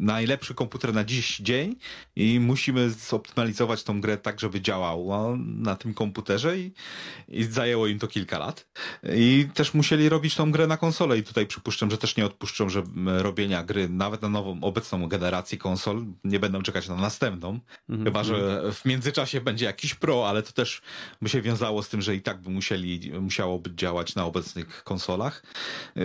[0.00, 1.76] najlepszy komputer na dziś dzień
[2.16, 6.72] i musimy zoptymalizować tą grę tak, żeby działała na tym komputerze i,
[7.28, 8.66] i zajęło im to kilka lat.
[9.16, 12.68] I też musieli robić tą grę na konsolę i tutaj przypuszczam, że też nie odpuszczą,
[12.68, 12.82] że
[13.18, 17.60] robienia gry nawet na nową, obecną generację konsol nie będą czekać na następną.
[17.88, 18.04] Mhm.
[18.04, 20.82] Chyba, że w międzyczasie będzie jakiś pro, ale to też
[21.22, 25.42] by się wiązało z tym, że i tak by musieli, musiałoby działać na obecnych konsolach.
[25.96, 26.04] Yy,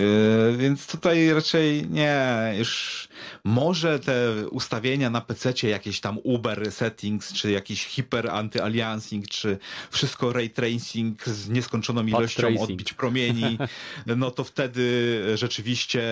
[0.58, 3.08] więc tutaj raczej nie, już
[3.44, 9.58] może te ustawienia na PC, jakieś tam Uber settings, czy jakiś hiper anty-aliasing, czy
[9.92, 13.58] wszystko ray tracing z nieskończoną ilością odbić promieni,
[14.06, 16.04] no to wtedy rzeczywiście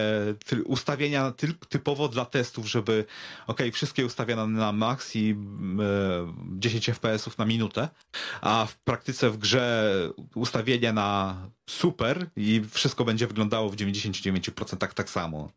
[0.65, 1.33] ustawienia
[1.69, 3.05] typowo dla testów, żeby
[3.47, 5.35] ok, wszystkie ustawione na max i
[6.59, 7.89] 10 fps na minutę,
[8.41, 9.93] a w praktyce w grze
[10.35, 11.37] ustawienia na
[11.69, 15.49] super i wszystko będzie wyglądało w 99% tak samo.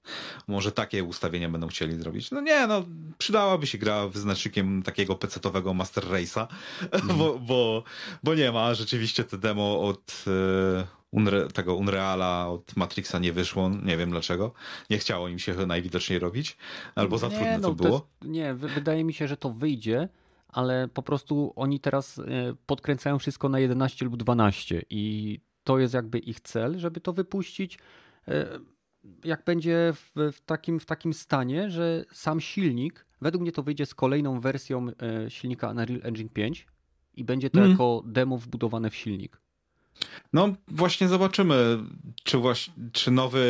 [0.49, 2.31] Może takie ustawienia będą chcieli zrobić.
[2.31, 2.85] No nie, no
[3.19, 6.47] przydałaby się gra wyznacznikiem takiego pecetowego Master Race'a,
[6.91, 7.17] mm.
[7.19, 7.83] bo, bo,
[8.23, 8.75] bo nie ma.
[8.75, 13.71] Rzeczywiście te demo od e, Unre tego Unreala, od Matrixa nie wyszło.
[13.83, 14.53] Nie wiem dlaczego.
[14.91, 16.57] Nie chciało im się najwidoczniej robić.
[16.95, 18.01] Albo za nie, trudne no, to było.
[18.01, 20.09] To jest, nie, wydaje mi się, że to wyjdzie
[20.49, 22.23] ale po prostu oni teraz e,
[22.67, 27.79] podkręcają wszystko na 11 lub 12 i to jest jakby ich cel, żeby to wypuścić.
[28.29, 28.59] E,
[29.25, 33.87] jak będzie w, w, takim, w takim stanie, że sam silnik, według mnie to wyjdzie
[33.87, 36.67] z kolejną wersją e, silnika Unreal Engine 5
[37.15, 37.71] i będzie to mm.
[37.71, 39.41] jako demo wbudowane w silnik.
[40.33, 41.79] No właśnie zobaczymy,
[42.25, 43.45] czy, właśnie, czy nowy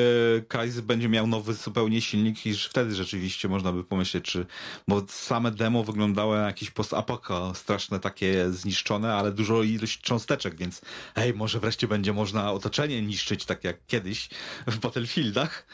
[0.49, 4.47] Crysis będzie miał nowy zupełnie silnik i wtedy rzeczywiście można by pomyśleć, czy
[4.89, 10.81] bo same demo wyglądały na jakieś post-apoko straszne takie zniszczone, ale dużo ilość cząsteczek, więc
[11.15, 14.29] hej, może wreszcie będzie można otoczenie niszczyć tak jak kiedyś
[14.67, 15.67] w Battlefieldach.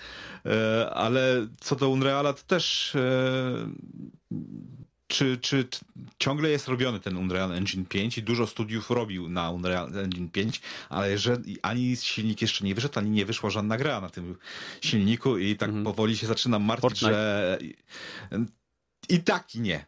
[0.47, 2.97] E, ale co do Unreala, to też
[5.13, 5.69] czy, czy,
[6.19, 10.61] ciągle jest robiony ten Unreal Engine 5 i dużo studiów robił na Unreal Engine 5,
[10.89, 14.37] ale że ani silnik jeszcze nie wyszedł, ani nie wyszła żadna gra na tym
[14.81, 15.85] silniku i tak mm.
[15.85, 17.15] powoli się zaczynam martwić, Fortnite.
[17.15, 17.59] że
[19.09, 19.87] i tak i nie,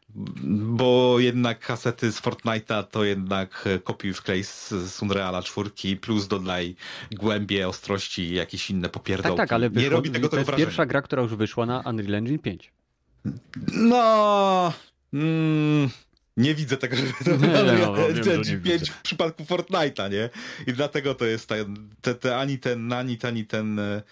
[0.55, 5.71] bo jednak kasety z Fortnite'a to jednak kopiuj wklej z, z Unreala 4
[6.01, 6.77] plus dodaj
[7.13, 9.37] głębie, ostrości i jakieś inne popierdolki.
[9.37, 10.67] Tak, tak, ale nie robi tego to jest wrażenia.
[10.67, 12.73] pierwsza gra, która już wyszła na Unreal Engine 5.
[13.73, 14.73] No,
[15.15, 15.91] Mm,
[16.37, 20.31] nie widzę tego, żeby to no, no, 5 w przypadku Fortnite'a, nie?
[20.67, 24.03] I dlatego to jest ten, te, te, ani ten, ani, ani ten, e,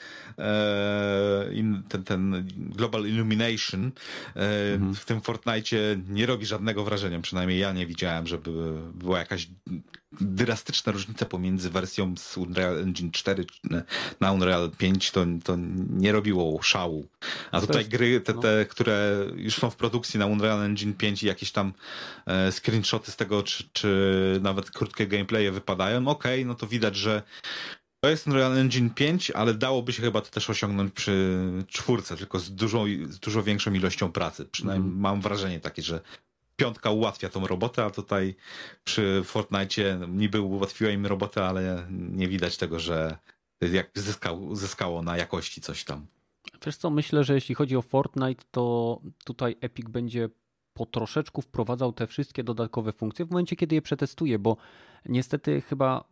[1.53, 3.93] in, ten, ten Global Illumination
[4.37, 4.95] e, mhm.
[4.95, 5.77] w tym Fortnite'cie
[6.09, 7.21] nie robi żadnego wrażenia.
[7.21, 8.51] Przynajmniej ja nie widziałem, żeby
[8.95, 9.49] była jakaś
[10.21, 13.45] drastyczne różnice pomiędzy wersją z Unreal Engine 4
[14.21, 15.57] na Unreal 5 to, to
[15.91, 17.09] nie robiło szału.
[17.53, 18.67] A tutaj jest, gry, te, te no.
[18.71, 21.73] które już są w produkcji na Unreal Engine 5 i jakieś tam
[22.27, 26.97] e, screenshoty z tego, czy, czy nawet krótkie gameplaye wypadają, okej, okay, no to widać,
[26.97, 27.23] że
[28.05, 32.39] to jest Unreal Engine 5, ale dałoby się chyba to też osiągnąć przy czwórce, tylko
[32.39, 34.45] z dużą, z dużo większą ilością pracy.
[34.45, 35.01] Przynajmniej mm.
[35.01, 36.01] mam wrażenie takie, że
[36.63, 38.35] piątka ułatwia tą robotę, a tutaj
[38.85, 43.19] przy Fortnite niby ułatwiła im robotę, ale nie widać tego, że
[43.73, 46.07] jak zyskał, zyskało na jakości coś tam.
[46.67, 50.29] Wiesz co, myślę, że jeśli chodzi o Fortnite, to tutaj Epic będzie
[50.75, 54.57] po troszeczku wprowadzał te wszystkie dodatkowe funkcje w momencie, kiedy je przetestuje, bo
[55.07, 56.05] niestety chyba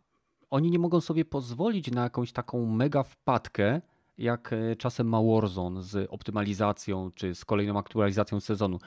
[0.49, 3.81] oni nie mogą sobie pozwolić na jakąś taką mega wpadkę,
[4.17, 8.79] jak e, czasem ma Warzone z optymalizacją czy z kolejną aktualizacją sezonu.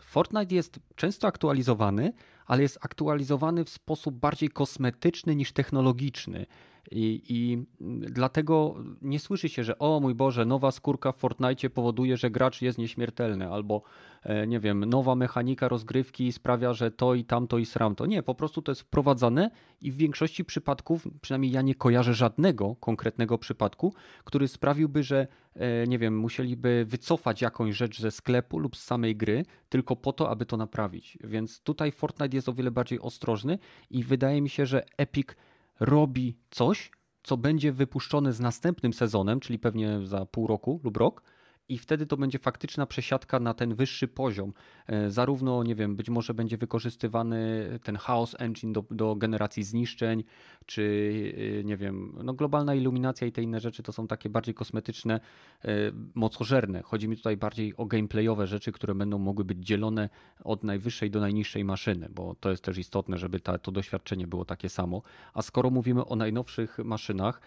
[0.00, 2.12] Fortnite jest często aktualizowany,
[2.46, 6.46] ale jest aktualizowany w sposób bardziej kosmetyczny niż technologiczny.
[6.90, 7.64] I, I,
[8.10, 12.62] dlatego nie słyszy się, że o mój Boże, nowa skórka w Fortnite powoduje, że gracz
[12.62, 13.82] jest nieśmiertelny, albo
[14.22, 18.06] e, nie wiem, nowa mechanika rozgrywki sprawia, że to i tamto i sramto.
[18.06, 19.50] Nie, po prostu to jest wprowadzane
[19.80, 23.94] i w większości przypadków, przynajmniej ja nie kojarzę żadnego konkretnego przypadku,
[24.24, 29.16] który sprawiłby, że e, nie wiem, musieliby wycofać jakąś rzecz ze sklepu lub z samej
[29.16, 31.18] gry, tylko po to, aby to naprawić.
[31.24, 33.58] Więc tutaj Fortnite jest o wiele bardziej ostrożny
[33.90, 35.26] i wydaje mi się, że Epic
[35.80, 36.90] robi coś,
[37.22, 41.22] co będzie wypuszczone z następnym sezonem, czyli pewnie za pół roku lub rok,
[41.68, 44.52] i wtedy to będzie faktyczna przesiadka na ten wyższy poziom.
[44.86, 50.24] E, zarówno, nie wiem, być może będzie wykorzystywany ten Chaos Engine do, do generacji zniszczeń,
[50.66, 50.82] czy
[51.60, 55.20] e, nie wiem, no globalna iluminacja i te inne rzeczy to są takie bardziej kosmetyczne,
[55.64, 55.68] e,
[56.14, 56.82] mocożerne.
[56.82, 60.08] Chodzi mi tutaj bardziej o gameplayowe rzeczy, które będą mogły być dzielone
[60.44, 64.44] od najwyższej do najniższej maszyny, bo to jest też istotne, żeby ta, to doświadczenie było
[64.44, 65.02] takie samo.
[65.34, 67.40] A skoro mówimy o najnowszych maszynach,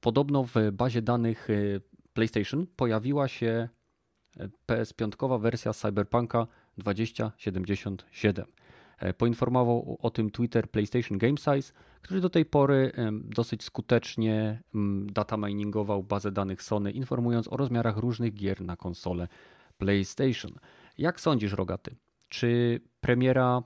[0.00, 1.48] Podobno w bazie danych
[2.18, 3.68] PlayStation pojawiła się
[4.36, 6.46] e, PS5 wersja Cyberpunka
[6.78, 8.46] 2077.
[8.98, 11.72] E, poinformował o tym Twitter PlayStation Game Size,
[12.02, 14.62] który do tej pory dosyć skutecznie
[15.06, 19.28] data miningował bazę danych Sony, informując o rozmiarach różnych gier na konsolę
[19.78, 20.52] PlayStation.
[20.98, 21.96] Jak sądzisz, Rogaty?
[22.28, 23.62] Czy premiera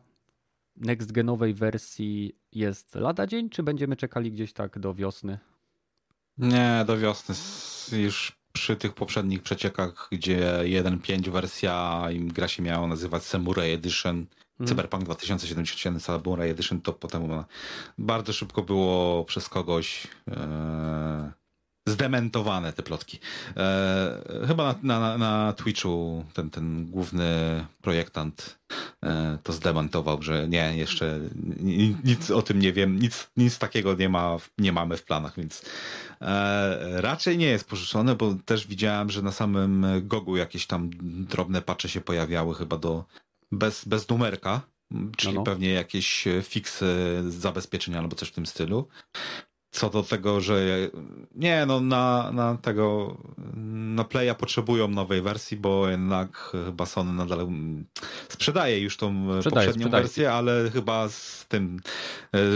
[0.77, 5.39] next-genowej wersji jest lada dzień, czy będziemy czekali gdzieś tak do wiosny?
[6.39, 7.35] Nie, do wiosny
[7.93, 14.16] już przy tych poprzednich przeciekach, gdzie 1.5 wersja im gra się miała nazywać Samurai Edition,
[14.16, 14.69] mm.
[14.69, 17.45] Cyberpunk 2077 Samurai Edition, to potem
[17.99, 21.33] bardzo szybko było przez kogoś e,
[21.89, 23.19] zdementowane te plotki.
[23.57, 27.27] E, chyba na, na, na Twitchu ten, ten główny
[27.81, 28.59] projektant
[29.05, 31.21] e, to zdementował, że nie, jeszcze
[32.05, 35.65] nic o tym nie wiem, nic, nic takiego nie, ma, nie mamy w planach, więc
[36.21, 41.63] e, raczej nie jest pożyczone, bo też widziałem, że na samym Gogu jakieś tam drobne
[41.63, 43.05] pacze się pojawiały chyba do
[43.53, 44.61] bez, bez numerka,
[45.17, 45.45] czyli no no.
[45.45, 48.89] pewnie jakieś fiksy zabezpieczenia albo coś w tym stylu
[49.73, 50.61] co do tego, że
[51.35, 53.16] nie, no na, na tego,
[53.94, 57.49] na Playa potrzebują nowej wersji, bo jednak chyba Sony nadal
[58.28, 60.03] sprzedaje już tą sprzedaje, poprzednią sprzedaje.
[60.03, 61.81] wersję, ale chyba z tym,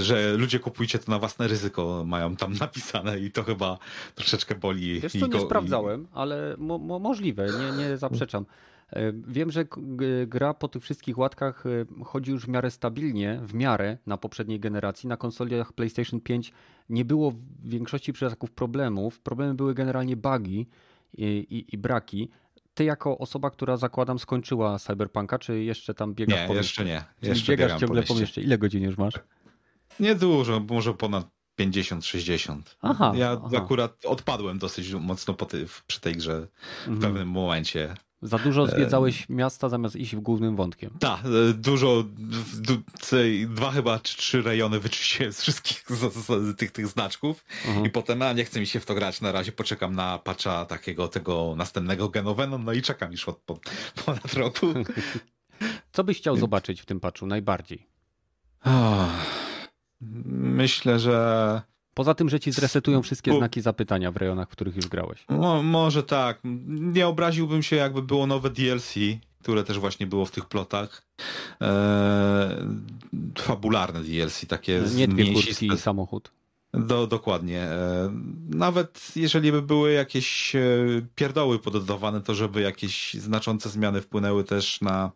[0.01, 3.79] że ludzie kupujcie to na własne ryzyko mają tam napisane i to chyba
[4.15, 5.01] troszeczkę boli.
[5.01, 8.47] Wiesz co, nie sprawdzałem, ale mo możliwe, nie, nie zaprzeczam.
[8.93, 9.65] E, wiem, że
[10.27, 14.61] gra po tych wszystkich łatkach e, chodzi już w miarę stabilnie, w miarę na poprzedniej
[14.61, 15.09] generacji.
[15.09, 16.53] Na konsolach PlayStation 5
[16.89, 19.21] nie było w większości przypadków problemów.
[19.21, 20.67] Problemy były generalnie bugi
[21.19, 22.31] i, i, i braki.
[22.75, 27.05] Ty jako osoba, która zakładam skończyła Cyberpunka, czy jeszcze tam biegasz nie, po jeszcze nie.
[27.23, 28.43] Jeszcze biegasz ciągle po mieście.
[28.43, 29.15] Ile godzin już masz?
[30.01, 32.61] Niedużo, może ponad 50-60.
[32.83, 33.13] Aha.
[33.17, 33.57] Ja aha.
[33.57, 36.47] akurat odpadłem dosyć mocno po ty, przy tej grze
[36.85, 37.01] w mhm.
[37.01, 37.95] pewnym momencie.
[38.23, 40.91] Za dużo zwiedzałeś miasta zamiast iść w głównym wątkiem.
[40.99, 41.21] Tak,
[41.55, 42.05] dużo,
[43.49, 47.87] dwa chyba czy trzy rejony wyczyściłem z wszystkich z, z, tych, tych znaczków mhm.
[47.87, 50.65] i potem, a nie chce mi się w to grać, na razie poczekam na patcha
[50.65, 53.39] takiego tego następnego Genovenom, no i czekam już od
[54.05, 54.67] ponad roku.
[55.93, 57.87] Co byś chciał zobaczyć w tym patchu najbardziej?
[60.27, 61.63] Myślę, że
[61.97, 65.25] Poza tym, że ci zresetują wszystkie znaki zapytania w rejonach, w których już grałeś.
[65.29, 66.41] No, może tak.
[66.69, 68.95] Nie obraziłbym się, jakby było nowe DLC,
[69.43, 71.03] które też właśnie było w tych plotach.
[71.61, 71.69] Eee,
[73.39, 76.31] fabularne DLC, takie Nie kurtki i samochód.
[76.75, 77.63] Do, dokładnie.
[77.63, 78.11] E,
[78.49, 80.61] nawet jeżeli by były jakieś e,
[81.15, 85.11] pierdoły pododawane, to żeby jakieś znaczące zmiany wpłynęły też na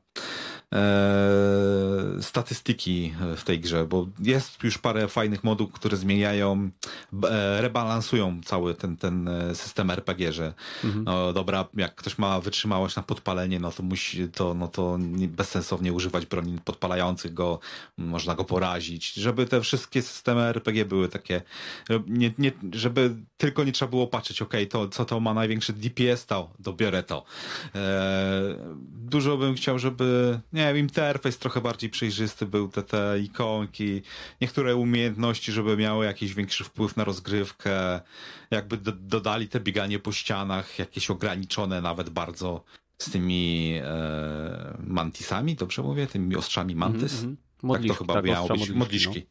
[0.72, 6.70] e, statystyki w tej grze, bo jest już parę fajnych modów, które zmieniają,
[7.30, 11.05] e, rebalansują cały ten, ten e, system RPG, że mhm.
[11.05, 14.98] no dobra, jak ktoś ma wytrzymałość na podpalenie, no to musi, to, no to
[15.28, 17.59] bezsensownie używać broni podpalających go,
[17.97, 21.42] można go porazić, żeby te wszystkie systemy RPG były takie,
[22.06, 26.26] nie, nie, żeby tylko nie trzeba było patrzeć, ok, to co to ma największy DPS,
[26.26, 27.24] to dobiorę to.
[27.74, 28.56] E,
[28.92, 34.03] dużo bym chciał, żeby, nie wiem, interfejs trochę bardziej przejrzysty był, te, te ikonki,
[34.41, 38.01] niektóre umiejętności, żeby miały jakiś większy wpływ na rozgrywkę,
[38.51, 42.65] jakby do, dodali te bieganie po ścianach, jakieś ograniczone nawet bardzo
[42.99, 46.07] z tymi e, mantisami, dobrze mówię?
[46.07, 47.23] Tymi ostrzami mantis?
[47.23, 47.49] Mm -hmm.
[47.62, 49.27] Modliszki, tak to chyba tak, miało być, modliszki.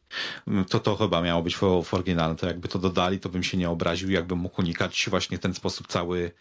[0.46, 0.64] No.
[0.64, 2.34] To to chyba miało być w, w oryginale.
[2.34, 5.86] To jakby to dodali, to bym się nie obraził, jakbym mógł unikać właśnie ten sposób
[5.86, 6.32] cały,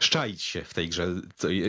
[0.00, 1.14] szczaić się w tej grze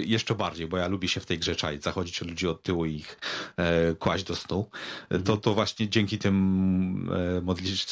[0.06, 2.86] jeszcze bardziej, bo ja lubię się w tej grze czaić, zachodzić od ludzi od tyłu
[2.86, 3.20] i ich
[3.58, 4.70] e, kłaść do snu.
[5.04, 5.24] Mhm.
[5.24, 6.36] To, to właśnie dzięki tym
[7.38, 7.86] e, modlisz,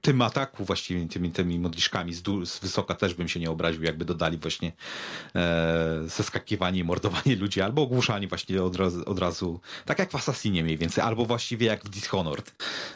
[0.00, 4.04] tym ataku właściwie, tymi, tymi modliszkami z, z wysoka też bym się nie obraził, jakby
[4.04, 4.72] dodali właśnie
[5.34, 10.14] e, zeskakiwanie i mordowanie ludzi, albo ogłuszanie właśnie od razu, od razu tak jak w
[10.14, 12.54] Assassinie mniej więcej, albo właściwie jak w Dishonored.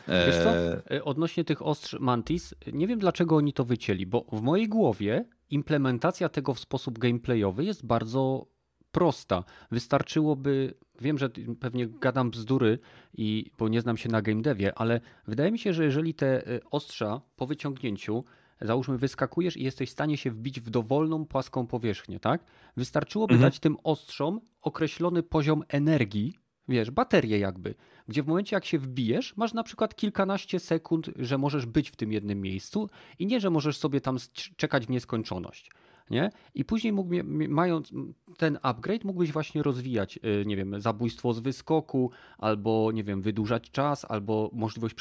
[0.08, 0.56] Wiesz co?
[0.56, 4.68] E, e, odnośnie tych ostrz Mantis, nie wiem dlaczego oni to wycięli, bo w mojej
[4.68, 8.46] głowie implementacja tego w sposób gameplayowy jest bardzo
[8.92, 9.44] prosta.
[9.70, 11.30] Wystarczyłoby, wiem, że
[11.60, 12.78] pewnie gadam bzdury,
[13.14, 16.46] i, bo nie znam się na game devie, ale wydaje mi się, że jeżeli te
[16.46, 18.24] e, ostrza po wyciągnięciu
[18.60, 22.44] załóżmy wyskakujesz i jesteś w stanie się wbić w dowolną płaską powierzchnię, tak?
[22.76, 23.50] Wystarczyłoby mhm.
[23.50, 26.34] dać tym ostrzom określony poziom energii,
[26.70, 27.74] wiesz, baterię jakby,
[28.08, 31.96] gdzie w momencie jak się wbijesz, masz na przykład kilkanaście sekund, że możesz być w
[31.96, 34.16] tym jednym miejscu i nie, że możesz sobie tam
[34.56, 35.70] czekać w nieskończoność.
[36.10, 36.30] Nie?
[36.54, 37.14] I później mógł,
[37.48, 37.92] mając
[38.36, 43.70] ten upgrade, mógłbyś właśnie rozwijać, y, nie wiem, zabójstwo z wyskoku, albo, nie wiem, wydłużać
[43.70, 44.94] czas, albo możliwość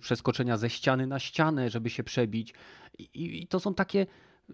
[0.00, 2.54] przeskoczenia ze ściany na ścianę, żeby się przebić.
[2.98, 4.06] I, I to są takie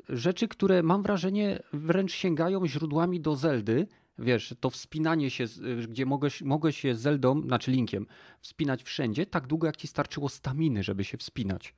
[0.09, 3.87] rzeczy, które mam wrażenie wręcz sięgają źródłami do Zeldy,
[4.19, 5.45] wiesz, to wspinanie się,
[5.89, 8.07] gdzie mogłeś, mogłeś się Zeldą, znaczy linkiem,
[8.41, 11.75] wspinać wszędzie, tak długo jak ci starczyło staminy, żeby się wspinać.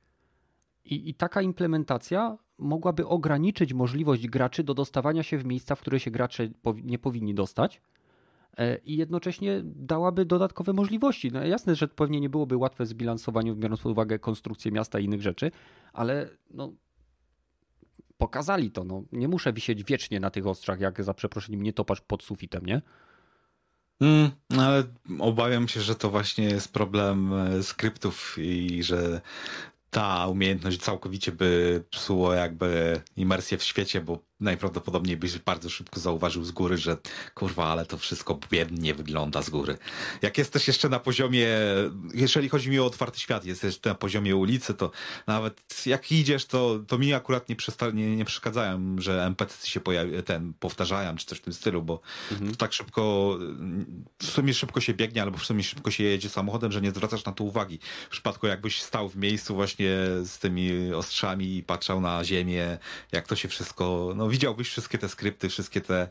[0.85, 5.99] I, I, taka implementacja mogłaby ograniczyć możliwość graczy do dostawania się w miejsca, w które
[5.99, 6.49] się gracze
[6.83, 7.81] nie powinni dostać.
[8.57, 11.31] E, I jednocześnie dałaby dodatkowe możliwości.
[11.31, 15.05] No jasne, że pewnie nie byłoby łatwe w zbilansowaniu, biorąc pod uwagę konstrukcję miasta i
[15.05, 15.51] innych rzeczy,
[15.93, 16.73] ale no,
[18.17, 18.83] pokazali to.
[18.83, 19.03] No.
[19.11, 22.81] Nie muszę wisieć wiecznie na tych ostrzach, jak za przeproszeniem nie topasz pod sufitem, nie?
[24.01, 24.83] Mm, ale
[25.19, 29.21] obawiam się, że to właśnie jest problem e, skryptów i że
[29.89, 36.43] ta umiejętność całkowicie by psuło jakby imersję w świecie, bo najprawdopodobniej byś bardzo szybko zauważył
[36.43, 36.97] z góry, że
[37.33, 39.77] kurwa, ale to wszystko biednie wygląda z góry.
[40.21, 41.47] Jak jesteś jeszcze na poziomie,
[42.13, 44.91] jeżeli chodzi mi o otwarty świat, jesteś na poziomie ulicy, to
[45.27, 47.55] nawet jak idziesz, to, to mi akurat nie,
[47.93, 52.01] nie, nie przeszkadzają, że NPC się pojawi, ten, powtarzają, czy coś w tym stylu, bo
[52.31, 52.55] mhm.
[52.55, 53.37] tak szybko,
[54.19, 57.25] w sumie szybko się biegnie, albo w sumie szybko się jedzie samochodem, że nie zwracasz
[57.25, 57.79] na to uwagi.
[58.05, 59.89] W przypadku jakbyś stał w miejscu właśnie
[60.23, 62.77] z tymi ostrzami i patrzał na ziemię,
[63.11, 66.07] jak to się wszystko, no widziałbyś wszystkie te skrypty, wszystkie te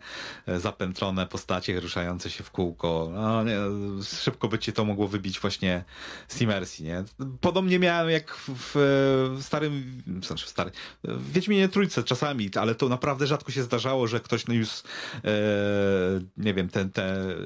[0.47, 3.11] e, zapętlone postacie ruszające się w kółko.
[3.15, 3.59] No, nie,
[4.03, 5.85] szybko by ci to mogło wybić właśnie
[6.29, 7.05] z imersji, nie?
[7.41, 8.73] Podobnie miałem jak w,
[9.39, 10.73] w starym, znaczy w starym,
[11.05, 14.81] w Wiedźminie Trójce czasami, ale to naprawdę rzadko się zdarzało, że ktoś no już, e,
[16.37, 16.89] nie wiem, te,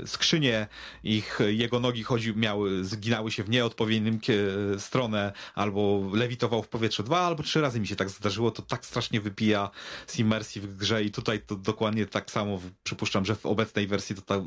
[0.06, 0.66] skrzynie,
[1.04, 4.20] ich, jego nogi chodził, miały, zginały się w nieodpowiednim
[4.78, 7.02] stronę, albo lewitował w powietrzu.
[7.02, 9.70] Dwa albo trzy razy mi się tak zdarzyło, to tak strasznie wypija
[10.06, 10.18] z
[10.60, 14.42] w grze i tutaj to dokładnie tak samo przypuszczam, że w obecnej wersji to tak,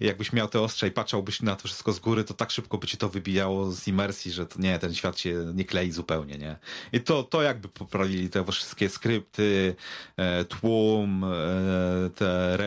[0.00, 2.86] jakbyś miał te ostrze i patrzałbyś na to wszystko z góry, to tak szybko by
[2.86, 6.56] ci to wybijało z imersji, że to nie, ten świat się nie klei zupełnie, nie?
[6.92, 9.74] I to, to jakby poprawili te wszystkie skrypty,
[10.16, 12.58] e, tłum, e, te,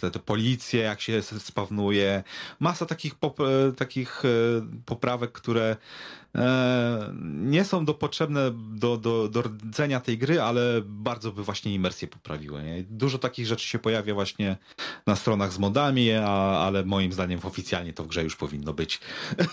[0.00, 2.22] te, te policje, jak się spawnuje,
[2.60, 3.38] masa takich, pop,
[3.76, 4.22] takich
[4.86, 5.76] poprawek, które
[7.24, 12.08] nie są do potrzebne do, do, do rdzenia tej gry, ale bardzo by właśnie imersję
[12.08, 12.62] poprawiły.
[12.62, 12.82] Nie?
[12.82, 14.56] Dużo takich rzeczy się pojawia właśnie
[15.06, 19.00] na stronach z modami, a, ale moim zdaniem oficjalnie to w grze już powinno być.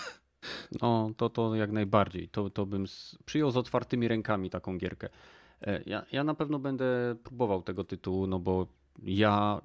[0.82, 2.28] No, to, to jak najbardziej.
[2.28, 2.84] To, to bym
[3.24, 5.08] przyjął z otwartymi rękami taką gierkę.
[5.62, 8.66] E, ja, ja na pewno będę próbował tego tytułu, no bo
[9.02, 9.60] ja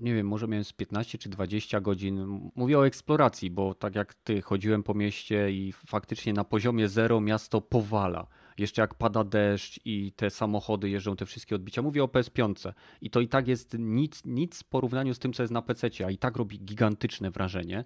[0.00, 2.50] nie wiem, może miałem z 15 czy 20 godzin.
[2.54, 7.20] Mówię o eksploracji, bo tak jak ty chodziłem po mieście i faktycznie na poziomie zero
[7.20, 8.26] miasto powala.
[8.58, 11.82] jeszcze jak pada deszcz i te samochody jeżdżą, te wszystkie odbicia.
[11.82, 15.42] Mówię o PS5 i to i tak jest nic, nic w porównaniu z tym, co
[15.42, 17.84] jest na PC, a i tak robi gigantyczne wrażenie.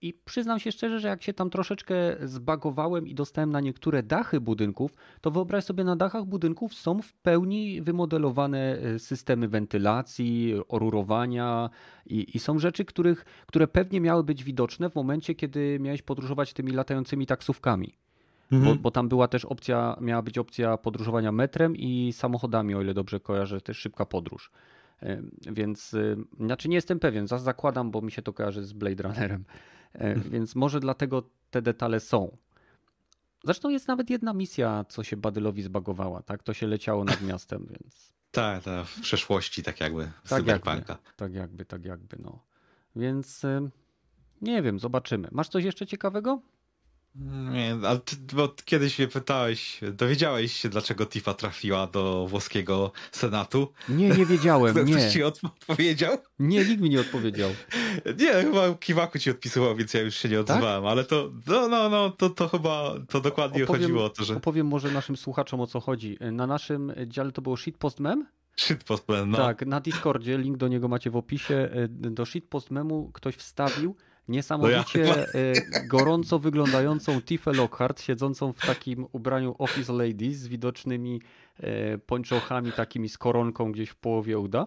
[0.00, 4.40] I przyznam się szczerze, że jak się tam troszeczkę zbagowałem i dostałem na niektóre dachy
[4.40, 11.70] budynków, to wyobraź sobie, na dachach budynków są w pełni wymodelowane e, systemy wentylacji, orurowania
[12.06, 16.52] i, i są rzeczy, których, które pewnie miały być widoczne w momencie, kiedy miałeś podróżować
[16.52, 17.94] tymi latającymi taksówkami.
[18.52, 18.76] Mhm.
[18.76, 22.94] Bo, bo, tam była też opcja, miała być opcja podróżowania metrem i samochodami, o ile
[22.94, 24.50] dobrze kojarzę, też szybka podróż.
[25.52, 29.44] Więc, y, znaczy nie jestem pewien, zakładam, bo mi się to kojarzy z Blade Runnerem.
[30.30, 32.36] Więc może dlatego te detale są.
[33.44, 36.42] Zresztą jest nawet jedna misja, co się Badylowi zbagowała, tak?
[36.42, 38.12] To się leciało nad miastem, więc.
[38.30, 40.12] Tak, tak, w przeszłości tak jakby.
[40.28, 40.70] Tak jakby,
[41.16, 42.42] tak jakby, tak jakby, no.
[42.96, 43.42] Więc
[44.42, 45.28] nie wiem, zobaczymy.
[45.32, 46.40] Masz coś jeszcze ciekawego?
[47.52, 53.72] Nie, ale ty, bo kiedyś mnie pytałeś, dowiedziałeś się, dlaczego Tifa trafiła do włoskiego senatu?
[53.88, 55.10] Nie, nie wiedziałem, Ktoś nie.
[55.10, 56.18] ci odpowiedział?
[56.38, 57.50] Nie, nikt mi nie odpowiedział.
[58.20, 60.56] Nie, chyba Kiwaku ci odpisywał, więc ja już się nie tak?
[60.56, 60.90] odzywałem, tak?
[60.92, 64.36] ale to, no, no, no, to, to chyba, to dokładnie opowiem, chodziło o to, że...
[64.36, 66.18] Opowiem może naszym słuchaczom, o co chodzi.
[66.32, 68.26] Na naszym dziale to było shitpost mem?
[68.56, 69.38] Shitpost mem, no.
[69.38, 71.70] Tak, na Discordzie, link do niego macie w opisie.
[71.88, 73.96] Do shitpost memu ktoś wstawił
[74.28, 81.20] Niesamowicie no ja gorąco wyglądającą Tifę Lockhart, siedzącą w takim ubraniu Office Ladies z widocznymi
[81.60, 84.66] e, pończochami takimi z koronką gdzieś w połowie uda.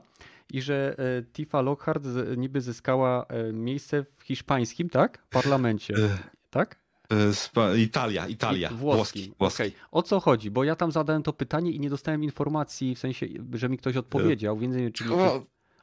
[0.53, 2.03] I że e, Tifa Lockhart
[2.38, 5.27] niby zyskała miejsce w hiszpańskim, tak?
[5.30, 5.94] Parlamencie.
[6.49, 6.80] Tak?
[7.77, 8.69] Italia, Italia.
[8.69, 9.34] Włoski.
[9.40, 9.64] włoski.
[9.64, 9.72] Okay.
[9.91, 10.52] O co chodzi?
[10.52, 13.98] Bo ja tam zadałem to pytanie i nie dostałem informacji, w sensie, że mi ktoś
[13.98, 15.03] odpowiedział, więc nie wiem, czy...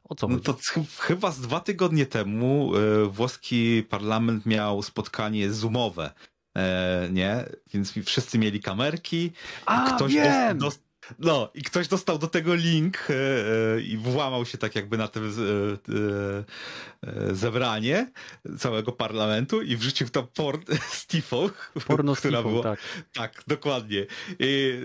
[0.08, 0.56] O co no to
[0.98, 6.12] chyba z dwa tygodnie temu e, włoski parlament miał spotkanie zoomowe.
[6.56, 7.44] E, nie?
[7.74, 9.32] Więc wszyscy mieli kamerki.
[9.66, 10.58] A, ktoś wiem!
[10.58, 10.85] Dost,
[11.18, 15.20] no, i ktoś dostał do tego link e, i włamał się tak jakby na to
[15.20, 15.24] e,
[17.34, 18.10] zebranie
[18.58, 21.50] całego parlamentu i wrzucił tam porn z Tifą.
[21.86, 22.80] Porno która było, tak.
[23.12, 24.06] Tak, dokładnie.
[24.38, 24.80] I,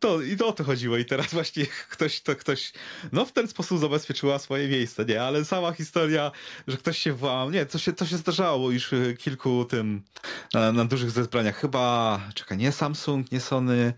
[0.00, 0.96] to, I to o to chodziło.
[0.96, 2.72] I teraz właśnie ktoś, to ktoś,
[3.12, 5.22] no w ten sposób zabezpieczyła swoje miejsce, nie?
[5.22, 6.32] Ale sama historia,
[6.68, 10.02] że ktoś się włamał, nie, to się, to się zdarzało już kilku tym,
[10.54, 11.56] na, na dużych zebraniach.
[11.56, 13.92] Chyba, czekaj, nie Samsung, nie Sony,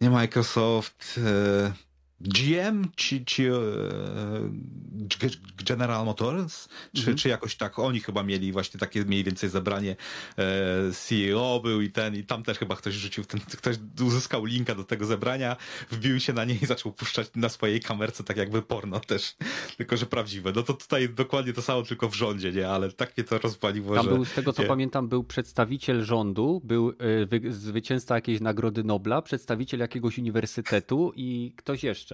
[0.00, 1.72] nie Microsoft, e,
[2.20, 5.28] GM czy, czy e,
[5.64, 7.16] General Motors, czy, mhm.
[7.16, 9.96] czy jakoś tak, oni chyba mieli właśnie takie mniej więcej zebranie
[10.38, 14.74] e, CEO był i ten, i tam też chyba ktoś rzucił, ten, ktoś uzyskał linka
[14.74, 15.56] do tego zebrania,
[15.90, 19.36] wbił się na nie i zaczął puszczać na swojej kamerce tak jakby porno też,
[19.78, 20.52] tylko że prawdziwe.
[20.56, 22.68] No to tutaj dokładnie to samo, tylko w rządzie, nie?
[22.68, 24.10] Ale tak mnie to rozpaliło, tam że...
[24.10, 24.68] był, z tego co nie.
[24.68, 31.84] pamiętam, był przedstawiciel rządu, był e, zwycięzca jakiejś nagrody Nobla, przedstawiciel jakiegoś uniwersytetu i ktoś
[31.84, 32.07] jeszcze.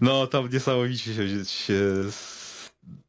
[0.00, 2.04] No, tam niesamowicie się, się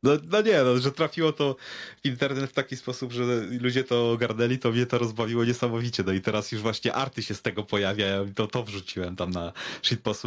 [0.03, 1.55] no, no, nie, no, że trafiło to
[2.03, 3.23] w internet w taki sposób, że
[3.61, 6.03] ludzie to ogarnęli, to mnie to rozbawiło niesamowicie.
[6.03, 9.31] No i teraz już właśnie arty się z tego pojawiają i to, to wrzuciłem tam
[9.31, 10.23] na shitpost.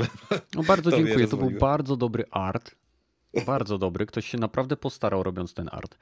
[0.54, 2.74] No bardzo to dziękuję, to był bardzo dobry art.
[3.46, 5.98] Bardzo dobry, ktoś się naprawdę postarał robiąc ten art.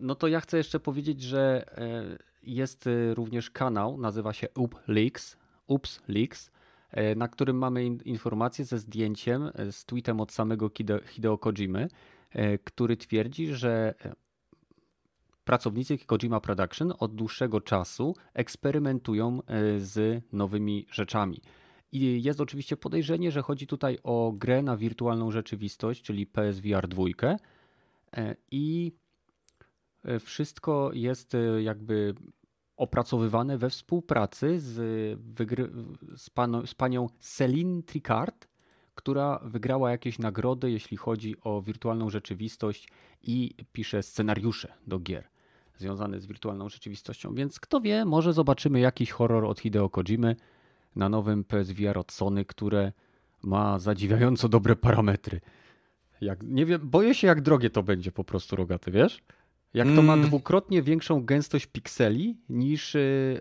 [0.00, 4.76] No to ja chcę jeszcze powiedzieć, że e, jest e, również kanał, nazywa się Up
[4.88, 5.36] Leaks,
[5.66, 6.50] Ups Leaks
[7.16, 10.70] na którym mamy informację ze zdjęciem, e, z tweetem od samego
[11.06, 11.88] Hideo Kojimy,
[12.30, 13.94] e, który twierdzi, że
[15.44, 19.40] pracownicy Kojima Production od dłuższego czasu eksperymentują
[19.78, 21.40] z nowymi rzeczami.
[21.92, 27.04] I jest oczywiście podejrzenie, że chodzi tutaj o grę na wirtualną rzeczywistość, czyli PSVR 2.
[28.50, 28.92] I
[30.20, 32.14] wszystko jest jakby
[32.76, 34.72] opracowywane we współpracy z,
[36.16, 36.30] z,
[36.66, 38.48] z panią Celine Tricard,
[38.94, 42.88] która wygrała jakieś nagrody, jeśli chodzi o wirtualną rzeczywistość
[43.22, 45.28] i pisze scenariusze do gier
[45.76, 47.34] związane z wirtualną rzeczywistością.
[47.34, 50.36] Więc kto wie, może zobaczymy jakiś horror od Hideo Kojimy
[50.96, 52.92] na nowym PSVR od Sony, które
[53.42, 55.40] ma zadziwiająco dobre parametry.
[56.20, 59.22] Jak, nie wiem, boję się jak drogie to będzie po prostu rogaty, wiesz?
[59.74, 60.26] Jak to ma mm.
[60.26, 63.40] dwukrotnie większą gęstość pikseli niż y,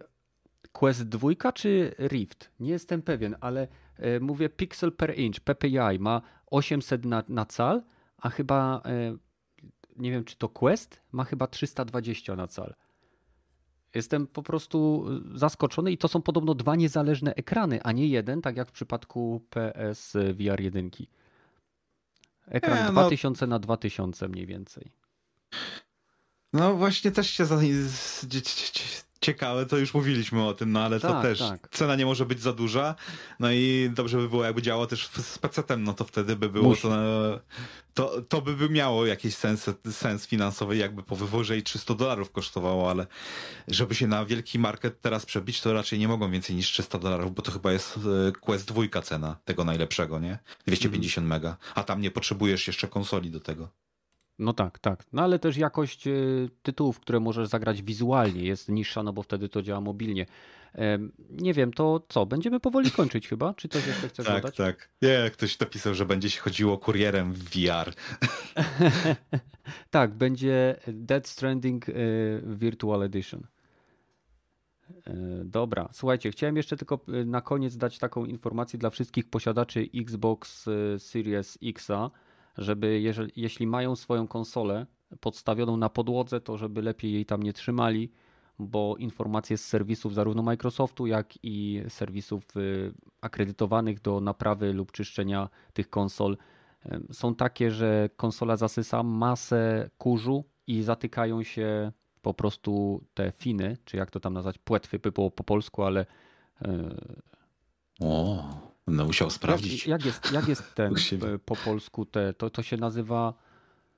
[0.71, 2.51] Quest 2 czy Rift?
[2.59, 3.67] Nie jestem pewien, ale
[3.99, 7.83] y, mówię pixel per inch, PPI ma 800 na, na cal,
[8.17, 9.17] a chyba y,
[9.95, 12.75] nie wiem czy to Quest ma chyba 320 na cal.
[13.95, 15.05] Jestem po prostu
[15.35, 19.41] zaskoczony i to są podobno dwa niezależne ekrany, a nie jeden, tak jak w przypadku
[19.49, 20.89] PS VR 1.
[22.47, 22.91] Ekran nie, no...
[22.91, 25.02] 2000 na 2000 mniej więcej.
[26.53, 27.45] No właśnie też się
[29.23, 31.69] ciekawe, to już mówiliśmy o tym, no ale to Tak, też tak.
[31.71, 32.95] cena nie może być za duża,
[33.39, 36.69] no i dobrze by było, jakby działało też z PC-tem, no to wtedy by było
[36.69, 36.81] Musi.
[36.81, 37.39] to,
[37.93, 42.31] to, to by, by miało jakiś sens, sens finansowy, jakby po wyworze i 300 dolarów
[42.31, 43.07] kosztowało, ale
[43.67, 47.35] żeby się na wielki market teraz przebić, to raczej nie mogą więcej niż 300 dolarów,
[47.35, 50.39] bo to chyba jest e, Quest 2 cena tego najlepszego, nie?
[50.67, 53.69] 250 mega, a tam nie potrzebujesz jeszcze konsoli do tego.
[54.39, 55.03] No tak, tak.
[55.13, 59.49] No ale też jakość y, tytułów, które możesz zagrać wizualnie jest niższa, no bo wtedy
[59.49, 60.25] to działa mobilnie.
[61.29, 62.25] Nie wiem, to co?
[62.25, 63.53] Będziemy powoli kończyć chyba?
[63.53, 64.55] Czy coś jeszcze chcesz Tak, dodać?
[64.55, 64.89] tak.
[65.01, 67.93] Nie, ktoś napisał, że będzie się chodziło kurierem w VR.
[69.91, 71.93] tak, będzie Dead Stranding y,
[72.45, 73.43] Virtual Edition.
[75.07, 75.11] Y,
[75.45, 80.69] Dobra, słuchajcie, chciałem jeszcze tylko y, na koniec dać taką informację dla wszystkich posiadaczy Xbox
[80.97, 82.11] Series Xa,
[82.57, 84.85] żeby jeżeli, jeśli mają swoją konsolę
[85.19, 88.11] podstawioną na podłodze, to żeby lepiej jej tam nie trzymali,
[88.59, 95.49] bo informacje z serwisów zarówno Microsoftu, jak i serwisów y, akredytowanych do naprawy lub czyszczenia
[95.73, 96.37] tych konsol
[96.85, 103.77] em, są takie, że konsola zasysa masę kurzu i zatykają się po prostu te finy,
[103.85, 106.05] czy jak to tam nazwać, płetwy by było po polsku, ale
[106.61, 106.95] e,
[108.01, 108.43] O,
[108.93, 109.87] będę musiał jak, sprawdzić.
[109.87, 110.93] jak, jest, jak jest ten
[111.35, 113.33] e, po polsku, te, to, to się nazywa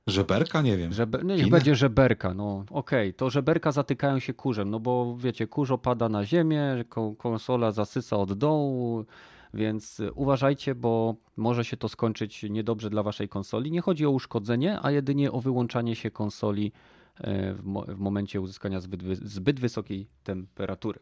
[0.07, 0.61] Żeberka?
[0.61, 0.93] Nie wiem.
[0.93, 1.19] Żebe...
[1.23, 5.71] No niech będzie żeberka, no okej, to żeberka zatykają się kurzem, no bo wiecie, kurz
[5.71, 9.05] opada na ziemię, ko- konsola zasysa od dołu,
[9.53, 13.71] więc y, uważajcie, bo może się to skończyć niedobrze dla waszej konsoli.
[13.71, 16.71] Nie chodzi o uszkodzenie, a jedynie o wyłączanie się konsoli
[17.17, 20.99] e, w, mo- w momencie uzyskania zbyt, zbyt wysokiej temperatury.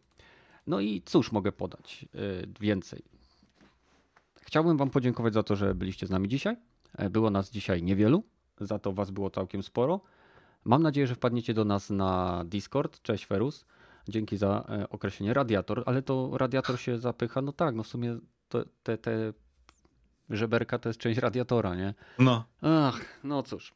[0.68, 2.18] No i cóż mogę podać e,
[2.60, 3.04] więcej?
[4.46, 6.58] Chciałbym wam podziękować za to, że byliście z nami dzisiaj.
[6.98, 8.24] E, Było nas dzisiaj niewielu,
[8.60, 10.02] za to was było całkiem sporo.
[10.66, 13.02] Mam nadzieję, że wpadniecie do nas na Discord.
[13.02, 13.66] Cześć Ferus.
[14.08, 17.42] Dzięki za e, określenie radiator, ale to radiator się zapycha.
[17.42, 18.18] No tak, no w sumie
[18.50, 19.34] to, te, te
[20.30, 21.94] żeberka to jest część radiatora, nie?
[22.20, 23.74] No, Ach, no cóż.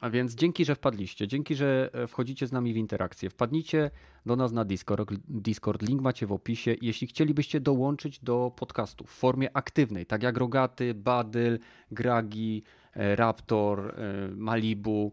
[0.00, 1.28] A więc dzięki, że wpadliście.
[1.28, 3.30] Dzięki, że e, wchodzicie z nami w interakcję.
[3.30, 3.90] Wpadnijcie
[4.26, 5.10] do nas na Discord.
[5.28, 6.76] Discord link macie w opisie.
[6.82, 11.58] Jeśli chcielibyście dołączyć do podcastu w formie aktywnej, tak jak Rogaty, Badyl,
[11.90, 12.62] Gragi,
[12.94, 15.12] e, Raptor, e, Malibu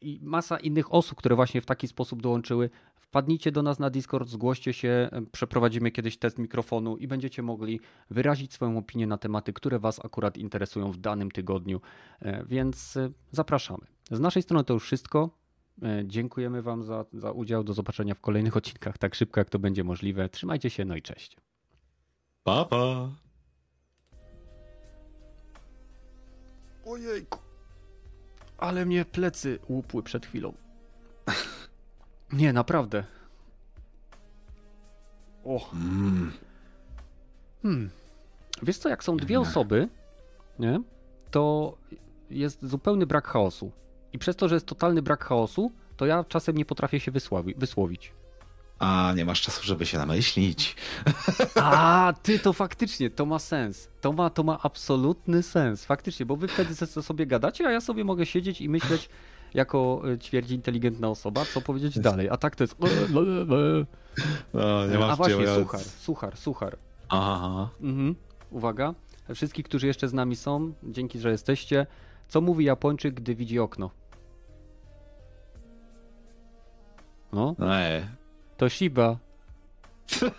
[0.00, 2.70] i masa innych osób, które właśnie w taki sposób dołączyły,
[3.14, 7.80] wpadnijcie do nas na Discord, zgłoście się, e, przeprowadzimy kiedyś test mikrofonu i będziecie mogli
[8.10, 11.80] wyrazić swoją opinię na tematy, które Was akurat interesują w danym tygodniu,
[12.20, 13.86] E, więc e, zapraszamy.
[14.10, 15.30] Z naszej strony to już wszystko.
[16.04, 17.64] Dziękujemy Wam za, za udział.
[17.64, 20.28] Do zobaczenia w kolejnych odcinkach tak szybko, jak to będzie możliwe.
[20.28, 21.36] Trzymajcie się, no i cześć.
[22.44, 23.08] pa, pa.
[26.86, 27.38] Ojejku.
[28.58, 30.52] Ale mnie plecy łupły przed chwilą.
[32.32, 33.04] Nie, naprawdę.
[35.44, 35.70] O.
[35.72, 36.32] Mm.
[37.62, 37.90] Hmm.
[38.62, 39.88] Wiesz co, jak są dwie osoby,
[40.58, 40.80] nie,
[41.30, 41.76] to
[42.30, 43.72] jest zupełny brak chaosu.
[44.12, 47.58] I przez to, że jest totalny brak chaosu, to ja czasem nie potrafię się wysławi-
[47.58, 48.12] wysłowić.
[48.78, 50.76] A, nie masz czasu, żeby się namyślić.
[51.62, 53.88] A, ty to faktycznie, to ma sens.
[54.00, 58.04] To ma, to ma absolutny sens, faktycznie, bo wy wtedy sobie gadacie, a ja sobie
[58.04, 59.08] mogę siedzieć i myśleć
[59.54, 62.28] jako e, ćwierć inteligentna osoba, co powiedzieć dalej.
[62.30, 62.76] A tak to jest...
[64.54, 66.76] No, nie masz A właśnie, gdzie- suchar, suchar, suchar.
[67.08, 67.68] Aha.
[67.80, 68.14] Mhm.
[68.50, 68.94] Uwaga.
[69.34, 71.86] Wszystkich, którzy jeszcze z nami są, dzięki, że jesteście.
[72.28, 73.90] Co mówi Japończyk, gdy widzi okno?
[77.32, 78.04] No, Ej.
[78.56, 79.16] to Shiba.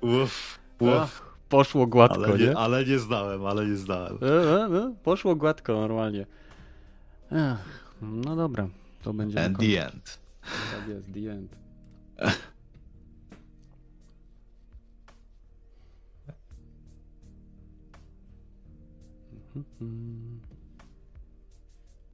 [0.00, 1.22] Uff, uff.
[1.48, 2.46] Poszło gładko, Ale nie?
[2.46, 4.18] nie, ale nie znałem, ale nie znałem.
[4.22, 6.26] E, e, e, poszło gładko, normalnie.
[7.30, 8.68] Ech, no dobra,
[9.02, 9.44] to będzie.
[9.44, 10.18] And the end.
[10.72, 11.56] Tak jest, the end.
[19.56, 20.33] Mhm.